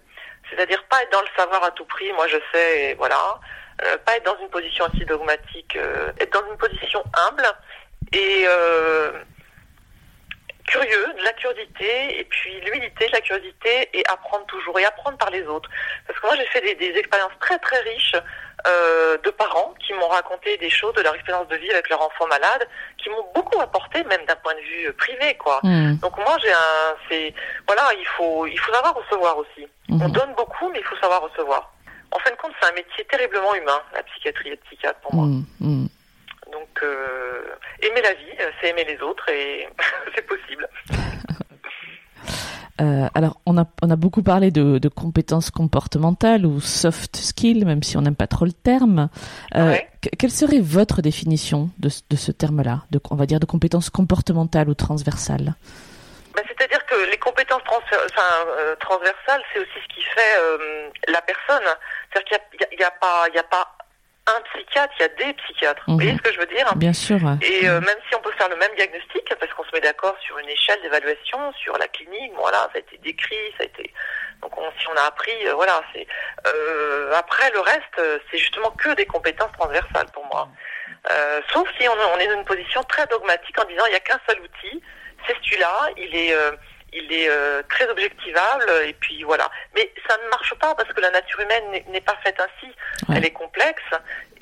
C'est-à-dire 0.50 0.84
pas 0.86 1.02
être 1.02 1.12
dans 1.12 1.22
le 1.22 1.28
savoir 1.36 1.64
à 1.64 1.72
tout 1.72 1.86
prix, 1.86 2.12
moi 2.14 2.28
je 2.28 2.38
sais, 2.54 2.94
voilà. 2.96 3.40
Euh, 3.84 3.98
pas 4.06 4.16
être 4.16 4.26
dans 4.26 4.38
une 4.40 4.50
position 4.50 4.86
aussi 4.86 5.04
dogmatique, 5.06 5.76
euh, 5.76 6.12
être 6.20 6.32
dans 6.32 6.50
une 6.50 6.58
position 6.58 7.04
humble 7.28 7.46
et 8.14 8.46
euh, 8.48 9.12
curieux, 10.66 11.14
de 11.18 11.24
la 11.24 11.34
curiosité, 11.34 12.20
et 12.20 12.24
puis 12.24 12.62
l'humilité, 12.62 13.08
de 13.08 13.12
la 13.12 13.22
curiosité, 13.22 13.90
et 13.94 14.04
apprendre 14.08 14.46
toujours, 14.46 14.80
et 14.80 14.86
apprendre 14.86 15.18
par 15.18 15.30
les 15.30 15.44
autres. 15.44 15.70
Parce 16.08 16.20
que 16.20 16.26
moi, 16.26 16.36
j'ai 16.38 16.46
fait 16.46 16.76
des 16.76 16.98
expériences 16.98 17.38
très 17.40 17.60
très 17.60 17.80
riches 17.82 18.16
euh, 18.68 19.18
de 19.24 19.30
parents 19.30 19.74
qui 19.86 19.94
m'ont 19.94 20.08
raconté 20.08 20.58
des 20.58 20.70
choses 20.70 20.94
de 20.96 21.02
leur 21.02 21.14
expérience 21.16 21.48
de 21.48 21.56
vie 21.56 21.70
avec 21.72 21.90
leur 21.90 22.02
enfant 22.02 22.28
malade, 22.28 22.68
qui 22.98 23.10
m'ont 23.10 23.26
beaucoup 23.34 23.60
apporté, 23.62 24.04
même 24.06 24.26
d'un 24.26 24.36
point 24.38 24.54
de 24.56 24.60
vue 24.60 24.88
euh, 24.88 24.94
privé, 24.94 25.36
quoi. 25.36 25.60
Hmm, 25.64 25.96
Donc 25.98 26.18
moi, 26.18 26.36
j'ai 26.42 26.52
un, 26.52 26.96
c'est, 27.10 27.34
voilà, 27.68 27.84
il 28.00 28.06
faut, 28.18 28.48
il 28.48 28.58
faut 28.60 28.74
savoir 28.74 28.96
recevoir 28.96 29.38
aussi. 29.38 29.68
On 29.90 29.96
mhm, 29.96 30.12
donne 30.12 30.34
beaucoup, 30.36 30.70
mais 30.70 30.80
il 30.80 30.86
faut 30.86 30.98
savoir 30.98 31.22
recevoir. 31.22 31.72
En 32.12 32.20
fin 32.20 32.32
de 32.32 32.36
compte, 32.38 32.54
c'est 32.60 32.70
un 32.70 32.74
métier 32.74 33.04
terriblement 33.06 33.54
humain, 33.56 33.82
la 33.94 34.04
psychiatrie 34.04 34.48
et 34.48 34.52
le 34.52 34.58
psychiatre 34.58 35.00
pour 35.02 35.14
moi. 35.14 35.26
hmm, 35.26 35.44
hmm. 35.60 35.88
Donc, 36.52 36.70
euh, 36.84 37.56
aimer 37.82 38.02
la 38.02 38.14
vie, 38.14 38.32
euh, 38.40 38.52
c'est 38.62 38.70
aimer 38.70 38.86
les 38.86 39.02
autres 39.02 39.28
et 39.30 39.68
c'est 40.16 40.26
possible. 40.26 40.68
Euh, 42.82 43.08
alors, 43.16 43.40
on 43.46 43.58
a, 43.58 43.66
on 43.82 43.90
a 43.90 43.96
beaucoup 43.96 44.22
parlé 44.22 44.52
de, 44.52 44.80
de 44.80 44.90
compétences 44.90 45.50
comportementales 45.50 46.46
ou 46.46 46.60
soft 46.60 47.16
skills, 47.16 47.64
même 47.66 47.84
si 47.84 47.96
on 47.98 48.02
n'aime 48.02 48.16
pas 48.18 48.28
trop 48.28 48.46
le 48.46 48.52
terme. 48.52 49.10
Euh, 49.56 49.70
Ouais. 49.72 49.90
que- 50.02 50.10
Quelle 50.18 50.32
serait 50.32 50.60
votre 50.60 51.02
définition 51.02 51.70
de, 51.80 51.90
ce- 51.90 52.02
de 52.10 52.16
ce 52.18 52.32
terme-là, 52.34 52.84
de, 52.92 53.00
on 53.12 53.16
va 53.16 53.26
dire 53.26 53.40
de 53.40 53.46
compétences 53.46 53.90
comportementales 53.90 54.68
ou 54.70 54.74
transversales 54.74 55.56
Ben, 56.36 56.44
C'est-à-dire 56.48 56.86
que 56.86 56.96
les 57.10 57.18
compétences 57.18 57.62
enfin, 57.70 58.22
euh, 58.60 58.76
transversales, 58.82 59.42
c'est 59.54 59.60
aussi 59.60 59.80
ce 59.88 59.96
qui 59.96 60.02
fait 60.04 60.36
euh, 60.40 60.90
la 61.08 61.22
personne. 61.22 61.64
C'est-à-dire 62.12 62.40
qu'il 62.50 62.78
n'y 62.78 62.84
a, 62.84 62.86
y 62.86 62.88
a 62.88 62.92
pas, 62.92 63.26
il 63.30 63.36
y 63.36 63.40
a 63.40 63.44
pas 63.44 63.66
un 64.28 64.42
psychiatre, 64.54 64.94
il 65.00 65.02
y 65.02 65.06
a 65.06 65.10
des 65.10 65.34
psychiatres. 65.34 65.84
Mhm. 65.88 65.94
Vous 65.94 66.00
voyez 66.02 66.18
ce 66.18 66.22
que 66.24 66.34
je 66.34 66.40
veux 66.40 66.48
dire? 66.48 66.74
Bien 66.76 66.94
sûr. 66.94 67.18
ouais. 67.18 67.38
Et 67.48 67.68
euh, 67.68 67.80
même 67.82 67.98
si 68.10 68.16
on 68.16 68.20
peut 68.22 68.32
faire 68.38 68.50
le 68.50 68.56
même 68.56 68.72
diagnostic, 68.76 69.24
parce 69.40 69.54
qu'on 69.54 69.64
se 69.64 69.72
met 69.74 69.82
d'accord 69.82 70.16
sur 70.20 70.38
une 70.40 70.50
échelle 70.50 70.82
d'évaluation, 70.82 71.54
sur 71.54 71.78
la 71.78 71.88
clinique, 71.88 72.34
bon, 72.34 72.42
voilà, 72.42 72.68
ça 72.72 72.76
a 72.76 72.80
été 72.80 72.98
décrit, 72.98 73.36
ça 73.58 73.64
a 73.64 73.66
été. 73.66 73.94
Donc 74.42 74.58
on- 74.58 74.72
si 74.80 74.88
on 74.88 74.96
a 74.96 75.04
appris, 75.08 75.48
euh, 75.48 75.54
voilà, 75.54 75.82
c'est. 75.94 76.08
Euh, 76.48 77.14
après 77.16 77.52
le 77.52 77.60
reste, 77.60 78.00
euh, 78.00 78.18
c'est 78.32 78.38
justement 78.40 78.72
que 78.72 78.94
des 78.96 79.06
compétences 79.06 79.52
transversales 79.54 80.08
pour 80.14 80.26
moi. 80.26 80.50
Euh, 81.12 81.42
sauf 81.54 81.68
si 81.80 81.88
on, 81.88 81.94
on 81.94 82.18
est 82.20 82.28
dans 82.28 82.38
une 82.40 82.46
position 82.46 82.84
très 82.84 83.06
dogmatique 83.08 83.58
en 83.60 83.66
disant 83.66 83.84
il 83.88 83.92
n'y 83.92 83.96
a 83.96 84.00
qu'un 84.00 84.20
seul 84.28 84.40
outil, 84.42 84.82
c'est 85.28 85.36
celui-là, 85.44 85.90
il 85.98 86.16
est. 86.16 86.34
il 86.96 87.12
est 87.14 87.30
euh, 87.30 87.62
très 87.70 87.88
objectivable 87.90 88.66
et 88.88 88.94
puis 88.94 89.24
voilà. 89.24 89.50
Mais 89.76 89.92
ça 90.08 90.16
ne 90.24 90.30
marche 90.30 90.54
pas 90.56 90.74
parce 90.76 90.92
que 90.94 91.02
la 91.02 91.12
nature 91.12 91.40
humaine 91.42 91.84
n'est- 91.90 92.02
pas 92.02 92.16
faite 92.24 92.40
ainsi. 92.40 92.68
Ouais. 93.10 93.16
Elle 93.18 93.26
est 93.26 93.32
complexe 93.32 93.84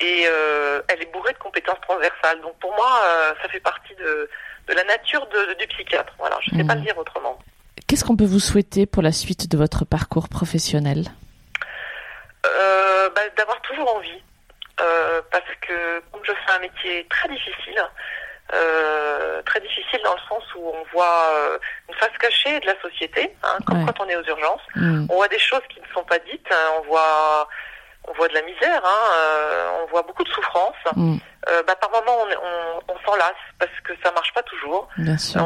et 0.00 0.24
euh, 0.28 0.80
elle 0.88 1.02
est 1.02 1.12
bourrée 1.12 1.32
de 1.32 1.38
compétences 1.38 1.80
transversales. 1.82 2.40
Donc 2.42 2.58
pour 2.60 2.72
moi, 2.74 3.00
euh, 3.04 3.34
ça 3.42 3.48
fait 3.48 3.60
partie 3.60 3.94
de, 3.96 4.30
de 4.68 4.72
la 4.74 4.84
nature 4.84 5.26
de- 5.26 5.46
de- 5.52 5.54
du 5.54 5.66
psychiatre. 5.66 6.12
Voilà, 6.18 6.38
je 6.42 6.54
ne 6.54 6.60
sais 6.60 6.66
pas 6.66 6.74
le 6.76 6.82
dire 6.82 6.96
autrement. 6.98 7.38
Qu'est-ce 7.88 8.04
qu'on 8.04 8.16
peut 8.16 8.24
vous 8.24 8.38
souhaiter 8.40 8.86
pour 8.86 9.02
la 9.02 9.12
suite 9.12 9.50
de 9.50 9.56
votre 9.56 9.84
parcours 9.84 10.28
professionnel? 10.28 11.04
Bah, 12.42 13.22
D'avoir 13.36 13.60
toujours 13.62 13.94
envie. 13.96 14.22
Parce 14.76 15.44
que 15.60 16.00
comme 16.12 16.22
je 16.24 16.32
fais 16.32 16.52
un 16.52 16.58
métier 16.60 17.06
très 17.08 17.28
difficile, 17.28 17.80
euh, 18.54 19.42
très 19.42 19.60
difficile 19.60 20.00
dans 20.04 20.14
le 20.14 20.20
sens 20.28 20.42
où 20.54 20.68
on 20.68 20.84
voit 20.92 21.30
euh, 21.34 21.58
une 21.88 21.94
face 21.96 22.16
cachée 22.18 22.60
de 22.60 22.66
la 22.66 22.80
société, 22.80 23.34
hein, 23.42 23.58
comme 23.66 23.78
Ouais. 23.80 23.84
quand 23.86 24.04
on 24.04 24.08
est 24.08 24.16
aux 24.16 24.22
urgences. 24.24 24.62
Hmm, 24.76 25.06
On 25.10 25.14
voit 25.16 25.28
des 25.28 25.38
choses 25.38 25.62
qui 25.68 25.80
ne 25.80 25.86
sont 25.94 26.04
pas 26.04 26.18
dites, 26.20 26.46
hein, 26.50 26.70
on 26.78 26.82
voit 26.82 27.48
on 28.06 28.12
voit 28.12 28.28
de 28.28 28.34
la 28.34 28.42
misère, 28.42 28.82
hein, 28.84 29.02
euh, 29.16 29.70
on 29.82 29.86
voit 29.86 30.02
beaucoup 30.02 30.24
de 30.24 30.28
souffrance. 30.28 30.76
hmm, 30.94 31.16
Euh, 31.48 31.62
bah, 31.66 31.74
par 31.76 31.90
moment, 31.90 32.16
on, 32.22 32.28
on, 32.48 32.94
on 32.94 32.98
s'en 33.06 33.16
lasse 33.16 33.44
parce 33.58 33.78
que 33.84 33.92
ça 34.02 34.10
marche 34.12 34.32
pas 34.32 34.42
toujours. 34.42 34.88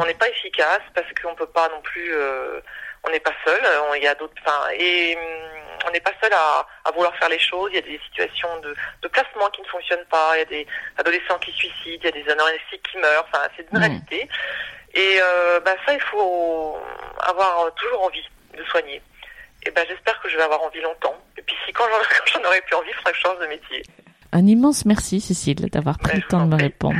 On 0.01 0.05
n'est 0.05 0.13
pas 0.13 0.29
efficace 0.29 0.81
parce 0.93 1.07
qu'on 1.21 1.35
peut 1.35 1.45
pas 1.59 1.67
non 1.69 1.81
plus. 1.81 2.13
Euh, 3.09 3.09
on 3.09 3.11
n'est 3.11 3.19
pas 3.19 3.33
seul. 3.45 3.59
on- 3.89 3.93
Il 3.95 4.03
y 4.03 4.07
a 4.07 4.15
d'autres. 4.15 4.33
Enfin, 4.45 4.69
et 4.77 5.15
hum, 5.17 5.81
on 5.87 5.91
n'est 5.91 5.99
pas 5.99 6.11
seul 6.21 6.31
à, 6.33 6.65
à 6.85 6.91
vouloir 6.91 7.15
faire 7.17 7.29
les 7.29 7.39
choses. 7.39 7.69
Il 7.71 7.75
y 7.75 7.79
a 7.79 7.81
des 7.81 7.99
situations 8.09 8.59
de, 8.61 8.75
de 9.01 9.07
placement 9.07 9.49
qui 9.49 9.61
ne 9.61 9.67
fonctionnent 9.67 10.05
pas. 10.09 10.31
Il 10.35 10.39
y 10.39 10.41
a 10.41 10.45
des 10.45 10.67
adolescents 10.97 11.39
qui 11.39 11.51
se 11.51 11.57
suicident. 11.57 12.01
Il 12.03 12.05
y 12.05 12.07
a 12.07 12.23
des 12.23 12.29
anorexiques 12.31 12.83
qui 12.91 12.97
meurent. 12.97 13.25
Enfin, 13.31 13.43
c'est 13.55 13.63
une 13.71 13.77
Mhm. 13.77 13.83
réalité. 13.83 14.29
Et 14.93 15.19
euh, 15.21 15.59
bah, 15.61 15.75
ça, 15.85 15.93
il 15.93 16.01
faut 16.01 16.77
avoir 17.21 17.73
toujours 17.75 18.03
envie 18.05 18.23
de 18.57 18.63
soigner. 18.65 19.01
Et 19.65 19.71
ben, 19.71 19.85
j'espère 19.87 20.19
que 20.21 20.29
je 20.29 20.35
vais 20.37 20.43
avoir 20.43 20.61
envie 20.63 20.81
longtemps. 20.81 21.15
Et 21.37 21.41
puis, 21.41 21.55
si 21.65 21.71
quand 21.73 21.83
j'en, 22.33 22.43
aurai 22.43 22.61
plus 22.61 22.75
envie, 22.75 22.89
il 22.89 22.95
faudra 22.95 23.11
que 23.11 23.17
je 23.17 23.21
change 23.21 23.39
de 23.39 23.47
métier. 23.47 23.83
Un 24.31 24.45
immense 24.45 24.85
merci, 24.85 25.21
Cécile, 25.21 25.69
d'avoir 25.69 25.97
pris 25.97 26.11
Ouais, 26.13 26.17
le 26.17 26.27
temps 26.27 26.45
de 26.45 26.55
me 26.55 26.61
répondre. 26.61 26.99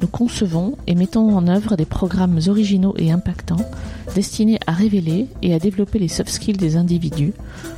nous 0.00 0.08
concevons 0.08 0.76
et 0.86 0.94
mettons 0.94 1.36
en 1.36 1.48
œuvre 1.48 1.76
des 1.76 1.84
programmes 1.84 2.38
originaux 2.46 2.94
et 2.98 3.10
impactants 3.10 3.68
destinés 4.14 4.58
à 4.66 4.72
révéler 4.72 5.26
et 5.42 5.54
à 5.54 5.58
développer 5.58 5.98
les 5.98 6.08
soft 6.08 6.30
skills 6.30 6.56
des 6.56 6.76
individus 6.76 7.32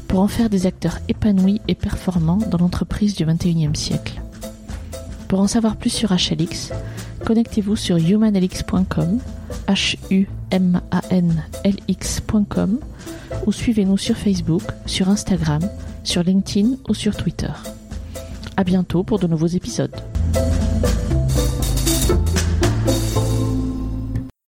pour 0.08 0.20
en 0.20 0.28
faire 0.28 0.50
des 0.50 0.66
acteurs 0.66 0.98
épanouis 1.08 1.60
et 1.68 1.74
performants 1.74 2.38
dans 2.50 2.58
l'entreprise 2.58 3.14
du 3.14 3.24
XXIe 3.24 3.74
siècle. 3.74 4.20
Pour 5.28 5.40
en 5.40 5.46
savoir 5.46 5.76
plus 5.76 5.90
sur 5.90 6.10
HLX, 6.10 6.72
connectez-vous 7.24 7.76
sur 7.76 7.96
humanlx.com, 7.96 9.20
ou 13.46 13.52
suivez-nous 13.52 13.98
sur 13.98 14.16
Facebook, 14.16 14.62
sur 14.86 15.08
Instagram, 15.08 15.62
sur 16.02 16.22
LinkedIn 16.22 16.76
ou 16.88 16.94
sur 16.94 17.16
Twitter. 17.16 17.52
À 18.56 18.64
bientôt 18.64 19.04
pour 19.04 19.18
de 19.18 19.26
nouveaux 19.26 19.46
épisodes. 19.46 19.94